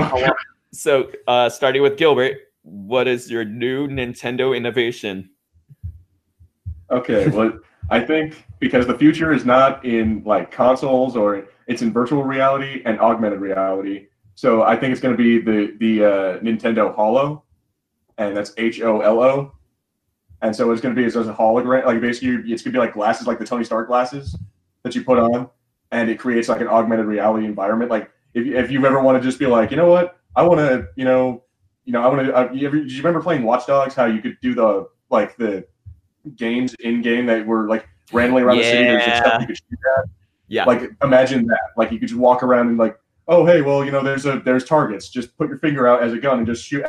[0.72, 5.30] so uh, starting with Gilbert, what is your new Nintendo innovation?
[6.94, 7.52] Okay, well,
[7.90, 12.82] I think because the future is not in like consoles or it's in virtual reality
[12.84, 14.06] and augmented reality.
[14.36, 17.42] So I think it's going to be the the uh, Nintendo Holo,
[18.18, 19.52] and that's H O L O.
[20.42, 22.78] And so it's going to be as a hologram, like basically it's going to be
[22.78, 24.36] like glasses, like the Tony Stark glasses
[24.82, 25.48] that you put on,
[25.90, 27.90] and it creates like an augmented reality environment.
[27.90, 30.42] Like if you- if you've ever want to just be like, you know what, I
[30.42, 31.44] want to, you know,
[31.86, 32.34] you know, I want to.
[32.36, 33.94] Uh, you ever, do you remember playing Watch Dogs?
[33.94, 35.66] How you could do the like the
[36.36, 38.84] games in game that were like randomly around the city.
[38.84, 39.20] There's Yeah.
[39.20, 40.04] stuff you could shoot at.
[40.48, 40.64] Yeah.
[40.64, 41.60] Like imagine that.
[41.76, 42.98] Like you could just walk around and like,
[43.28, 45.08] oh hey, well you know there's a there's targets.
[45.08, 46.84] Just put your finger out as a gun and just shoot.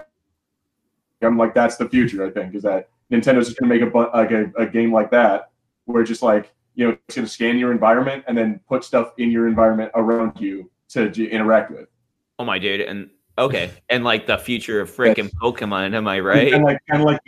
[1.21, 2.25] I'm like that's the future.
[2.25, 5.11] I think is that Nintendo's just gonna make a bu- like a, a game like
[5.11, 5.49] that
[5.85, 9.13] where it's just like you know it's gonna scan your environment and then put stuff
[9.17, 11.87] in your environment around you to, to interact with.
[12.37, 15.95] Oh my dude, and okay, and like the future of freaking Pokemon.
[15.95, 16.53] Am I right?
[16.53, 17.21] And like kind of like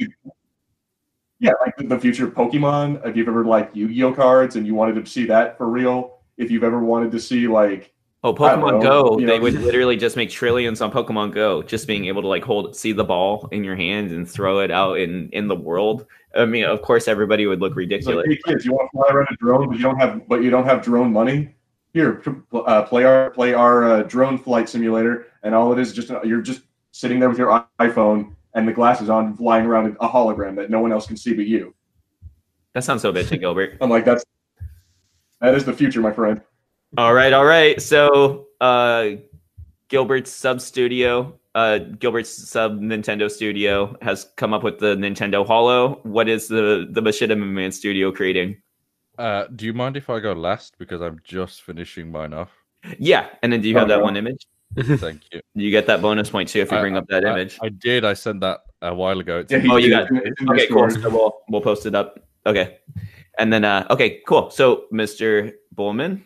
[1.39, 3.05] Yeah, like the, future of Pokemon.
[3.07, 6.49] If you've ever liked Yu-Gi-Oh cards and you wanted to see that for real, if
[6.49, 7.93] you've ever wanted to see like
[8.23, 9.39] Oh, Pokemon know, Go, they know.
[9.41, 12.91] would literally just make trillions on Pokemon Go, just being able to like hold see
[12.91, 16.07] the ball in your hand and throw it out in in the world.
[16.35, 18.25] I mean, of course everybody would look It's like, ridiculous.
[18.27, 20.49] hey kids, you want to fly around a drone, but you don't have, but you
[20.49, 21.53] don't have drone money.
[21.93, 22.21] Here,
[22.53, 26.41] uh, play our play our uh, drone flight simulator, and all it is just you're
[26.41, 30.69] just sitting there with your iPhone and the glasses on, flying around a hologram that
[30.69, 31.73] no one else can see but you.
[32.73, 33.77] That sounds so bitchy, Gilbert.
[33.81, 34.23] I'm like, that's
[35.41, 36.41] that is the future, my friend.
[36.97, 37.81] All right, all right.
[37.81, 39.11] So, uh,
[39.89, 45.99] Gilbert's sub studio, uh, Gilbert's sub Nintendo studio has come up with the Nintendo Holo.
[46.03, 48.61] What is the the Machinima Man studio creating?
[49.17, 52.51] Uh, do you mind if I go last because I'm just finishing mine off?
[52.99, 54.03] Yeah, and then do you Oh, have that no.
[54.03, 54.45] one image?
[54.79, 55.41] Thank you.
[55.55, 57.57] You get that bonus point too if you I- bring up that I- image.
[57.61, 58.05] I did.
[58.05, 59.39] I sent that a while ago.
[59.39, 60.89] It's Yeah, oh, you got It's in okay, cool.
[60.89, 62.19] So we'll we'll post it up.
[62.45, 62.77] Okay,
[63.39, 64.49] and then uh, okay, cool.
[64.51, 65.53] So, Mr.
[65.75, 66.21] Bulman,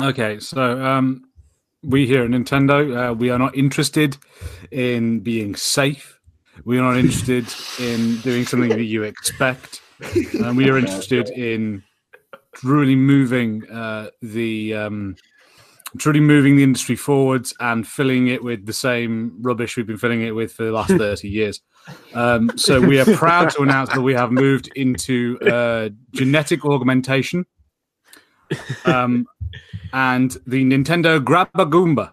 [0.00, 1.24] Okay, so um,
[1.82, 4.16] we here at Nintendo, uh, we are not interested
[4.70, 6.20] in being safe.
[6.64, 7.46] We are not interested
[7.78, 9.80] in doing something that you expect.
[10.34, 11.82] And we are interested in
[12.62, 15.16] really moving uh, the um,
[15.96, 20.22] truly moving the industry forwards and filling it with the same rubbish we've been filling
[20.22, 21.60] it with for the last 30 years.
[22.14, 27.46] Um, so we are proud to announce that we have moved into uh, genetic augmentation.
[28.84, 29.26] Um,
[29.92, 32.12] and the Nintendo Grabba Goomba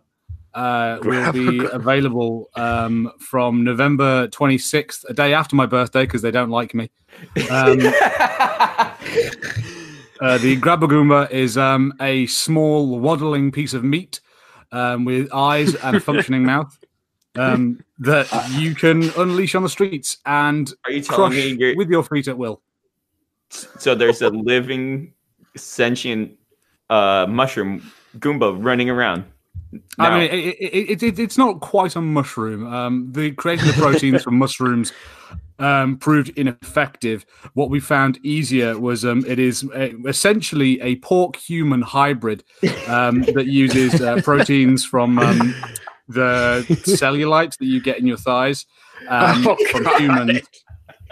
[0.54, 6.32] uh, will be available um, from November 26th, a day after my birthday, because they
[6.32, 6.90] don't like me.
[10.20, 14.20] Uh, the Grabba Goomba is um, a small waddling piece of meat
[14.72, 16.78] um, with eyes and a functioning mouth
[17.36, 21.90] um, that you can unleash on the streets and are you crush me you're with
[21.90, 22.62] your feet at will.
[23.50, 25.14] so there's a living
[25.56, 26.32] sentient
[26.90, 29.26] uh mushroom Goomba running around?
[29.98, 32.72] I mean, it, it, it, it, it's not quite a mushroom.
[32.72, 34.94] Um, the creating the proteins from mushrooms
[35.64, 37.26] um, proved ineffective.
[37.54, 42.44] What we found easier was um, it is uh essentially a pork human hybrid
[42.88, 45.56] um, that uses uh, proteins from um,
[46.10, 48.66] the cellulite that you get in your thighs
[49.08, 50.42] um, Oh, from humans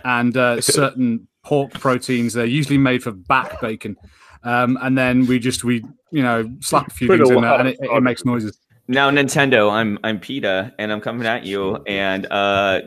[0.03, 2.33] and uh, certain pork proteins.
[2.33, 3.95] They're usually made for back bacon.
[4.43, 7.41] Um, and then we just we you know slap a few Put a things in
[7.41, 8.57] there and it, it makes noises.
[8.87, 11.77] Now, Nintendo, I'm I'm PETA, and I'm coming at you.
[11.87, 12.81] And uh,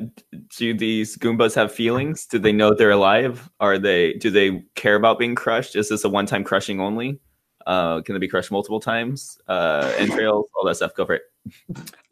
[0.56, 2.26] do these Goombas have feelings?
[2.26, 3.48] Do they know they're alive?
[3.60, 4.14] Are they?
[4.14, 5.76] Do they care about being crushed?
[5.76, 7.20] Is this a one-time crushing only?
[7.66, 9.38] Uh, can they be crushed multiple times?
[9.48, 10.94] Uh, entrails, all that stuff.
[10.94, 11.22] Go for it.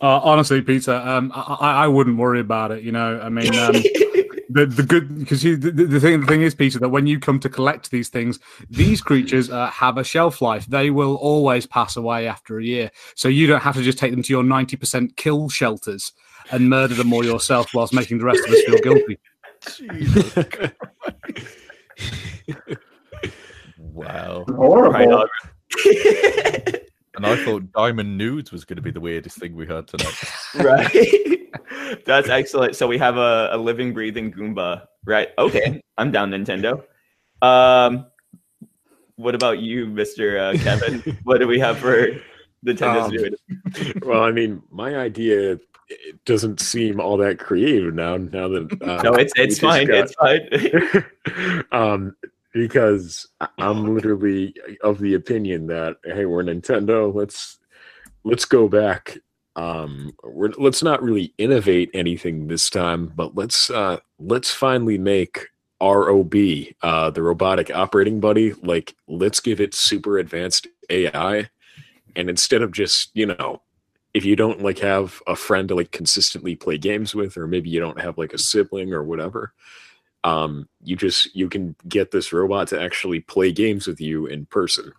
[0.00, 2.82] Uh, honestly, PETA, um, I, I I wouldn't worry about it.
[2.82, 3.74] You know, I mean, um,
[4.52, 7.18] the the good because the, the the thing the thing is, PETA, that when you
[7.18, 8.38] come to collect these things,
[8.70, 10.66] these creatures uh, have a shelf life.
[10.66, 14.10] They will always pass away after a year, so you don't have to just take
[14.10, 16.12] them to your ninety percent kill shelters
[16.50, 19.18] and murder them all yourself whilst making the rest of us feel guilty.
[23.92, 24.44] Wow.
[24.48, 25.26] Horrible.
[27.18, 27.30] Right on.
[27.30, 30.14] And I thought Diamond Nudes was going to be the weirdest thing we heard tonight.
[30.54, 31.38] right.
[32.06, 32.76] That's excellent.
[32.76, 34.86] So we have a, a living, breathing Goomba.
[35.04, 35.28] Right.
[35.38, 35.82] Okay.
[35.98, 36.82] I'm down, Nintendo.
[37.42, 38.06] Um,
[39.16, 41.18] what about you, Mister uh, Kevin?
[41.24, 42.06] what do we have for
[42.64, 43.34] Nintendo's Um, doing?
[44.02, 45.58] well, I mean, my idea
[45.88, 48.16] it doesn't seem all that creative now.
[48.16, 49.86] Now that uh, No, it's it's fine.
[49.88, 51.64] got- It's fine.
[51.72, 52.16] um,
[52.52, 53.26] because
[53.58, 57.12] I'm literally of the opinion that hey, we're Nintendo.
[57.12, 57.58] Let's
[58.24, 59.18] let's go back.
[59.54, 65.48] Um, we're let's not really innovate anything this time, but let's uh, let's finally make
[65.82, 66.34] ROB,
[66.82, 68.52] uh, the robotic operating buddy.
[68.54, 71.50] Like, let's give it super advanced AI,
[72.16, 73.62] and instead of just you know.
[74.14, 77.70] If you don't like have a friend to like consistently play games with, or maybe
[77.70, 79.54] you don't have like a sibling or whatever,
[80.24, 84.46] um, you just you can get this robot to actually play games with you in
[84.46, 84.92] person.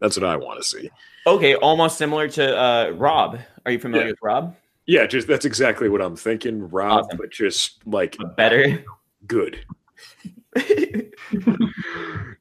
[0.00, 0.90] That's what I want to see.
[1.26, 3.38] okay, almost similar to uh, Rob.
[3.66, 4.10] Are you familiar Yeah.
[4.12, 4.56] with Rob?
[4.86, 7.04] Yeah, just that's exactly what I'm thinking, Rob.
[7.04, 7.18] Awesome.
[7.18, 8.82] But just like But better.
[9.26, 9.60] good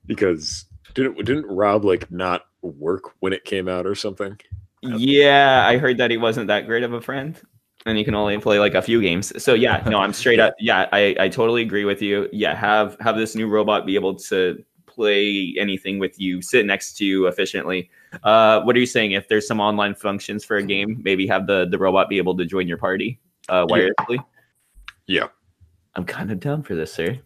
[0.06, 4.40] because didn't didn't Rob like not work when it came out or something?
[4.82, 7.40] Yeah, I heard that he wasn't that great of a friend,
[7.86, 9.32] and you can only play like a few games.
[9.42, 10.56] So yeah, no, I'm straight up.
[10.60, 12.30] Yeah, I, I totally agree with you.
[12.32, 16.98] Yeah, have have this new robot be able to play anything with you, sit next
[16.98, 17.90] to you efficiently.
[18.24, 19.12] Uh, what are you saying?
[19.12, 22.36] If there's some online functions for a game, maybe have the the robot be able
[22.38, 24.24] to join your party uh, wirelessly.
[25.08, 25.28] Yeah.
[25.96, 27.20] I'm kind of down for this, sir.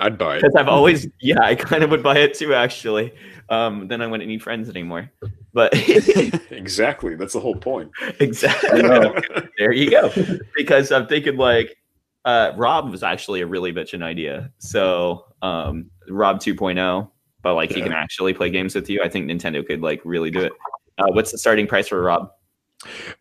[0.00, 0.42] I'd buy it.
[0.42, 3.12] because I've always yeah I kind of would buy it too actually.
[3.50, 5.10] Um, then I wouldn't need friends anymore.
[5.52, 5.72] But
[6.50, 7.14] exactly.
[7.14, 7.90] That's the whole point.
[8.20, 8.82] exactly,
[9.58, 10.12] there you go.
[10.54, 11.76] Because I'm thinking like
[12.24, 14.50] uh, Rob was actually a really bitchin' idea.
[14.58, 17.10] So um, Rob 2.0,
[17.42, 19.02] but like he can actually play games with you.
[19.02, 20.52] I think Nintendo could like really do it.
[20.98, 22.30] Uh, what's the starting price for Rob?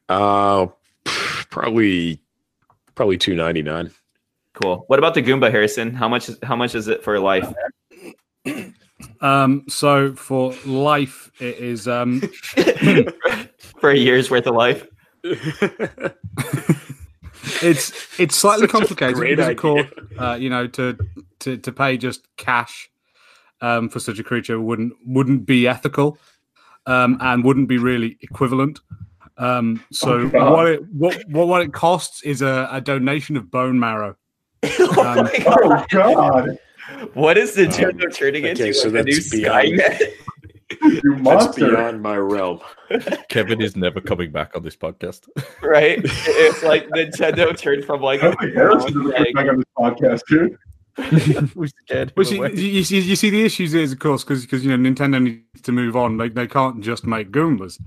[0.09, 0.67] Uh,
[1.49, 2.21] probably,
[2.95, 3.91] probably two ninety nine.
[4.53, 4.83] Cool.
[4.87, 5.93] What about the Goomba, Harrison?
[5.93, 6.29] How much?
[6.43, 7.47] How much is it for life?
[9.21, 12.21] Um, so for life, it is um,
[13.79, 14.87] for a year's worth of life?
[17.61, 20.21] it's it's slightly Such a complicated great because, of course, idea.
[20.21, 20.97] uh, you know, to,
[21.39, 22.89] to to pay just cash
[23.61, 26.17] um, for such a creature wouldn't wouldn't be ethical
[26.85, 28.79] um, and wouldn't be really equivalent.
[29.37, 33.51] Um, so Oh, what it what, what what it costs is a, a donation of
[33.51, 34.15] bone marrow.
[34.63, 36.57] oh Um, my Oh God.
[36.89, 37.15] God!
[37.15, 38.73] What is Nintendo turning okay, into?
[38.73, 40.13] so like the new that's beyond- Skynet?
[41.23, 42.59] That's beyond my realm.
[43.29, 45.27] Kevin is never coming back on this podcast.
[45.61, 45.99] right?
[46.03, 49.65] It's like Nintendo turned from like, I don't think Harrison's ever like back on this
[49.77, 50.57] podcast, too.
[51.55, 54.65] we scared him you, you, see, you see the issues is of course because because
[54.65, 56.17] you know Nintendo needs to move on.
[56.17, 57.79] Like they can't just make Goombas,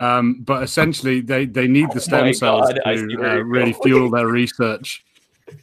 [0.00, 4.10] um, but essentially they they need the Oh stem cells God, to uh, really fuel
[4.10, 5.04] their research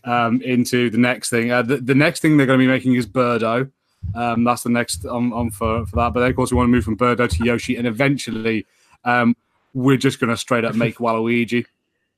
[0.03, 1.51] um, into the next thing.
[1.51, 3.69] Uh, the, the next thing they're going to be making is Birdo.
[4.15, 6.13] Um, that's the next on, on for, for that.
[6.13, 8.65] But then, of course, we want to move from Birdo to Yoshi, and eventually,
[9.05, 9.35] um,
[9.73, 11.65] we're just going to straight up make Waluigi.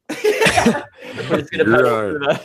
[0.09, 0.13] We're
[1.39, 2.37] just gonna You're, uh,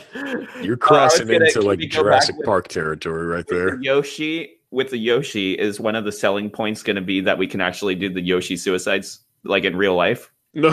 [0.61, 3.81] You're Uh, crossing gonna- into like we go back Jurassic with- Park territory right there.
[3.81, 7.45] Yoshi with the Yoshi is one of the selling points going to be that we
[7.45, 10.31] can actually do the Yoshi suicides like in real life.
[10.53, 10.69] No,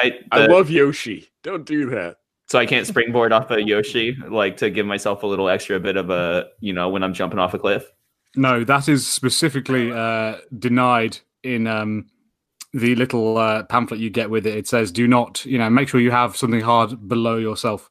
[0.00, 1.28] I the- love Yoshi.
[1.42, 2.16] Don't do that.
[2.48, 5.96] So I can't springboard off a Yoshi like to give myself a little extra bit
[5.96, 7.90] of a you know when I'm jumping off a cliff.
[8.36, 12.06] No, that is specifically uh, denied in um,
[12.72, 14.56] the little uh, pamphlet you get with it.
[14.56, 17.90] It says, "Do not, you know, make sure you have something hard below yourself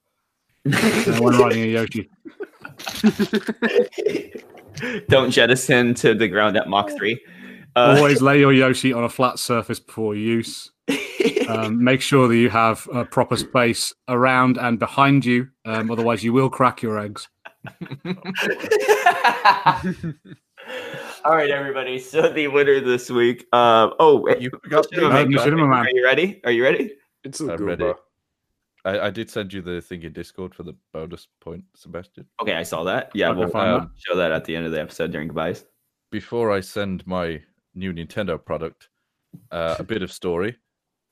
[0.65, 2.09] uh, when riding a Yoshi."
[5.09, 7.19] Don't jettison to the ground at Mach three.
[7.75, 10.71] Uh, Always lay your Yoshi on a flat surface before use.
[11.49, 15.47] Um, make sure that you have a proper space around and behind you.
[15.64, 17.30] Um, otherwise, you will crack your eggs.
[21.23, 21.99] All right, everybody.
[21.99, 23.45] So the winner this week.
[23.53, 25.31] Uh, oh, You got Machinima Uh, Man.
[25.31, 25.85] Machinima Man.
[25.85, 26.41] Are you ready?
[26.45, 26.93] Are you ready?
[27.23, 27.84] It's a I'm ready.
[27.84, 27.95] Goomba.
[28.85, 32.26] I, I did send you the thing in Discord for the bonus point, Sebastian.
[32.41, 33.11] Okay, I saw that.
[33.14, 33.73] Yeah, Okay, we'll fine.
[33.73, 35.65] Um, show that at the end of the episode during goodbyes.
[36.11, 37.41] before I send my
[37.76, 38.89] new Nintendo product,
[39.51, 40.55] uh, a bit of story.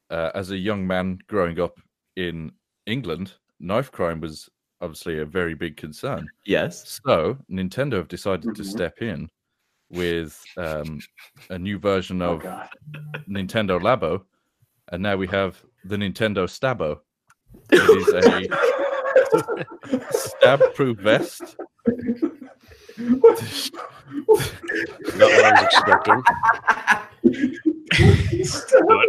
[0.10, 1.80] Uh, as a young man growing up
[2.16, 2.52] in
[2.86, 4.48] England, knife crime was
[4.82, 6.28] obviously a very big concern.
[6.46, 7.00] Yes.
[7.04, 8.66] So Nintendo have decided to Mhm.
[8.66, 9.30] step in
[9.90, 11.00] with um,
[11.50, 12.70] a new version Oh of God!
[13.30, 14.24] Nintendo Labo,
[14.92, 17.02] and now we have the Nintendo Stabo.
[17.72, 18.48] It is a
[20.12, 21.56] stab-proof vest.
[25.16, 26.22] Not what I was expecting.
[28.44, 29.00] Stop.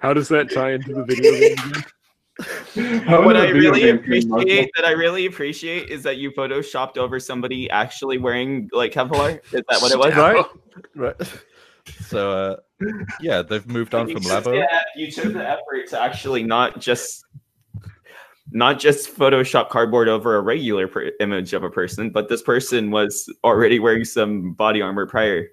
[0.00, 1.52] How does that tie into the video game?
[1.52, 1.84] again?
[3.08, 4.40] How what is I a really game thing, Michael?
[4.42, 9.40] appreciate that I really appreciate is that you photoshopped over somebody actually wearing like Kevlar.
[9.52, 10.14] Is that what it was?
[10.14, 10.44] Right.
[10.94, 11.16] Right.
[12.02, 12.56] So uh,
[13.20, 14.44] yeah, they've moved on You from took Labo.
[14.44, 14.68] the-
[15.00, 17.24] you took the effort to actually not just
[18.50, 22.90] not just Photoshop cardboard over a regular per- image of a person, but this person
[22.90, 25.48] was already wearing some body armor prior.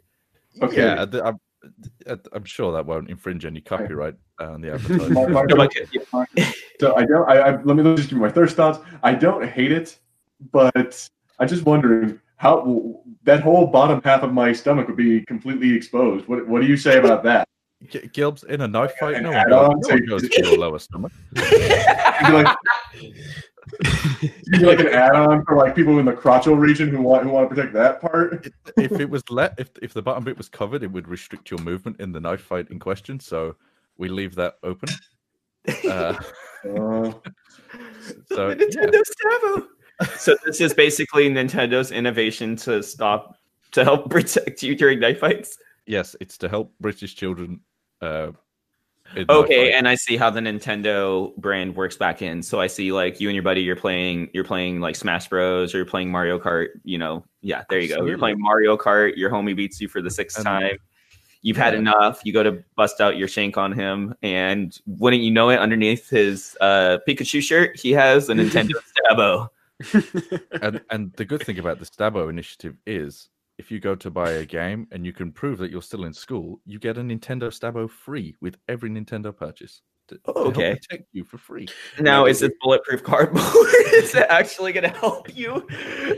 [0.62, 0.78] Okay.
[0.78, 1.40] Yeah, th- I'm,
[2.34, 5.14] I'm sure that won't infringe any copyright uh, on the advertising.
[5.14, 5.74] My- my- No, but-
[6.80, 7.30] So I don't.
[7.30, 8.80] I, I let me just give my first thoughts.
[9.04, 9.98] I don't hate it,
[10.52, 11.10] but
[11.40, 16.28] I'm just wondering how that whole bottom half of my stomach would be completely exposed.
[16.28, 17.48] What What do you say about that?
[17.88, 20.30] G- Gilbs in a knife fight, an no one add-on goes, no one to- goes
[20.30, 21.12] to your lower stomach.
[21.36, 22.58] It'd be like,
[22.96, 23.24] it'd be
[24.61, 27.56] like an add-on for like people in the crotchal region who want who want to
[27.56, 28.48] protect that part.
[28.77, 31.60] if it was let, if if the bottom bit was covered, it would restrict your
[31.61, 33.19] movement in the knife fight in question.
[33.19, 33.56] So
[33.98, 34.90] we leave that open.
[35.90, 36.14] Uh,
[36.65, 37.14] Uh,
[38.27, 39.68] so The yeah, Nintendo
[40.19, 43.38] so this is basically Nintendo's innovation to stop
[43.72, 45.57] to help protect you during knife fights.
[45.85, 47.61] yes, it's to help British children.
[48.02, 48.31] Uh,
[49.30, 52.41] Okay, and I see how the Nintendo brand works back in.
[52.41, 55.73] So I see like you and your buddy, you're playing, you're playing like Smash Bros.
[55.73, 56.69] or you're playing Mario Kart.
[56.84, 58.06] You know, yeah, there you go.
[58.06, 59.15] You're playing Mario Kart.
[59.15, 60.77] Your homie beats you for the sixth And- time.
[61.45, 61.80] You've had Yeah.
[61.80, 62.22] enough.
[62.23, 65.57] You go to bust out your shank on him, and wouldn't you know it?
[65.60, 68.72] Underneath his uh, Pikachu shirt, he has a Nintendo
[69.10, 69.49] Stabo.
[70.61, 73.27] and and the good thing about the Stabo initiative is
[73.58, 76.14] if you go to buy a game and you can prove that you're still in
[76.14, 79.82] school, you get a Nintendo Stabo free with every Nintendo purchase.
[80.10, 80.76] To, to help Okay.
[80.76, 81.68] protect you for free.
[82.00, 83.46] Now, is this bulletproof cardboard?
[83.94, 85.54] is it actually going to help you,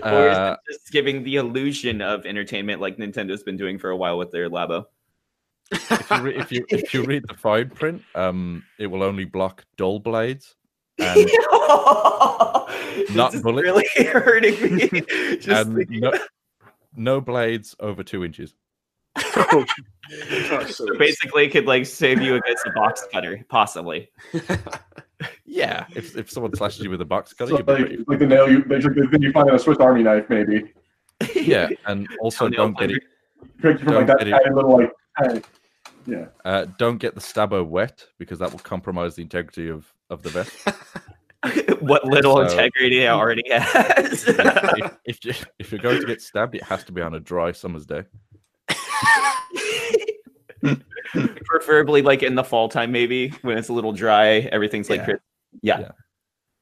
[0.04, 3.92] or is Uh, it just giving the illusion of entertainment like Nintendo's been doing for
[3.92, 4.86] a while with their Labo?
[5.72, 9.26] If you, re- if you if you read the fine print, um, it will only
[9.26, 10.56] block dull blades
[10.98, 11.30] and,
[13.16, 13.64] Not bullets.
[13.68, 14.90] really hurting me.
[15.38, 16.12] Just and no,
[16.98, 18.54] no blades over two inches.
[19.38, 19.66] Oh,
[20.40, 24.10] so So basically, it could like save you against a box cutter, possibly.
[25.46, 28.20] Yeah, if, if someone slashes you with a box cutter, So you'd like, pretty like
[28.20, 30.74] the nail you, like the thing you find in a Swiss Army knife, maybe.
[31.36, 33.04] Yeah, and also Toenail don't get it
[33.62, 34.54] Trick you from Don't like that get it.
[34.54, 34.92] little like.
[35.24, 35.42] tiny-
[36.06, 36.26] yeah.
[36.44, 40.30] uh, don't get the stabber wet because that will compromise the integrity of of the
[40.30, 40.52] vest.
[41.80, 44.26] what little So- integrity it already has.
[44.28, 47.20] if, if you if you're going to get stabbed, it has to be on a
[47.20, 48.04] dry summer's day.
[51.46, 55.16] Preferably like in the fall time, maybe when it's a little dry, everything's like Yeah.
[55.62, 55.80] Yeah.
[55.80, 55.92] Yeah.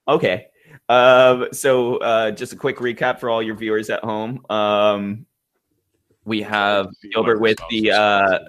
[0.07, 0.45] Okay.
[0.89, 4.45] Um, so uh, just a quick recap for all your viewers at home.
[4.49, 5.25] Um,
[6.25, 8.39] we have Gilbert with the uh,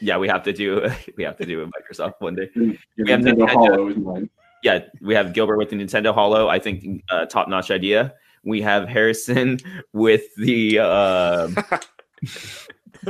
[0.00, 2.48] yeah, we have to do we have to do a Microsoft one day.
[2.56, 2.78] We
[3.10, 4.28] have Nintendo
[4.64, 4.66] Nintendo.
[4.66, 4.82] Holo is mine.
[5.00, 6.48] Yeah, we have Gilbert with the Nintendo Holo.
[6.48, 8.14] I think uh, top notch idea.
[8.44, 9.58] We have Harrison
[9.92, 11.46] with the uh,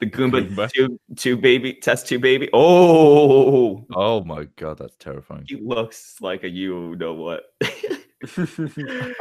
[0.00, 0.70] the Goomba, Goomba.
[0.72, 2.48] two two baby test two baby.
[2.52, 5.44] Oh, Oh my god, that's terrifying.
[5.46, 7.44] he looks like a you know what.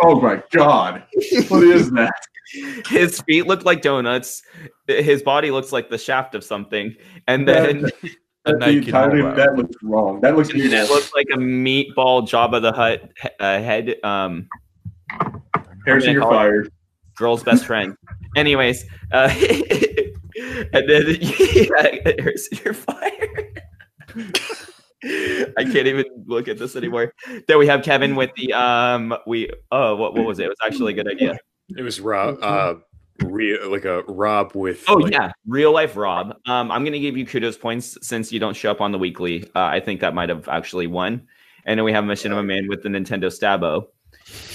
[0.02, 1.04] Oh my god!
[1.50, 2.20] What is that?
[2.88, 4.42] His feet look like donuts.
[4.88, 6.96] His body looks like the shaft of something,
[7.28, 7.92] and then
[8.48, 9.36] A That, naked entirely, Mobile.
[9.36, 10.22] that looks wrong.
[10.22, 13.96] That looks and then it looks like a meatball Jabba the Hutt uh, head.
[14.04, 14.48] Um,
[15.86, 16.72] Harrison, you're fired.
[17.16, 17.96] girl's best friend.
[18.36, 19.30] Anyways, uh,
[20.74, 23.62] and then yeah, Harrison, you're fired.
[25.04, 27.14] I can't even look at this anymore.
[27.48, 30.46] Then we have Kevin with the um we oh what what was it?
[30.46, 31.38] It was actually a good idea.
[31.78, 32.76] It was Rob, uh,
[33.24, 34.84] real like a Rob with.
[34.88, 36.36] Oh like, yeah, real life Rob.
[36.46, 39.44] Um, I'm gonna give you kudos points since you don't show up on the weekly.
[39.56, 41.28] Uh, I think that might have actually won.
[41.66, 43.88] And then we have Machinima Man with the Nintendo Stabo.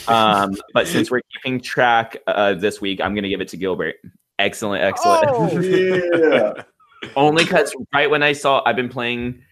[0.09, 3.97] Um, but since we're keeping track uh, this week, I'm gonna give it to Gilbert.
[4.39, 5.27] Excellent, excellent.
[5.29, 6.53] Oh, yeah.
[7.17, 9.43] Only because right when I saw, I've been playing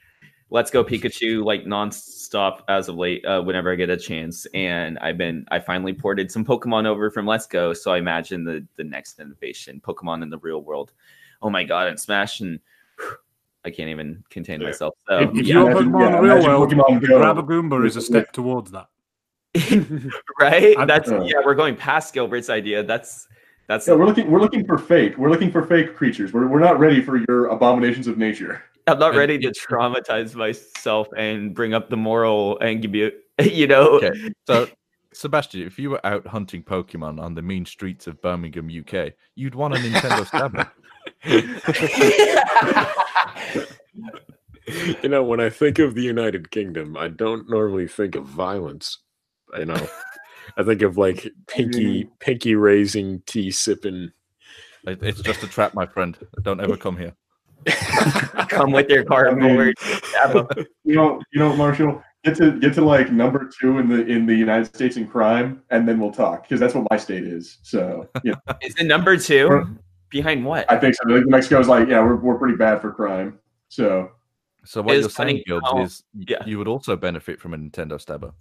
[0.53, 3.25] Let's Go Pikachu like nonstop as of late.
[3.25, 7.11] Uh, whenever I get a chance, and I've been, I finally ported some Pokemon over
[7.11, 7.73] from Let's Go.
[7.73, 10.93] So I imagine the the next innovation, Pokemon in the real world.
[11.41, 11.87] Oh my god!
[11.89, 12.59] And Smash and
[13.65, 14.69] I can't even contain Yeah.
[14.69, 14.95] myself.
[15.09, 17.87] So If, if yeah, you're Pokemon yeah, in the real world, Pokemon grab a Goomba
[17.87, 18.89] is a step towards that.
[20.41, 20.77] right.
[20.79, 21.35] I- That's uh, yeah.
[21.45, 22.83] We're going past Gilbert's idea.
[22.83, 23.29] That's
[23.69, 24.31] that's Yeah, we're looking.
[24.31, 25.17] We're looking for fake.
[25.17, 26.33] We're looking for fake creatures.
[26.33, 28.65] We're, we're not ready for your abominations of nature.
[28.87, 33.17] I'm not And ready to traumatize myself and bring up the moral ambiguity.
[33.39, 34.69] You you know, Okay, so
[35.13, 39.55] Sebastian, if you were out hunting Pokemon on the mean streets of Birmingham, UK, you'd
[39.55, 40.71] want a Nintendo Stabo.
[45.03, 48.99] you know, when I think of the United Kingdom, I don't normally think of violence.
[49.59, 49.89] You know,
[50.57, 52.11] I think of like pinky, mm.
[52.21, 54.13] pinky raising, tea sipping.
[54.85, 56.17] It's just a trap, my friend.
[56.43, 57.15] Don't ever come here.
[58.49, 59.75] Come with your cardboard.
[59.79, 60.49] Stabo.
[60.85, 61.21] You know.
[61.33, 62.03] You know, Marshall.
[62.23, 65.63] Get to get to like number two in the in the United States in crime,
[65.71, 67.57] and then we'll talk because that's what my state is.
[67.63, 69.79] So yeah, Is it number two?
[70.11, 70.71] Behind what?
[70.71, 71.09] I think so.
[71.09, 73.39] Like, Mexico's like, yeah, we're we're pretty bad for crime.
[73.69, 74.11] So
[74.65, 76.45] So what you're saying, funny Gilbs, how- is y- yeah.
[76.45, 78.35] you would also benefit from a Nintendo Stabo.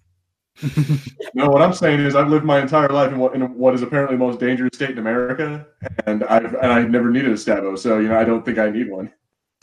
[1.33, 3.81] no, what I'm saying is I've lived my entire life in what in what is
[3.81, 5.65] apparently the most dangerous state in America,
[6.05, 7.77] and I've and I've never needed a Stabo.
[7.77, 9.11] So you know, I don't think I need one.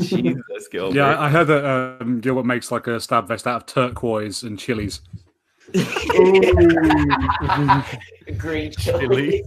[0.00, 0.96] Jesus, Gilbert.
[0.96, 4.42] Yeah, I I heard that um, Gilbert makes like a stab vest out of turquoise
[4.42, 5.00] and chilies.
[8.38, 9.44] green chili.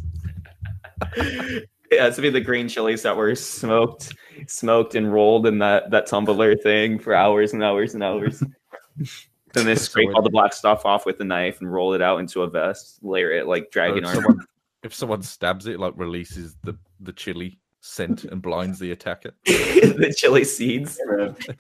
[1.16, 4.14] it has to be the green chilies that were smoked,
[4.48, 8.44] smoked and rolled in that that tumbler thing for hours and hours and hours.
[9.54, 12.02] Then they scrape it- all the black stuff off with a knife and roll it
[12.02, 14.22] out into a vest, layer it like So dragon if, armor.
[14.22, 14.46] someone,
[14.84, 19.32] if someone stabs it, like releases the, the chili scent and blinds the attacker.
[19.46, 21.00] the chili seeds.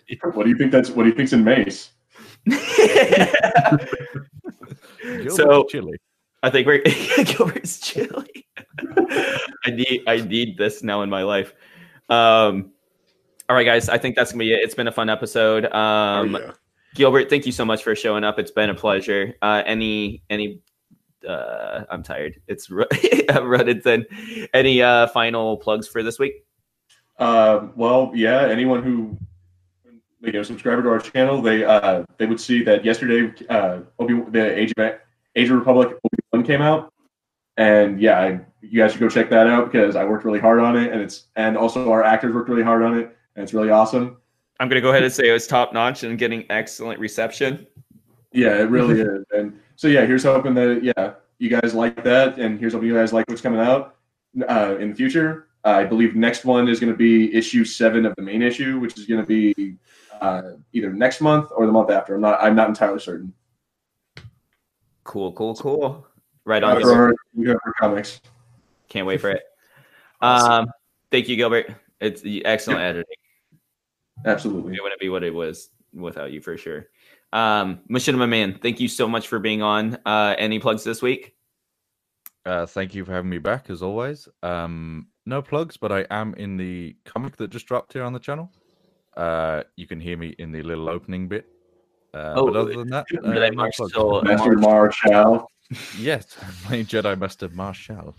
[0.07, 0.71] Hey, what do you think?
[0.71, 1.91] That's what do you think's in Mace?
[5.29, 5.97] So chili.
[6.43, 8.45] I think we're Gilbert's chili.
[9.65, 11.53] I need I need this now in my life.
[12.09, 12.71] Um
[13.49, 14.59] all right guys, I think that's gonna be it.
[14.61, 15.65] It's been a fun episode.
[15.65, 16.51] Um oh, yeah.
[16.95, 18.39] Gilbert, thank you so much for showing up.
[18.39, 19.35] It's been a pleasure.
[19.41, 20.61] Uh any any
[21.27, 22.41] uh, I'm tired.
[22.47, 22.85] It's Ru-
[23.29, 24.05] Ruddington.
[24.53, 26.45] Any uh, final plugs for this week?
[27.17, 28.47] Uh, well, yeah.
[28.47, 29.17] Anyone who
[30.21, 34.21] you know subscriber to our channel, they uh, they would see that yesterday uh, Obi
[34.31, 34.93] the Age of
[35.35, 36.93] Age of Republic Obi Wan came out,
[37.57, 40.59] and yeah, I, you guys should go check that out because I worked really hard
[40.59, 43.53] on it, and it's and also our actors worked really hard on it, and it's
[43.53, 44.17] really awesome.
[44.59, 47.65] I'm gonna go ahead and say it was top notch and getting excellent reception.
[48.31, 49.25] Yeah, it really is.
[49.31, 52.95] And so yeah, here's hoping that yeah, you guys like that, and here's hoping you
[52.95, 53.95] guys like what's coming out
[54.49, 55.47] uh, in the future.
[55.63, 58.97] I believe next one is going to be issue seven of the main issue, which
[58.97, 59.75] is going to be
[60.21, 62.15] uh, either next month or the month after.
[62.15, 62.41] I'm not.
[62.41, 63.33] I'm not entirely certain.
[65.03, 66.07] Cool, cool, cool.
[66.45, 66.77] Right on.
[66.77, 67.59] Uh, Gilbert.
[67.79, 68.21] comics.
[68.89, 69.43] Can't wait for it.
[70.21, 70.67] Um,
[71.11, 71.73] thank you, Gilbert.
[71.99, 73.18] It's excellent editing.
[74.25, 74.75] Absolutely.
[74.75, 76.87] It wouldn't be what it was without you for sure.
[77.31, 79.97] Um, Machinima Man, thank you so much for being on.
[80.05, 81.35] Uh, any plugs this week?
[82.45, 84.27] Uh, thank you for having me back as always.
[84.41, 88.19] Um, no plugs, but I am in the comic that just dropped here on the
[88.19, 88.51] channel.
[89.15, 91.45] Uh, you can hear me in the little opening bit.
[92.13, 93.79] Uh, Oh, but other than that, uh, Jedi no plugs.
[93.93, 95.51] Marshal- Master Marshall.
[95.99, 98.15] Yes, I'm playing Jedi Master Marshall.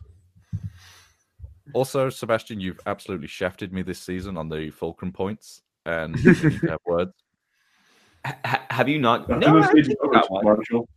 [1.75, 6.79] Also, Sebastian, you've absolutely shafted me this season on the fulcrum points, and we have
[6.87, 7.13] words.
[8.25, 9.29] Ha- have you not?
[9.29, 10.45] Nothing No, I think you got one.
[10.45, 10.89] Marshall.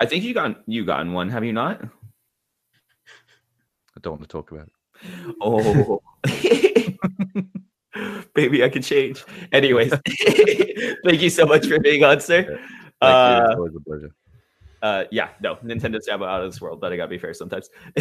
[0.00, 1.28] I think you got you gotten one.
[1.30, 1.80] Have you not?
[3.96, 4.72] I don't want to talk about it.
[5.40, 6.00] Oh,
[8.34, 9.24] baby, I can change.
[9.52, 9.92] Anyways,
[11.04, 12.42] thank you so much for being on, sir.
[12.44, 12.58] Thank you.
[13.08, 14.10] Uh, It's always a pleasure.
[14.82, 17.70] Uh, yeah, no, Nintendo's Jabba out of this world, but I gotta be fair sometimes.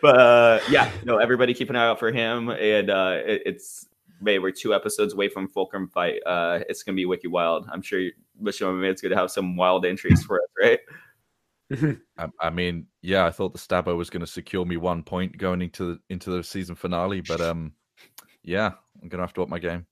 [0.00, 3.88] but uh, yeah, no, everybody keep an eye out for him, and uh, it, it's
[4.20, 6.20] May we're two episodes away from Fulcrum fight.
[6.24, 7.66] Uh, it's gonna be wiki wild.
[7.70, 8.00] I'm sure
[8.40, 10.80] Michelle Man's gonna have some wild entries for us, right?
[12.18, 15.36] I, I mean, yeah, I thought the Stabo was going to secure me one point
[15.36, 17.72] going into the, into the season finale, but um,
[18.44, 18.70] yeah,
[19.02, 19.84] I'm gonna have to up my game.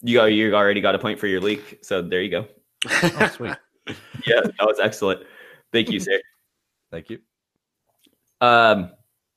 [0.00, 2.48] You got you already got a point for your leak, so there you go.
[2.90, 3.56] Oh, sweet.
[4.24, 5.22] Yeah, that was excellent.
[5.72, 6.20] Thank you, sir.
[6.92, 7.18] Thank you.
[8.40, 8.92] Um,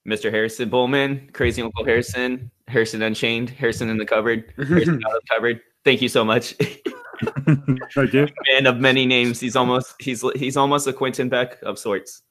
[0.08, 0.30] Mr.
[0.30, 5.28] Harrison Bulman, Crazy Uncle Harrison, Harrison Unchained, Harrison in the cupboard, Harrison out of the
[5.34, 5.62] cupboard.
[5.84, 6.54] Thank you so much.
[7.96, 8.28] Thank you.
[8.52, 9.40] Man of many names.
[9.40, 12.22] He's almost he's he's almost a Quentin Beck of sorts.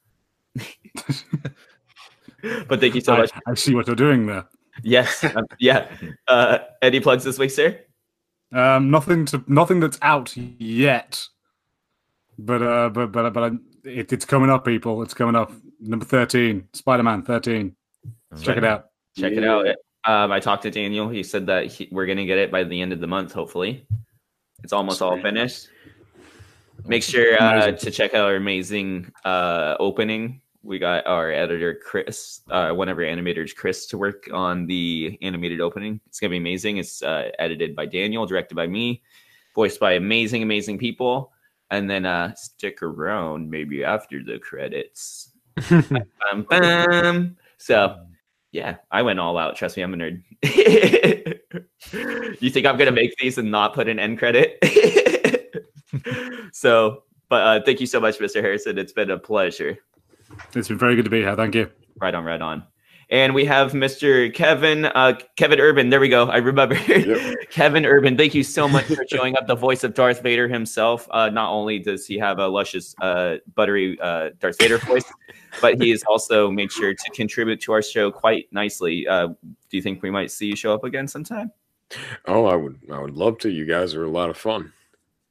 [2.67, 3.31] but thank you so I, much.
[3.47, 4.45] I see what you're doing there.
[4.83, 5.89] Yes, um, yeah.
[6.27, 7.79] Uh, any plugs this week, sir?
[8.53, 11.27] Um, nothing to nothing that's out yet,
[12.37, 13.53] but uh, but but but
[13.83, 15.01] it, it's coming up, people.
[15.01, 15.51] It's coming up.
[15.79, 17.75] Number thirteen, Spider-Man thirteen.
[18.41, 18.87] Check it out.
[19.17, 19.67] Check it out.
[20.07, 21.09] Um, I talked to Daniel.
[21.09, 23.31] He said that he, we're gonna get it by the end of the month.
[23.31, 23.87] Hopefully,
[24.63, 25.69] it's almost all finished.
[26.85, 30.41] Make sure uh, to check out our amazing uh, opening.
[30.61, 35.17] We got our editor Chris, uh, one of our animators, Chris, to work on the
[35.21, 36.01] animated opening.
[36.07, 36.77] It's gonna be amazing.
[36.77, 39.01] It's uh, edited by Daniel, directed by me,
[39.55, 41.31] voiced by amazing, amazing people.
[41.71, 45.31] And then uh, stick around maybe after the credits.
[45.69, 47.37] Bam, bam.
[47.57, 47.97] So
[48.55, 49.57] yeah, I went all out.
[49.57, 50.23] Trust me, I'm a nerd.
[52.41, 54.57] you think I'm gonna make these and not put an end credit?
[56.53, 58.41] so, but uh, thank you so much, Mr.
[58.41, 58.77] Harrison.
[58.77, 59.77] It's been a pleasure.
[60.53, 61.35] It's been very good to be here.
[61.35, 61.69] Thank you.
[61.99, 62.63] Right on, right on.
[63.09, 64.33] And we have Mr.
[64.33, 65.89] Kevin, uh, Kevin Urban.
[65.89, 66.25] There we go.
[66.25, 66.75] I remember
[67.49, 68.17] Kevin Urban.
[68.17, 69.47] Thank you so much for showing up.
[69.47, 71.07] The voice of Darth Vader himself.
[71.11, 75.05] Uh, not only does he have a luscious, uh, buttery uh, Darth Vader voice,
[75.61, 79.07] but he has also made sure to contribute to our show quite nicely.
[79.07, 81.51] Uh, do you think we might see you show up again sometime?
[82.25, 83.49] Oh, I would, I would love to.
[83.49, 84.73] You guys are a lot of fun.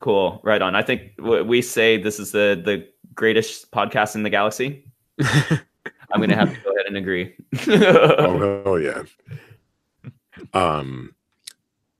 [0.01, 0.41] Cool.
[0.45, 0.77] Right on.
[0.77, 4.85] I think we say this is the the greatest podcast in the galaxy.
[6.15, 7.35] I'm gonna have to go ahead and agree.
[7.69, 9.03] oh hell yeah.
[10.53, 11.15] Um,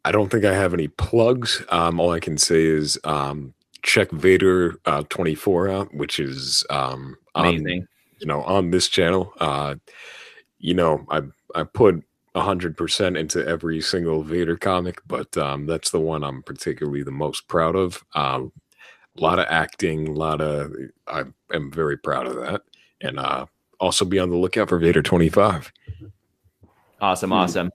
[0.05, 1.63] I don't think I have any plugs.
[1.69, 7.17] Um, all I can say is um, check Vader uh, 24 out, which is um,
[7.35, 7.87] on, Amazing.
[8.21, 9.33] you know, on this channel.
[9.41, 9.77] Uh,
[10.59, 11.23] you know, I
[11.55, 12.05] I put
[12.37, 17.11] hundred percent into every single Vader comic, but um, that's the one I'm particularly the
[17.11, 18.05] most proud of.
[18.15, 18.53] Um,
[19.17, 20.73] a lot of acting, a lot of
[21.07, 22.63] I am very proud of that,
[23.01, 23.47] and uh,
[23.85, 25.71] also be on the lookout for Vader 25.
[27.01, 27.71] Awesome, awesome.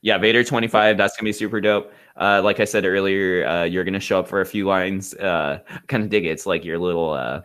[0.00, 1.92] Yeah, Vader 25, that's gonna be super dope.
[2.16, 5.14] Uh, like I said earlier, uh, you're gonna show up for a few lines.
[5.14, 6.30] Uh, kind of dig it.
[6.30, 7.42] It's like your little, uh,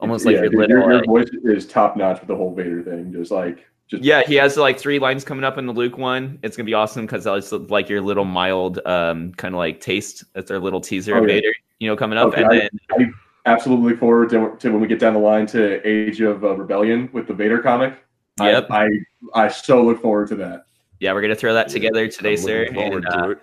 [0.00, 0.78] almost like yeah, your dude, little.
[0.78, 3.12] your, your voice is top notch with the whole Vader thing.
[3.12, 6.38] Just like just yeah, he has like three lines coming up in the Luke one.
[6.42, 10.24] It's gonna be awesome because it's like your little mild, um, kind of like taste.
[10.32, 11.34] That's our little teaser Oh, of yeah.
[11.34, 12.28] Vader, you know, coming up.
[12.28, 13.04] Okay, and I- then I,
[13.46, 17.08] absolutely forward to, to when we get down the line to Age of uh, Rebellion
[17.12, 17.94] with the Vader comic.
[18.40, 18.66] Yep.
[18.70, 18.88] I,
[19.34, 20.66] I so look forward to that.
[21.00, 22.58] Yeah, we're gonna throw that together today, I'm sir.
[22.60, 23.38] looking forward And, uh, to it.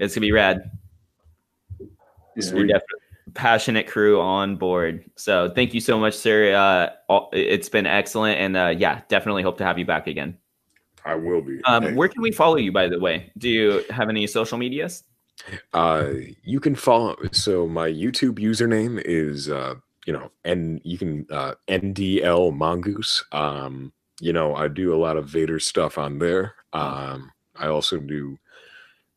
[0.00, 0.70] it's gonna be rad.
[1.80, 1.86] Yeah.
[2.52, 2.82] We're definitely
[3.34, 5.04] passionate crew on board.
[5.16, 6.54] So thank you so much, sir.
[6.54, 10.36] Uh, all- it's been excellent, and uh, yeah, definitely hope to have you back again.
[11.04, 11.60] I will be.
[11.64, 11.92] Um, Hey.
[11.94, 13.30] where can we follow you, by the way?
[13.38, 15.04] Do you have any social medias?
[15.72, 16.10] Uh,
[16.42, 17.16] you can follow.
[17.32, 19.74] So my YouTube username is, uh,
[20.06, 23.24] you know, and you can uh, NDL Mongoose.
[23.32, 26.54] Um, you know, I do a lot of Vader stuff on there.
[26.72, 28.38] Um, I also do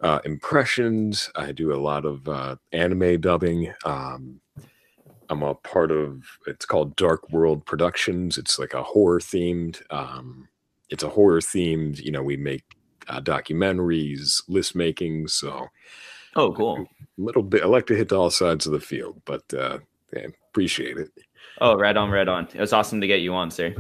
[0.02, 1.30] uh, impressions.
[1.36, 3.74] I do a lot of uh, anime dubbing.
[3.86, 4.42] Um,
[5.30, 6.24] I'm a part of.
[6.46, 8.38] It's called Dark World Productions.
[8.38, 9.82] It's like a horror themed.
[9.92, 10.48] Um,
[10.90, 12.00] it's a horror themed.
[12.00, 12.64] You know, we make
[13.08, 15.28] uh, documentaries, list making.
[15.28, 15.68] So
[16.36, 16.82] Oh, cool.
[16.82, 17.64] A little bit.
[17.64, 19.80] I like to hit all sides of the field, but uh,
[20.14, 21.10] yeah, appreciate it.
[21.60, 22.48] Oh, right on, right on.
[22.54, 23.74] It was awesome to get you on, sir.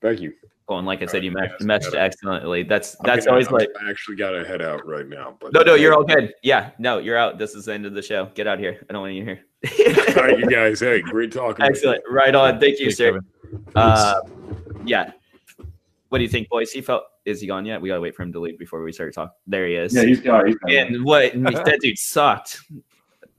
[0.00, 0.32] Thank you.
[0.66, 0.78] Cool.
[0.78, 2.62] And like I said, you Alright, meshed, yes, meshed excellently.
[2.62, 5.36] That's that's gonna- always I'm- like I actually got to head out right now.
[5.40, 6.32] But no, no, you're all good.
[6.42, 7.36] Yeah, no, you're out.
[7.36, 8.26] This is the end of the show.
[8.34, 8.78] Get out of here.
[8.88, 9.44] I don't want you here.
[10.16, 10.80] all right, you guys.
[10.80, 11.64] Hey, great talking.
[11.64, 12.02] Excellent.
[12.08, 12.58] Right on.
[12.60, 13.20] Thank you, Thanks, sir.
[13.74, 14.20] Uh,
[14.86, 15.10] yeah.
[16.08, 16.72] What do you think, boys?
[16.72, 17.04] He felt.
[17.24, 17.80] Is he gone yet?
[17.80, 19.32] We gotta wait for him to leave before we start talking.
[19.46, 19.94] There he is.
[19.94, 21.32] Yeah, he's, oh, he's and what?
[21.34, 22.60] That dude sucked.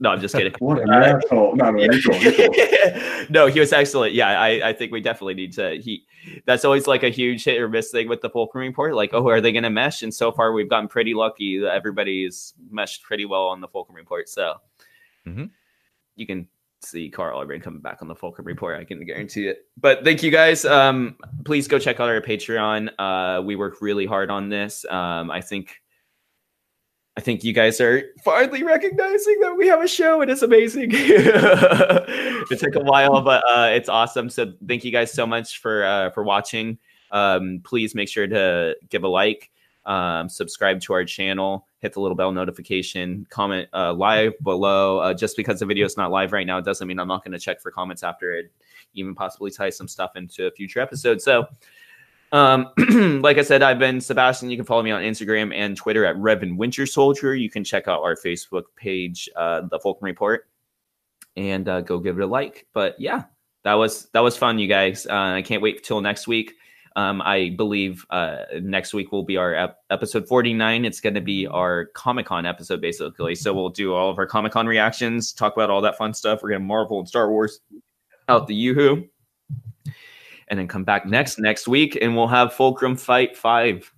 [0.00, 0.52] No, I'm just kidding.
[0.58, 1.54] what an Uh, asshole.
[1.54, 3.24] No, no, he's cool, he's cool.
[3.30, 4.12] no, he was excellent.
[4.14, 5.76] Yeah, I, I think we definitely need to.
[5.80, 6.04] He
[6.46, 8.94] that's always like a huge hit or miss thing with the Fulcrum report.
[8.94, 10.02] Like, oh, are they going to mesh?
[10.02, 13.96] And so far, we've gotten pretty lucky that everybody's meshed pretty well on the Fulcrum
[13.96, 14.28] report.
[14.28, 14.54] So
[15.26, 15.50] Mhm.
[16.16, 16.48] you can
[16.84, 18.78] see Carl Albrecht coming back on the Fulcrum report.
[18.78, 19.66] I can guarantee it.
[19.76, 20.64] But thank you guys.
[20.64, 22.90] Um, please go check out our Patreon.
[22.98, 24.84] Uh, we work really hard on this.
[24.88, 25.80] Um, I think.
[27.16, 30.90] I think you guys are finally recognizing that we have a show and it's amazing.
[30.92, 34.28] it took a while, but uh, it's awesome.
[34.28, 36.76] So thank you guys so much for uh, for watching.
[37.12, 39.52] Um, please make sure to give a like,
[39.86, 44.98] um, subscribe to our channel, hit the little bell notification, comment uh, live below.
[44.98, 47.32] Uh, just because the video is not live right now doesn't mean I'm not going
[47.32, 48.50] to check for comments after it,
[48.94, 51.20] even possibly tie some stuff into a future episode.
[51.20, 51.46] So
[52.34, 52.70] um,
[53.22, 54.50] like I said, I've been Sebastian.
[54.50, 57.36] You can follow me on Instagram and Twitter at Revan Winter Soldier.
[57.36, 60.48] You can check out our Facebook page, uh, The Fulcrum Report,
[61.36, 62.66] and uh, go give it a like.
[62.72, 63.24] But yeah,
[63.62, 65.06] that was that was fun, you guys.
[65.06, 66.54] Uh, I can't wait till next week.
[66.96, 70.84] Um, I believe uh, next week will be our ep- episode 49.
[70.84, 73.34] It's going to be our Comic Con episode, basically.
[73.34, 76.40] So we'll do all of our Comic Con reactions, talk about all that fun stuff.
[76.42, 77.60] We're going to Marvel and Star Wars
[78.28, 79.04] out the Yoo-hoo
[80.48, 83.92] and then come back next next week and we'll have Fulcrum Fight Five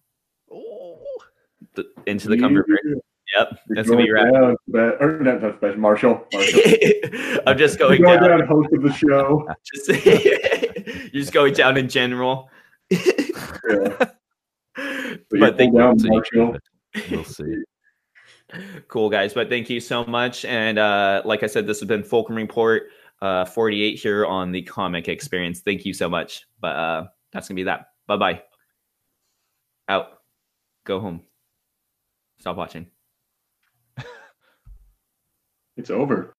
[1.75, 2.65] The- into the Cumber.
[3.37, 4.33] Yep, that's gonna be rad.
[4.33, 4.57] down,
[5.01, 6.27] or not, Special, Marshall.
[6.33, 6.61] Marshall.
[7.47, 8.39] I'm just You're going going down.
[8.39, 9.47] down, host of the show.
[9.75, 10.05] Just,
[11.13, 12.49] you're just going down in general.
[12.91, 14.05] Yeah.
[15.31, 16.57] But But thank down, So you Marshall.
[17.11, 17.63] We'll see.
[18.89, 22.05] cool guys but thank you so much and uh like i said this has been
[22.05, 22.85] fulcrum report
[23.23, 27.57] uh 48 here on the comic experience thank you so much but uh that's gonna
[27.57, 28.41] be that bye bye
[29.89, 30.21] out
[30.85, 31.23] go home
[32.39, 32.87] stop watching
[35.77, 36.36] It's over.